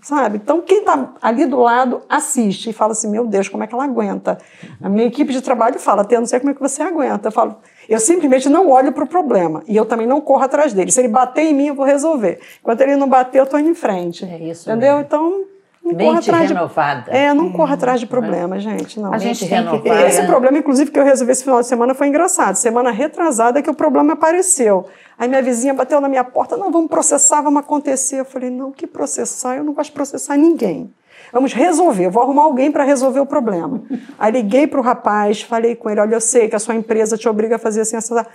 sabe? 0.00 0.40
Então, 0.42 0.60
quem 0.60 0.80
está 0.80 1.14
ali 1.20 1.46
do 1.46 1.58
lado 1.58 2.02
assiste 2.08 2.70
e 2.70 2.72
fala 2.72 2.92
assim: 2.92 3.10
meu 3.10 3.26
Deus, 3.26 3.48
como 3.48 3.64
é 3.64 3.66
que 3.66 3.74
ela 3.74 3.84
aguenta? 3.84 4.38
A 4.82 4.88
minha 4.88 5.06
equipe 5.06 5.32
de 5.32 5.40
trabalho 5.40 5.78
fala: 5.78 6.02
até 6.02 6.18
não 6.18 6.26
sei 6.26 6.40
como 6.40 6.50
é 6.50 6.54
que 6.54 6.60
você 6.60 6.82
aguenta. 6.82 7.28
Eu 7.28 7.32
falo. 7.32 7.56
Eu 7.88 8.00
simplesmente 8.00 8.48
não 8.48 8.70
olho 8.70 8.92
para 8.92 9.04
o 9.04 9.06
problema 9.06 9.62
e 9.68 9.76
eu 9.76 9.84
também 9.84 10.06
não 10.06 10.20
corro 10.20 10.42
atrás 10.42 10.72
dele. 10.72 10.90
Se 10.90 11.00
ele 11.00 11.08
bater 11.08 11.42
em 11.42 11.54
mim, 11.54 11.66
eu 11.66 11.74
vou 11.74 11.84
resolver. 11.84 12.40
Enquanto 12.60 12.80
ele 12.80 12.96
não 12.96 13.08
bater, 13.08 13.38
eu 13.38 13.44
estou 13.44 13.60
indo 13.60 13.68
em 13.68 13.74
frente. 13.74 14.24
É 14.24 14.38
isso. 14.38 14.70
Entendeu? 14.70 14.94
Mesmo. 14.94 15.06
Então, 15.06 15.44
não 15.84 15.92
Mente 15.92 16.06
corra 16.06 16.18
atrás 16.18 16.48
renovada. 16.48 17.10
De, 17.10 17.16
é, 17.16 17.34
não 17.34 17.52
corra 17.52 17.74
atrás 17.74 18.00
de 18.00 18.06
problema, 18.06 18.58
gente. 18.58 18.98
Não. 18.98 19.12
A 19.12 19.18
gente 19.18 19.46
tem 19.46 19.82
que 19.82 19.88
Esse 19.88 20.26
problema, 20.26 20.56
inclusive, 20.56 20.90
que 20.90 20.98
eu 20.98 21.04
resolvi 21.04 21.32
esse 21.32 21.44
final 21.44 21.60
de 21.60 21.66
semana 21.66 21.94
foi 21.94 22.08
engraçado. 22.08 22.54
Semana 22.56 22.90
retrasada 22.90 23.60
que 23.60 23.68
o 23.68 23.74
problema 23.74 24.14
apareceu. 24.14 24.86
Aí 25.18 25.28
minha 25.28 25.42
vizinha 25.42 25.74
bateu 25.74 26.00
na 26.00 26.08
minha 26.08 26.24
porta, 26.24 26.56
não, 26.56 26.72
vamos 26.72 26.88
processar, 26.88 27.42
vamos 27.42 27.60
acontecer. 27.60 28.20
Eu 28.20 28.24
falei, 28.24 28.48
não, 28.48 28.72
que 28.72 28.86
processar? 28.86 29.56
Eu 29.56 29.64
não 29.64 29.74
gosto 29.74 29.90
de 29.90 29.94
processar 29.94 30.36
ninguém. 30.36 30.90
Vamos 31.32 31.52
resolver, 31.52 32.06
eu 32.06 32.10
vou 32.10 32.22
arrumar 32.22 32.44
alguém 32.44 32.70
para 32.70 32.84
resolver 32.84 33.20
o 33.20 33.26
problema. 33.26 33.82
Aí 34.18 34.32
liguei 34.32 34.66
para 34.66 34.80
o 34.80 34.82
rapaz, 34.82 35.42
falei 35.42 35.74
com 35.74 35.90
ele, 35.90 36.00
olha, 36.00 36.14
eu 36.14 36.20
sei 36.20 36.48
que 36.48 36.54
a 36.54 36.58
sua 36.58 36.74
empresa 36.74 37.16
te 37.18 37.28
obriga 37.28 37.56
a 37.56 37.58
fazer 37.58 37.82
assim, 37.82 37.96
essa... 37.96 38.26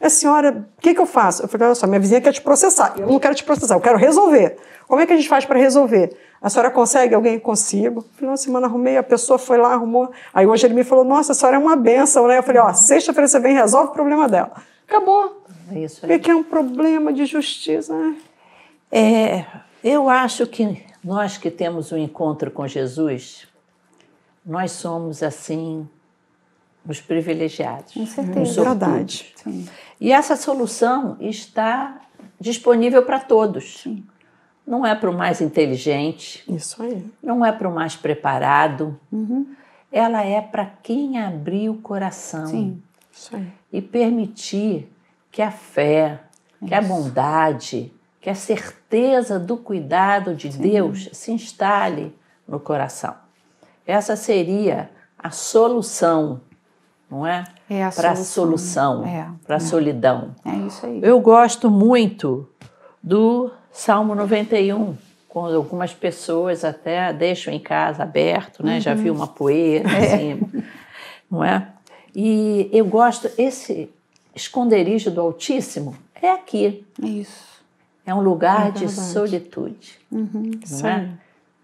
A 0.00 0.08
senhora, 0.08 0.66
o 0.76 0.80
que, 0.80 0.94
que 0.94 1.00
eu 1.00 1.06
faço? 1.06 1.42
Eu 1.42 1.48
falei, 1.48 1.66
olha 1.66 1.74
só, 1.74 1.86
minha 1.86 1.98
vizinha 1.98 2.20
quer 2.20 2.32
te 2.32 2.40
processar. 2.40 2.94
Eu 2.98 3.06
não 3.06 3.18
quero 3.18 3.34
te 3.34 3.42
processar, 3.42 3.74
eu 3.74 3.80
quero 3.80 3.96
resolver. 3.96 4.56
Como 4.86 5.00
é 5.00 5.06
que 5.06 5.12
a 5.12 5.16
gente 5.16 5.28
faz 5.28 5.44
para 5.44 5.58
resolver? 5.58 6.14
A 6.44 6.50
senhora 6.50 6.70
consegue? 6.70 7.14
Alguém? 7.14 7.38
Consigo. 7.38 8.04
Final 8.16 8.34
de 8.34 8.40
semana 8.40 8.66
arrumei, 8.66 8.98
a 8.98 9.02
pessoa 9.02 9.38
foi 9.38 9.56
lá, 9.56 9.72
arrumou. 9.72 10.12
Aí 10.34 10.46
hoje 10.46 10.66
ele 10.66 10.74
me 10.74 10.84
falou, 10.84 11.02
nossa, 11.02 11.32
a 11.32 11.34
senhora 11.34 11.56
é 11.56 11.58
uma 11.58 11.74
benção, 11.74 12.28
né? 12.28 12.36
Eu 12.36 12.42
falei, 12.42 12.60
ó, 12.60 12.70
sexta-feira 12.74 13.26
você 13.26 13.40
vem 13.40 13.52
e 13.52 13.54
resolve 13.54 13.88
o 13.88 13.92
problema 13.94 14.28
dela. 14.28 14.52
Acabou. 14.86 15.42
É 15.72 15.78
isso 15.78 16.04
aí. 16.04 16.12
Porque 16.12 16.30
é 16.30 16.34
um 16.34 16.42
problema 16.42 17.14
de 17.14 17.24
justiça, 17.24 17.96
né? 17.98 18.14
É, 18.92 19.46
eu 19.82 20.10
acho 20.10 20.46
que 20.46 20.84
nós 21.02 21.38
que 21.38 21.50
temos 21.50 21.92
um 21.92 21.96
encontro 21.96 22.50
com 22.50 22.68
Jesus, 22.68 23.48
nós 24.44 24.70
somos 24.72 25.22
assim 25.22 25.88
os 26.86 27.00
privilegiados. 27.00 27.94
Com 27.94 28.04
certeza. 28.06 28.60
É 28.60 28.64
verdade. 28.64 29.34
E 29.98 30.12
essa 30.12 30.36
solução 30.36 31.16
está 31.20 32.02
disponível 32.38 33.02
para 33.02 33.18
todos. 33.18 33.80
Sim. 33.82 34.04
Não 34.66 34.84
é 34.84 34.94
para 34.94 35.10
o 35.10 35.14
mais 35.14 35.40
inteligente. 35.40 36.44
Isso 36.48 36.82
aí. 36.82 37.06
Não 37.22 37.44
é 37.44 37.52
para 37.52 37.68
o 37.68 37.74
mais 37.74 37.96
preparado. 37.96 38.98
Uhum. 39.12 39.54
Ela 39.92 40.24
é 40.24 40.40
para 40.40 40.66
quem 40.82 41.20
abrir 41.20 41.68
o 41.68 41.74
coração. 41.74 42.46
Sim. 42.46 42.82
Isso 43.12 43.36
aí. 43.36 43.46
E 43.72 43.82
permitir 43.82 44.90
que 45.30 45.42
a 45.42 45.50
fé, 45.50 46.20
Isso. 46.60 46.68
que 46.68 46.74
a 46.74 46.80
bondade, 46.80 47.92
que 48.20 48.30
a 48.30 48.34
certeza 48.34 49.38
do 49.38 49.56
cuidado 49.56 50.34
de 50.34 50.50
Sim. 50.50 50.62
Deus 50.62 51.10
se 51.12 51.30
instale 51.30 52.16
no 52.48 52.58
coração. 52.58 53.14
Essa 53.86 54.16
seria 54.16 54.90
a 55.18 55.30
solução, 55.30 56.40
não 57.10 57.26
é? 57.26 57.44
É 57.68 57.88
para 57.90 58.12
a 58.12 58.16
solução, 58.16 59.04
é, 59.06 59.28
para 59.46 59.56
a 59.56 59.58
é. 59.58 59.60
solidão. 59.60 60.34
É 60.44 60.54
isso 60.66 60.86
aí. 60.86 61.00
Eu 61.02 61.20
gosto 61.20 61.70
muito 61.70 62.48
do 63.02 63.50
Salmo 63.74 64.14
91, 64.14 64.96
quando 65.28 65.56
algumas 65.56 65.92
pessoas 65.92 66.64
até 66.64 67.12
deixam 67.12 67.52
em 67.52 67.58
casa 67.58 68.04
aberto, 68.04 68.64
né? 68.64 68.74
Uhum. 68.74 68.80
Já 68.80 68.94
vi 68.94 69.10
uma 69.10 69.26
poeira 69.26 69.90
é. 69.90 70.16
cima, 70.16 70.48
não 71.28 71.42
é? 71.42 71.70
E 72.14 72.70
eu 72.72 72.86
gosto 72.86 73.28
esse 73.36 73.90
esconderijo 74.32 75.10
do 75.10 75.20
Altíssimo 75.20 75.96
é 76.22 76.30
aqui. 76.30 76.86
Isso. 77.02 77.64
É 78.06 78.14
um 78.14 78.20
lugar 78.20 78.68
é 78.68 78.70
de 78.70 78.88
solitude, 78.88 79.98
uhum. 80.10 80.52
não 80.70 80.88
é? 80.88 81.10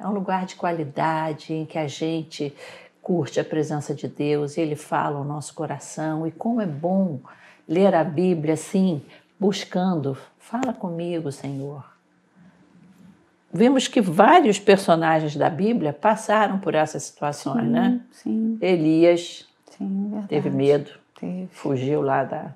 É 0.01 0.09
um 0.09 0.13
lugar 0.13 0.47
de 0.47 0.57
qualidade 0.57 1.53
em 1.53 1.65
que 1.65 1.79
a 1.79 1.87
gente 1.87 2.53
curte 3.01 3.39
a 3.39 3.45
presença 3.45 3.95
de 3.95 4.09
Deus, 4.09 4.59
ele 4.59 4.75
fala 4.75 5.19
ao 5.19 5.25
nosso 5.25 5.55
coração 5.55 6.27
e 6.27 6.33
como 6.33 6.61
é 6.61 6.67
bom 6.67 7.21
ler 7.69 7.95
a 7.95 8.03
Bíblia 8.03 8.55
assim, 8.55 9.01
buscando, 9.39 10.19
fala 10.41 10.73
comigo, 10.73 11.31
Senhor 11.31 11.90
vimos 13.53 13.89
que 13.89 14.01
vários 14.01 14.59
personagens 14.59 15.37
da 15.37 15.51
Bíblia 15.51 15.93
passaram 15.93 16.59
por 16.59 16.75
essas 16.75 17.03
situações, 17.03 17.65
sim, 17.65 17.71
né? 17.71 18.01
Sim. 18.13 18.59
Elias 18.61 19.49
sim, 19.77 20.25
teve 20.29 20.51
medo, 20.51 20.91
teve. 21.19 21.49
fugiu 21.53 22.01
lá 22.01 22.25
da, 22.25 22.53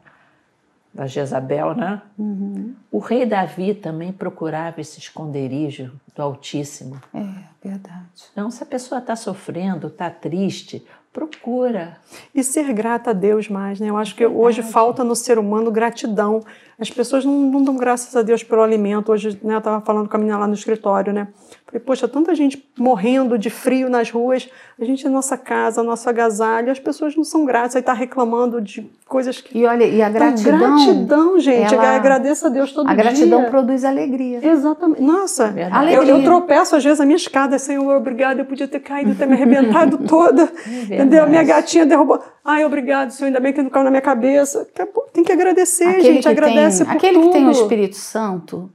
da 0.93 1.07
Jezabel, 1.07 1.75
né? 1.75 2.01
Uhum. 2.17 2.75
O 2.91 2.99
rei 2.99 3.27
Davi 3.27 3.75
também 3.75 4.13
procurava 4.13 4.81
esse 4.81 4.99
esconderijo 5.01 5.93
do 6.15 6.23
Altíssimo. 6.23 7.01
É, 7.13 7.69
verdade. 7.69 8.05
Então, 8.33 8.51
se 8.51 8.63
a 8.63 8.67
pessoa 8.67 9.01
está 9.01 9.17
sofrendo, 9.17 9.89
está 9.89 10.09
triste, 10.09 10.87
procura. 11.13 11.97
E 12.35 12.43
ser 12.43 12.73
grata 12.73 13.11
a 13.11 13.13
Deus 13.13 13.49
mais, 13.49 13.79
né? 13.79 13.89
Eu 13.89 13.97
acho 13.97 14.17
que 14.17 14.27
hoje 14.27 14.63
falta 14.63 15.05
no 15.05 15.15
ser 15.15 15.39
humano 15.39 15.71
gratidão. 15.71 16.45
As 16.79 16.91
pessoas 16.91 17.25
não, 17.25 17.33
não 17.33 17.63
dão 17.63 17.77
graças 17.77 18.15
a 18.17 18.23
Deus 18.23 18.43
pelo 18.43 18.63
alimento. 18.63 19.13
Hoje, 19.13 19.39
né, 19.43 19.55
eu 19.55 19.59
estava 19.59 19.81
falando 19.81 20.09
com 20.09 20.17
a 20.17 20.19
menina 20.19 20.39
lá 20.39 20.47
no 20.47 20.55
escritório, 20.55 21.13
né? 21.13 21.29
Falei, 21.75 21.85
poxa, 21.85 22.07
tanta 22.07 22.35
gente 22.35 22.65
morrendo 22.79 23.37
de 23.37 23.51
frio 23.51 23.89
nas 23.89 24.09
ruas, 24.09 24.49
a 24.81 24.85
gente, 24.85 25.09
nossa 25.09 25.37
casa, 25.37 25.83
nosso 25.83 26.09
agasalho, 26.09 26.71
as 26.71 26.79
pessoas 26.79 27.17
não 27.17 27.25
são 27.25 27.45
gratas, 27.45 27.75
aí 27.75 27.83
tá 27.83 27.93
reclamando 27.93 28.61
de 28.61 28.89
coisas 29.09 29.41
que. 29.41 29.59
E 29.59 29.65
olha, 29.65 29.85
e 29.85 30.01
a 30.03 30.09
então, 30.09 30.13
gratidão. 30.13 30.59
gratidão, 30.59 31.39
gente, 31.41 31.75
ela... 31.75 31.97
agradeça 31.97 32.47
a 32.47 32.51
Deus 32.51 32.73
todo 32.73 32.87
dia. 32.87 32.93
A 32.93 32.97
gratidão 32.97 33.41
dia. 33.41 33.51
produz 33.51 33.85
alegria. 33.85 34.47
Exatamente. 34.47 35.03
Nossa, 35.03 35.47
alegria. 35.71 35.97
Eu, 35.97 36.19
eu 36.19 36.23
tropeço 36.23 36.77
às 36.77 36.85
vezes 36.85 37.01
a 37.01 37.05
minha 37.05 37.17
escada, 37.17 37.59
Senhor, 37.59 37.97
obrigado, 37.97 38.39
eu 38.39 38.45
podia 38.45 38.69
ter 38.69 38.81
caído, 38.81 39.15
ter 39.15 39.27
me 39.27 39.35
arrebentado 39.35 39.99
toda. 40.07 40.53
É 40.91 40.95
entendeu? 40.95 41.25
A 41.25 41.27
minha 41.27 41.43
gatinha 41.43 41.87
derrubou. 41.87 42.23
Ai, 42.45 42.65
obrigado, 42.65 43.11
Senhor, 43.11 43.29
ainda 43.29 43.41
bem 43.41 43.53
que 43.53 43.63
não 43.63 43.71
caiu 43.71 43.85
na 43.85 43.91
minha 43.91 44.03
cabeça. 44.03 44.69
Tem 45.13 45.25
que 45.25 45.33
agradecer, 45.33 45.87
aquele 45.87 46.15
gente, 46.15 46.29
agradece 46.29 46.64
tem, 46.71 46.87
por 46.87 46.93
Aquele 46.93 47.19
tudo. 47.19 47.27
que 47.27 47.33
tem 47.33 47.47
o 47.47 47.51
Espírito 47.51 47.97
Santo 47.97 48.71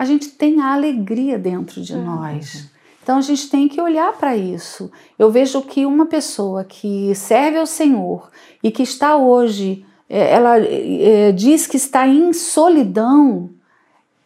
a 0.00 0.06
gente 0.06 0.30
tem 0.30 0.62
a 0.62 0.72
alegria 0.72 1.38
dentro 1.38 1.82
de 1.82 1.92
uhum. 1.92 2.02
nós. 2.02 2.70
Então 3.02 3.18
a 3.18 3.20
gente 3.20 3.50
tem 3.50 3.68
que 3.68 3.78
olhar 3.82 4.14
para 4.14 4.34
isso. 4.34 4.90
Eu 5.18 5.30
vejo 5.30 5.60
que 5.60 5.84
uma 5.84 6.06
pessoa 6.06 6.64
que 6.64 7.14
serve 7.14 7.58
ao 7.58 7.66
Senhor 7.66 8.30
e 8.62 8.70
que 8.70 8.82
está 8.82 9.18
hoje, 9.18 9.84
é, 10.08 10.32
ela 10.32 10.56
é, 10.58 11.32
diz 11.32 11.66
que 11.66 11.76
está 11.76 12.08
em 12.08 12.32
solidão, 12.32 13.50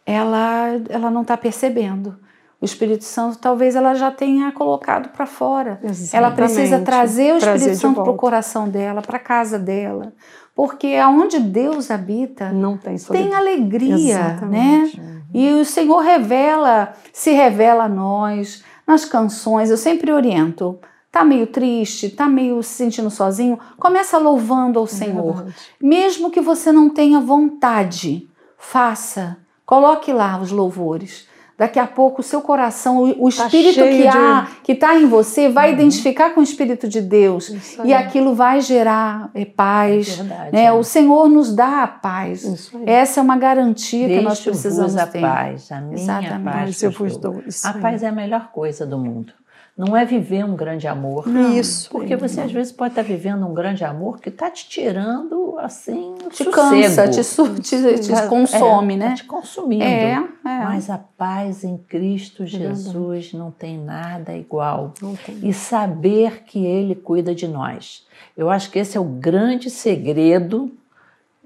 ela, 0.05 0.79
ela 0.87 1.11
não 1.11 1.23
está 1.23 1.35
percebendo. 1.35 2.15
O 2.61 2.63
Espírito 2.63 3.03
Santo 3.03 3.37
talvez 3.37 3.75
ela 3.75 3.95
já 3.95 4.09
tenha 4.09 4.53
colocado 4.53 5.09
para 5.09 5.25
fora. 5.25 5.77
Exatamente. 5.83 6.15
Ela 6.15 6.31
precisa 6.31 6.79
trazer 6.79 7.35
o 7.35 7.39
Trazer 7.39 7.57
Espírito 7.57 7.75
de 7.75 7.81
Santo 7.81 8.01
para 8.01 8.13
o 8.13 8.15
coração 8.15 8.69
dela, 8.69 9.01
para 9.01 9.17
a 9.17 9.19
casa 9.19 9.59
dela. 9.59 10.13
Porque 10.55 10.95
aonde 10.95 11.37
Deus 11.39 11.91
habita, 11.91 12.49
Não 12.51 12.77
tem 12.77 12.97
solidão. 12.97 13.27
tem 13.29 13.37
alegria, 13.37 13.95
Exatamente. 13.95 14.99
né? 14.99 15.21
E 15.33 15.51
o 15.51 15.65
Senhor 15.65 15.99
revela, 15.99 16.93
se 17.11 17.31
revela 17.31 17.83
a 17.83 17.89
nós 17.89 18.63
nas 18.87 19.03
canções. 19.03 19.69
Eu 19.69 19.75
sempre 19.77 20.13
oriento. 20.13 20.79
Tá 21.11 21.23
meio 21.25 21.47
triste, 21.47 22.09
tá 22.09 22.27
meio 22.27 22.61
se 22.63 22.69
sentindo 22.75 23.09
sozinho, 23.09 23.59
começa 23.77 24.17
louvando 24.17 24.79
ao 24.79 24.87
Senhor. 24.87 25.35
verdade. 25.35 25.55
Mesmo 25.81 26.31
que 26.31 26.39
você 26.41 26.71
não 26.71 26.89
tenha 26.89 27.19
vontade, 27.19 28.29
faça. 28.57 29.37
Coloque 29.65 30.11
lá 30.13 30.39
os 30.41 30.51
louvores. 30.51 31.27
Daqui 31.57 31.79
a 31.79 31.87
pouco 31.87 32.19
o 32.19 32.23
seu 32.23 32.41
coração, 32.41 32.97
o, 32.97 33.27
o 33.27 33.29
Tá 33.33 33.45
espírito 33.45 33.75
que 33.81 34.01
de- 34.01 34.07
há, 34.09 34.47
que 34.61 34.73
está 34.73 34.99
em 34.99 35.05
você, 35.05 35.47
vai 35.47 35.71
identificar 35.71 36.31
com 36.31 36.41
o 36.41 36.43
espírito 36.43 36.85
de 36.85 36.99
Deus 37.01 37.47
Isso 37.49 37.85
e 37.85 37.93
aquilo 37.93 38.35
vai 38.35 38.59
gerar 38.59 39.29
é, 39.33 39.45
paz. 39.45 40.17
Verdade, 40.17 40.51
né? 40.51 40.65
é. 40.65 40.73
O 40.73 40.83
Senhor 40.83 41.29
nos 41.29 41.55
dá 41.55 41.83
a 41.83 41.87
paz. 41.87 42.69
Essa 42.85 43.21
é 43.21 43.23
uma 43.23 43.37
garantia 43.37 44.05
que 44.05 44.21
nós 44.21 44.41
precisamos 44.41 44.97
a 44.97 45.07
ter. 45.07 45.21
paz, 45.21 45.71
a 45.71 45.79
minha 45.79 45.95
Exatamente. 45.95 46.43
paz. 46.43 46.83
Eu 46.83 46.91
vos 46.91 47.15
dou 47.15 47.41
A 47.63 47.73
paz 47.73 48.03
é 48.03 48.07
a 48.07 48.11
melhor 48.11 48.51
coisa 48.51 48.85
do 48.85 48.97
mundo. 48.97 49.31
Não 49.77 49.95
é 49.95 50.05
viver 50.05 50.45
um 50.45 50.55
grande 50.55 50.87
amor. 50.87 51.25
Isso. 51.53 51.89
Porque 51.89 52.15
você 52.15 52.39
às 52.39 52.51
vezes 52.51 52.71
pode 52.71 52.91
estar 52.93 53.01
vivendo 53.01 53.45
um 53.45 53.53
grande 53.53 53.83
amor 53.83 54.21
que 54.21 54.29
está 54.29 54.49
te 54.49 54.69
tirando 54.69 55.44
assim 55.59 56.15
Te 56.29 56.43
sossego. 56.43 56.51
cansa, 56.51 57.07
te, 57.09 57.23
su- 57.23 57.55
te- 57.61 57.99
te 57.99 58.27
consome, 58.27 58.93
é, 58.93 58.97
né? 58.97 59.09
Tá 59.09 59.15
te 59.15 59.23
consumindo. 59.23 59.83
É, 59.83 60.11
é. 60.13 60.27
Mas 60.43 60.89
a 60.89 60.97
paz 60.97 61.63
em 61.63 61.77
Cristo 61.77 62.45
Jesus 62.45 63.33
não 63.33 63.51
tem 63.51 63.77
nada 63.77 64.35
igual. 64.35 64.93
Tem. 65.25 65.39
E 65.43 65.53
saber 65.53 66.43
que 66.43 66.65
Ele 66.65 66.95
cuida 66.95 67.33
de 67.35 67.47
nós. 67.47 68.05
Eu 68.37 68.49
acho 68.49 68.69
que 68.71 68.79
esse 68.79 68.97
é 68.97 68.99
o 68.99 69.05
grande 69.05 69.69
segredo 69.69 70.71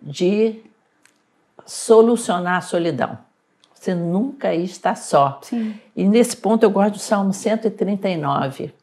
de 0.01 0.62
solucionar 1.66 2.57
a 2.57 2.62
solidão. 2.62 3.18
Você 3.74 3.93
nunca 3.95 4.53
está 4.53 4.93
só. 4.95 5.39
Sim. 5.41 5.76
E 5.95 6.03
nesse 6.03 6.36
ponto 6.36 6.64
eu 6.64 6.70
gosto 6.70 6.93
do 6.95 6.99
Salmo 6.99 7.32
139. 7.32 8.74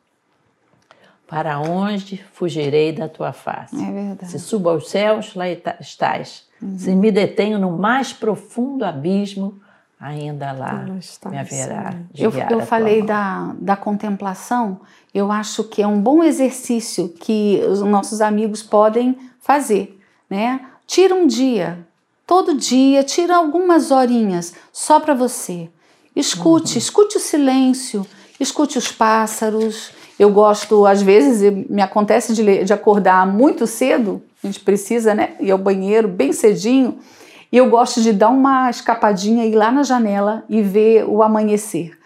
Para 1.27 1.59
onde 1.59 2.24
fugirei 2.33 2.93
da 2.93 3.09
tua 3.09 3.33
face? 3.33 3.77
É 3.77 3.91
verdade. 3.91 4.31
Se 4.31 4.39
subo 4.39 4.68
aos 4.68 4.89
céus, 4.89 5.35
lá 5.35 5.49
estás. 5.49 6.45
Se 6.79 6.95
me 6.95 7.11
detenho 7.11 7.59
no 7.59 7.77
mais 7.77 8.12
profundo 8.12 8.85
abismo, 8.85 9.61
ainda 9.99 10.53
lá 10.53 10.85
me 11.31 11.39
haverá 11.39 11.95
Eu, 12.14 12.31
eu 12.33 12.61
falei 12.61 13.03
da, 13.03 13.55
da 13.59 13.77
contemplação, 13.77 14.81
eu 15.12 15.33
acho 15.33 15.64
que 15.64 15.83
é 15.83 15.87
um 15.87 16.01
bom 16.01 16.22
exercício 16.22 17.09
que 17.09 17.61
os 17.68 17.81
nossos 17.81 18.20
amigos 18.20 18.62
podem 18.62 19.18
fazer, 19.41 19.99
né? 20.31 20.61
Tira 20.87 21.14
um 21.14 21.27
dia, 21.27 21.85
todo 22.27 22.55
dia, 22.55 23.03
tira 23.03 23.37
algumas 23.37 23.91
horinhas 23.91 24.55
só 24.72 25.01
para 25.01 25.14
você. 25.14 25.68
Escute, 26.14 26.79
escute 26.79 27.16
o 27.16 27.20
silêncio, 27.20 28.07
escute 28.39 28.79
os 28.79 28.91
pássaros. 28.91 29.91
Eu 30.19 30.31
gosto, 30.31 30.87
às 30.87 31.03
vezes, 31.03 31.53
me 31.69 31.83
acontece 31.83 32.33
de, 32.33 32.64
de 32.64 32.73
acordar 32.73 33.27
muito 33.27 33.67
cedo, 33.67 34.23
a 34.43 34.47
gente 34.47 34.61
precisa, 34.61 35.14
né? 35.14 35.31
Ir 35.41 35.51
ao 35.51 35.59
banheiro 35.59 36.09
bem 36.09 36.33
cedinho. 36.33 36.99
E 37.51 37.57
eu 37.57 37.69
gosto 37.69 38.01
de 38.01 38.12
dar 38.12 38.31
uma 38.31 38.71
escapadinha, 38.71 39.45
ir 39.45 39.55
lá 39.55 39.71
na 39.71 39.83
janela 39.83 40.45
e 40.49 40.62
ver 40.62 41.05
o 41.05 41.23
amanhecer. 41.23 41.97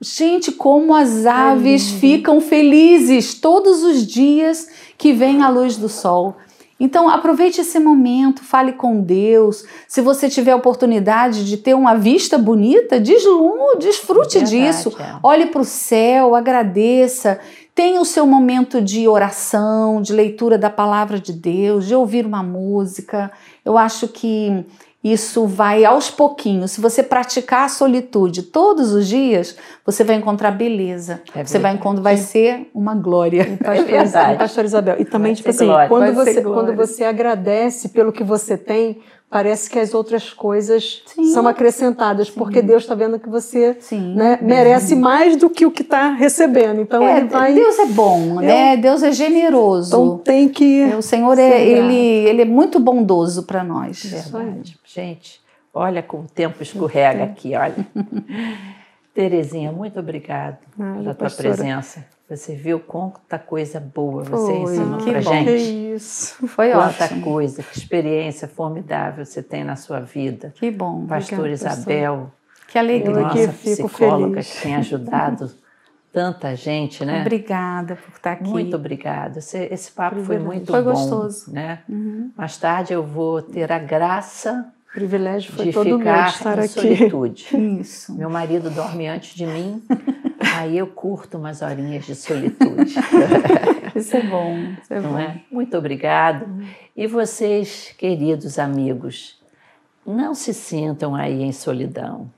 Gente, 0.00 0.52
como 0.52 0.94
as 0.94 1.24
aves 1.24 1.90
ficam 1.90 2.40
felizes 2.40 3.34
todos 3.34 3.82
os 3.82 4.06
dias 4.06 4.68
que 4.98 5.12
vem 5.12 5.42
a 5.42 5.48
luz 5.48 5.76
do 5.76 5.88
sol. 5.88 6.36
Então, 6.78 7.08
aproveite 7.08 7.60
esse 7.62 7.78
momento, 7.78 8.44
fale 8.44 8.72
com 8.72 9.00
Deus. 9.00 9.64
Se 9.88 10.02
você 10.02 10.28
tiver 10.28 10.52
a 10.52 10.56
oportunidade 10.56 11.44
de 11.44 11.56
ter 11.56 11.74
uma 11.74 11.94
vista 11.94 12.36
bonita, 12.36 13.00
deslume, 13.00 13.78
desfrute 13.78 14.38
Verdade, 14.38 14.50
disso. 14.50 14.92
é. 15.00 15.16
Olhe 15.22 15.46
para 15.46 15.62
o 15.62 15.64
céu, 15.64 16.34
agradeça. 16.34 17.40
Tenha 17.74 18.00
o 18.00 18.04
seu 18.04 18.26
momento 18.26 18.80
de 18.82 19.08
oração, 19.08 20.02
de 20.02 20.12
leitura 20.12 20.58
da 20.58 20.68
palavra 20.70 21.18
de 21.18 21.32
Deus, 21.32 21.86
de 21.86 21.94
ouvir 21.94 22.26
uma 22.26 22.42
música. 22.42 23.30
Eu 23.64 23.78
acho 23.78 24.08
que 24.08 24.64
isso 25.12 25.46
vai 25.46 25.84
aos 25.84 26.10
pouquinhos. 26.10 26.72
Se 26.72 26.80
você 26.80 27.02
praticar 27.02 27.64
a 27.64 27.68
solitude 27.68 28.42
todos 28.42 28.92
os 28.92 29.06
dias, 29.06 29.56
você 29.84 30.02
vai 30.02 30.16
encontrar 30.16 30.50
beleza. 30.50 31.22
É 31.34 31.44
você 31.44 31.58
vai 31.58 31.74
encontrar, 31.74 32.02
vai 32.02 32.16
ser 32.16 32.70
uma 32.74 32.94
glória. 32.94 33.58
Pastor, 33.62 33.84
verdade. 33.86 34.38
Pastor 34.38 34.64
Isabel. 34.64 34.96
E 34.98 35.04
também, 35.04 35.32
Vai 35.32 35.36
tipo 35.36 35.50
assim, 35.50 35.66
glória. 35.66 35.88
quando 35.88 36.14
Vai 36.14 36.24
você, 36.24 36.42
quando 36.42 36.74
você 36.74 37.04
agradece 37.04 37.90
pelo 37.90 38.12
que 38.12 38.24
você 38.24 38.56
tem, 38.56 39.00
parece 39.30 39.68
que 39.68 39.78
as 39.78 39.92
outras 39.92 40.32
coisas 40.32 41.02
Sim. 41.06 41.26
são 41.26 41.46
acrescentadas, 41.48 42.30
porque 42.30 42.62
Deus 42.62 42.82
está 42.82 42.94
vendo 42.94 43.18
que 43.18 43.28
você 43.28 43.76
Sim. 43.80 44.14
né, 44.14 44.38
merece 44.40 44.94
mais 44.94 45.36
do 45.36 45.50
que 45.50 45.66
o 45.66 45.70
que 45.70 45.82
está 45.82 46.10
recebendo. 46.12 46.80
Então 46.80 47.02
É, 47.06 47.18
ele 47.18 47.28
vai. 47.28 47.54
Deus 47.54 47.78
é 47.78 47.86
bom, 47.86 48.40
né? 48.40 48.76
Deus 48.76 49.02
é 49.02 49.12
generoso. 49.12 49.88
Então 49.88 50.18
tem 50.18 50.48
que. 50.48 50.84
o 50.96 51.02
Senhor 51.02 51.38
é, 51.38 51.60
ele, 51.66 51.94
ele 52.28 52.42
é 52.42 52.46
muito 52.46 52.78
bondoso 52.80 53.42
para 53.42 53.62
nós. 53.64 54.04
Verdade. 54.04 54.78
Gente, 54.84 55.40
olha 55.74 56.02
como 56.02 56.24
o 56.24 56.28
tempo 56.28 56.62
escorrega 56.62 57.24
aqui, 57.24 57.54
olha. 57.54 57.74
Terezinha, 59.12 59.72
muito 59.72 59.98
obrigada 59.98 60.58
pela 60.76 61.02
tua 61.02 61.14
pastora. 61.14 61.48
presença. 61.54 62.04
Você 62.28 62.56
viu 62.56 62.80
quanta 62.80 63.38
coisa 63.38 63.78
boa 63.78 64.24
você 64.24 64.52
Foi, 64.52 64.62
ensinou 64.74 64.98
que 64.98 65.10
pra 65.12 65.20
bom. 65.20 65.44
Que 65.44 65.58
gente. 65.58 65.94
isso. 65.94 66.48
Foi 66.48 66.72
Quanta 66.72 67.04
ótimo. 67.04 67.22
coisa, 67.22 67.62
que 67.62 67.78
experiência 67.78 68.48
formidável 68.48 69.24
você 69.24 69.42
tem 69.42 69.62
na 69.62 69.76
sua 69.76 70.00
vida. 70.00 70.52
Que 70.56 70.70
bom. 70.70 71.06
Pastor 71.06 71.48
Isabel, 71.48 72.32
Que 72.66 72.78
alegria. 72.78 73.20
Nossa 73.20 73.52
fico 73.52 73.88
psicóloga 73.88 74.42
feliz. 74.42 74.52
que 74.56 74.62
tem 74.62 74.74
ajudado 74.74 75.50
tanta 76.12 76.56
gente, 76.56 77.04
né? 77.04 77.20
Obrigada 77.20 77.94
por 77.94 78.16
estar 78.16 78.32
aqui. 78.32 78.48
Muito 78.48 78.74
obrigada. 78.74 79.38
Esse, 79.38 79.58
esse 79.70 79.92
papo 79.92 80.20
foi 80.24 80.38
muito 80.38 80.72
Foi 80.72 80.82
bom. 80.82 80.90
gostoso. 80.90 81.52
Né? 81.52 81.80
Uhum. 81.88 82.32
Mais 82.36 82.56
tarde 82.56 82.92
eu 82.92 83.04
vou 83.04 83.40
ter 83.40 83.70
a 83.70 83.78
graça 83.78 84.72
privilégio 84.96 85.52
foi 85.52 85.66
de 85.66 85.72
todo 85.72 85.86
meu 85.86 85.98
ficar 85.98 86.28
estar 86.30 86.58
em 86.58 86.62
aqui. 86.62 86.70
solitude. 86.70 87.46
Isso. 87.80 88.14
Meu 88.16 88.30
marido 88.30 88.70
dorme 88.70 89.06
antes 89.06 89.34
de 89.34 89.44
mim, 89.44 89.82
aí 90.56 90.78
eu 90.78 90.86
curto 90.86 91.36
umas 91.36 91.60
horinhas 91.60 92.06
de 92.06 92.14
solitude. 92.14 92.94
Isso 93.94 94.16
é 94.16 94.22
bom. 94.22 94.56
Isso 94.82 94.94
é 94.94 95.00
Não 95.00 95.10
bom. 95.12 95.18
é? 95.18 95.42
Muito 95.52 95.76
obrigado. 95.76 96.46
E 96.96 97.06
vocês, 97.06 97.94
queridos 97.98 98.58
amigos, 98.58 99.38
não 100.06 100.34
se 100.34 100.54
sintam 100.54 101.14
aí 101.14 101.42
em 101.42 101.52
solidão. 101.52 102.30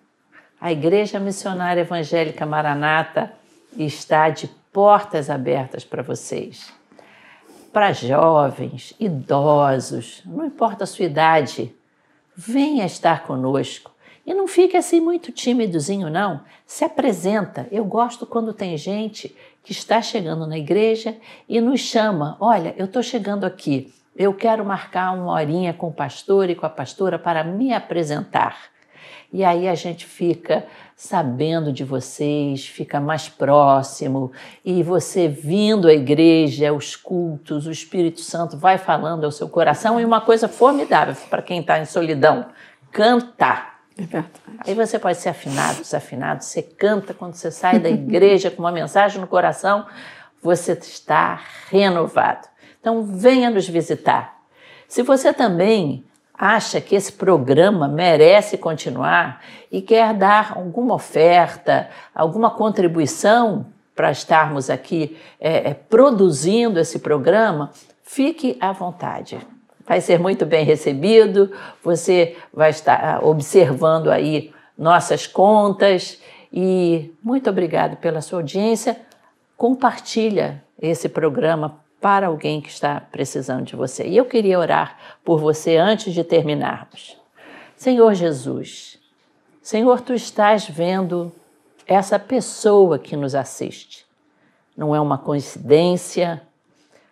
A 0.61 0.73
Igreja 0.73 1.21
Missionária 1.21 1.83
Evangélica 1.83 2.45
Maranata 2.45 3.33
está 3.77 4.31
de 4.31 4.49
portas 4.73 5.31
abertas 5.31 5.85
para 5.85 6.03
vocês. 6.03 6.73
Para 7.73 7.93
jovens, 7.93 8.95
idosos, 8.99 10.23
não 10.27 10.45
importa 10.45 10.83
a 10.83 10.87
sua 10.89 11.05
idade, 11.05 11.73
venha 12.41 12.87
estar 12.87 13.25
conosco. 13.25 13.91
E 14.25 14.33
não 14.33 14.47
fique 14.47 14.77
assim 14.77 15.01
muito 15.01 15.33
tímidozinho, 15.33 16.09
não. 16.09 16.41
Se 16.65 16.85
apresenta. 16.85 17.67
Eu 17.73 17.85
gosto 17.85 18.25
quando 18.25 18.53
tem 18.53 18.77
gente 18.77 19.35
que 19.65 19.73
está 19.73 20.01
chegando 20.01 20.47
na 20.47 20.57
igreja 20.57 21.17
e 21.49 21.61
nos 21.61 21.81
chama. 21.81 22.37
Olha, 22.39 22.77
eu 22.79 22.85
estou 22.85 23.03
chegando 23.03 23.45
aqui. 23.45 23.93
Eu 24.15 24.33
quero 24.33 24.65
marcar 24.65 25.17
uma 25.17 25.33
horinha 25.33 25.75
com 25.75 25.89
o 25.89 25.93
pastor 25.93 26.49
e 26.49 26.55
com 26.55 26.65
a 26.65 26.71
pastora 26.71 27.19
para 27.19 27.43
me 27.43 27.73
apresentar. 27.73 28.71
E 29.33 29.45
aí 29.45 29.69
a 29.69 29.75
gente 29.75 30.07
fica 30.07 30.67
sabendo 30.97 31.73
de 31.73 31.85
vocês, 31.85 32.67
fica 32.67 32.99
mais 32.99 33.29
próximo, 33.29 34.33
e 34.65 34.83
você 34.83 35.29
vindo 35.29 35.87
à 35.87 35.93
igreja, 35.93 36.73
os 36.73 36.97
cultos, 36.97 37.67
o 37.67 37.71
Espírito 37.71 38.21
Santo 38.21 38.57
vai 38.57 38.79
falando 38.79 39.25
ao 39.25 39.31
seu 39.31 39.49
coração, 39.49 40.01
e 40.01 40.05
uma 40.05 40.21
coisa 40.21 40.49
formidável 40.49 41.15
para 41.29 41.43
quem 41.43 41.61
está 41.61 41.79
em 41.79 41.85
solidão: 41.85 42.47
cantar. 42.91 43.79
É 43.99 44.03
verdade. 44.03 44.33
Aí 44.67 44.75
você 44.75 44.99
pode 44.99 45.19
ser 45.19 45.29
afinado, 45.29 45.79
desafinado, 45.79 46.43
você 46.43 46.63
canta 46.63 47.13
quando 47.13 47.35
você 47.35 47.51
sai 47.51 47.79
da 47.79 47.91
igreja 47.91 48.51
com 48.51 48.63
uma 48.63 48.73
mensagem 48.73 49.21
no 49.21 49.27
coração, 49.27 49.87
você 50.43 50.73
está 50.73 51.41
renovado. 51.69 52.49
Então 52.81 53.03
venha 53.03 53.51
nos 53.51 53.69
visitar. 53.69 54.39
Se 54.87 55.03
você 55.03 55.33
também 55.33 56.05
acha 56.39 56.81
que 56.81 56.95
esse 56.95 57.13
programa 57.13 57.89
merece 57.89 58.57
continuar 58.57 59.43
e 59.73 59.83
quer 59.83 60.15
dar 60.15 60.53
alguma 60.57 60.95
oferta, 60.95 61.91
alguma 62.15 62.51
contribuição 62.51 63.67
para 63.95 64.13
estarmos 64.13 64.71
aqui 64.71 65.19
é, 65.41 65.71
é, 65.71 65.75
produzindo 65.75 66.79
esse 66.79 67.01
programa, 67.01 67.73
fique 68.05 68.57
à 68.61 68.71
vontade. 68.71 69.39
Vai 69.85 70.01
ser 70.01 70.21
muito 70.21 70.47
bem 70.47 70.65
recebido, 70.65 71.51
você 71.83 72.37
vai 72.55 72.71
estar 72.71 73.03
ah, 73.03 73.27
observando 73.27 74.09
aí 74.09 74.53
nossas 74.77 75.27
contas 75.27 76.23
e 76.53 77.13
muito 77.21 77.51
obrigado 77.51 77.97
pela 77.97 78.21
sua 78.21 78.39
audiência. 78.39 79.01
Compartilha 79.57 80.63
esse 80.81 81.09
programa 81.09 81.81
para 82.01 82.29
alguém 82.29 82.61
que 82.61 82.69
está 82.69 83.01
precisando 83.01 83.65
de 83.65 83.77
você. 83.77 84.07
E 84.07 84.17
eu 84.17 84.25
queria 84.25 84.59
orar 84.59 84.97
por 85.25 85.41
você 85.41 85.77
antes 85.77 86.15
de 86.15 86.23
terminarmos. 86.23 87.17
Senhor 87.77 88.15
Jesus, 88.15 88.99
Senhor, 89.63 90.01
tu 90.01 90.15
estás 90.15 90.69
vendo 90.69 91.33
essa 91.87 92.19
pessoa 92.19 92.99
que 92.99 93.17
nos 93.17 93.35
assiste. 93.35 94.07
Não 94.77 94.95
é 94.95 95.01
uma 95.01 95.19
coincidência, 95.19 96.43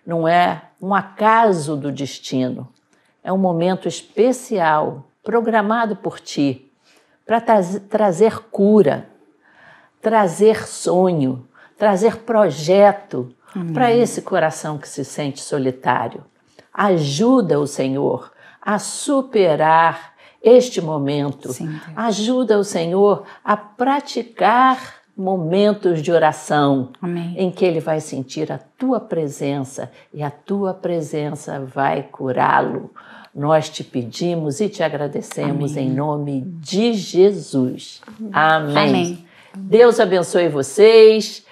não 0.07 0.27
é 0.27 0.63
um 0.81 0.95
acaso 0.95 1.77
do 1.77 1.91
destino. 1.91 2.69
É 3.23 3.33
um 3.33 3.39
momento 3.39 3.89
especial, 3.89 5.11
programado 5.23 5.97
por 5.97 6.21
ti, 6.21 6.71
para 7.25 7.41
trazer 7.41 8.39
cura, 8.51 9.09
trazer 10.01 10.67
sonho, 10.67 11.49
trazer 11.77 12.19
projeto 12.19 13.35
para 13.73 13.93
esse 13.93 14.23
coração 14.23 14.79
que 14.79 14.89
se 14.89 15.05
sente 15.05 15.41
solitário. 15.41 16.25
Ajuda 16.73 17.59
o 17.59 17.67
Senhor 17.67 18.31
a 18.61 18.79
superar 18.79 20.15
este 20.43 20.81
momento. 20.81 21.53
Sim, 21.53 21.79
Ajuda 21.95 22.59
o 22.59 22.65
Senhor 22.65 23.25
a 23.45 23.57
praticar 23.57 24.97
momentos 25.17 26.03
de 26.03 26.13
oração 26.13 26.91
Amém. 27.01 27.35
em 27.39 27.51
que 27.51 27.65
ele 27.65 27.81
vai 27.81 28.01
sentir 28.01 28.53
a 28.53 28.59
tua 28.59 29.01
presença 29.01 29.91
e 30.13 30.23
a 30.23 30.31
tua 30.31 30.75
presença 30.75 31.59
vai 31.61 32.03
curá-lo. 32.03 32.91
Nós 33.35 33.69
te 33.71 33.83
pedimos 33.83 34.61
e 34.61 34.69
te 34.69 34.83
agradecemos 34.83 35.73
Amém. 35.73 35.89
em 35.89 35.93
nome 35.93 36.41
de 36.43 36.93
Jesus. 36.93 38.03
Amém. 38.33 38.77
Amém. 38.77 39.27
Deus 39.57 39.99
abençoe 39.99 40.49
vocês 40.49 41.47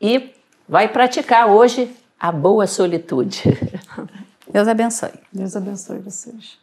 e 0.00 0.32
vai 0.68 0.88
praticar 0.88 1.48
hoje 1.48 1.90
a 2.20 2.30
boa 2.30 2.66
solitude. 2.66 3.42
Deus 4.50 4.68
abençoe. 4.68 5.12
Deus 5.32 5.56
abençoe 5.56 5.98
vocês. 5.98 6.58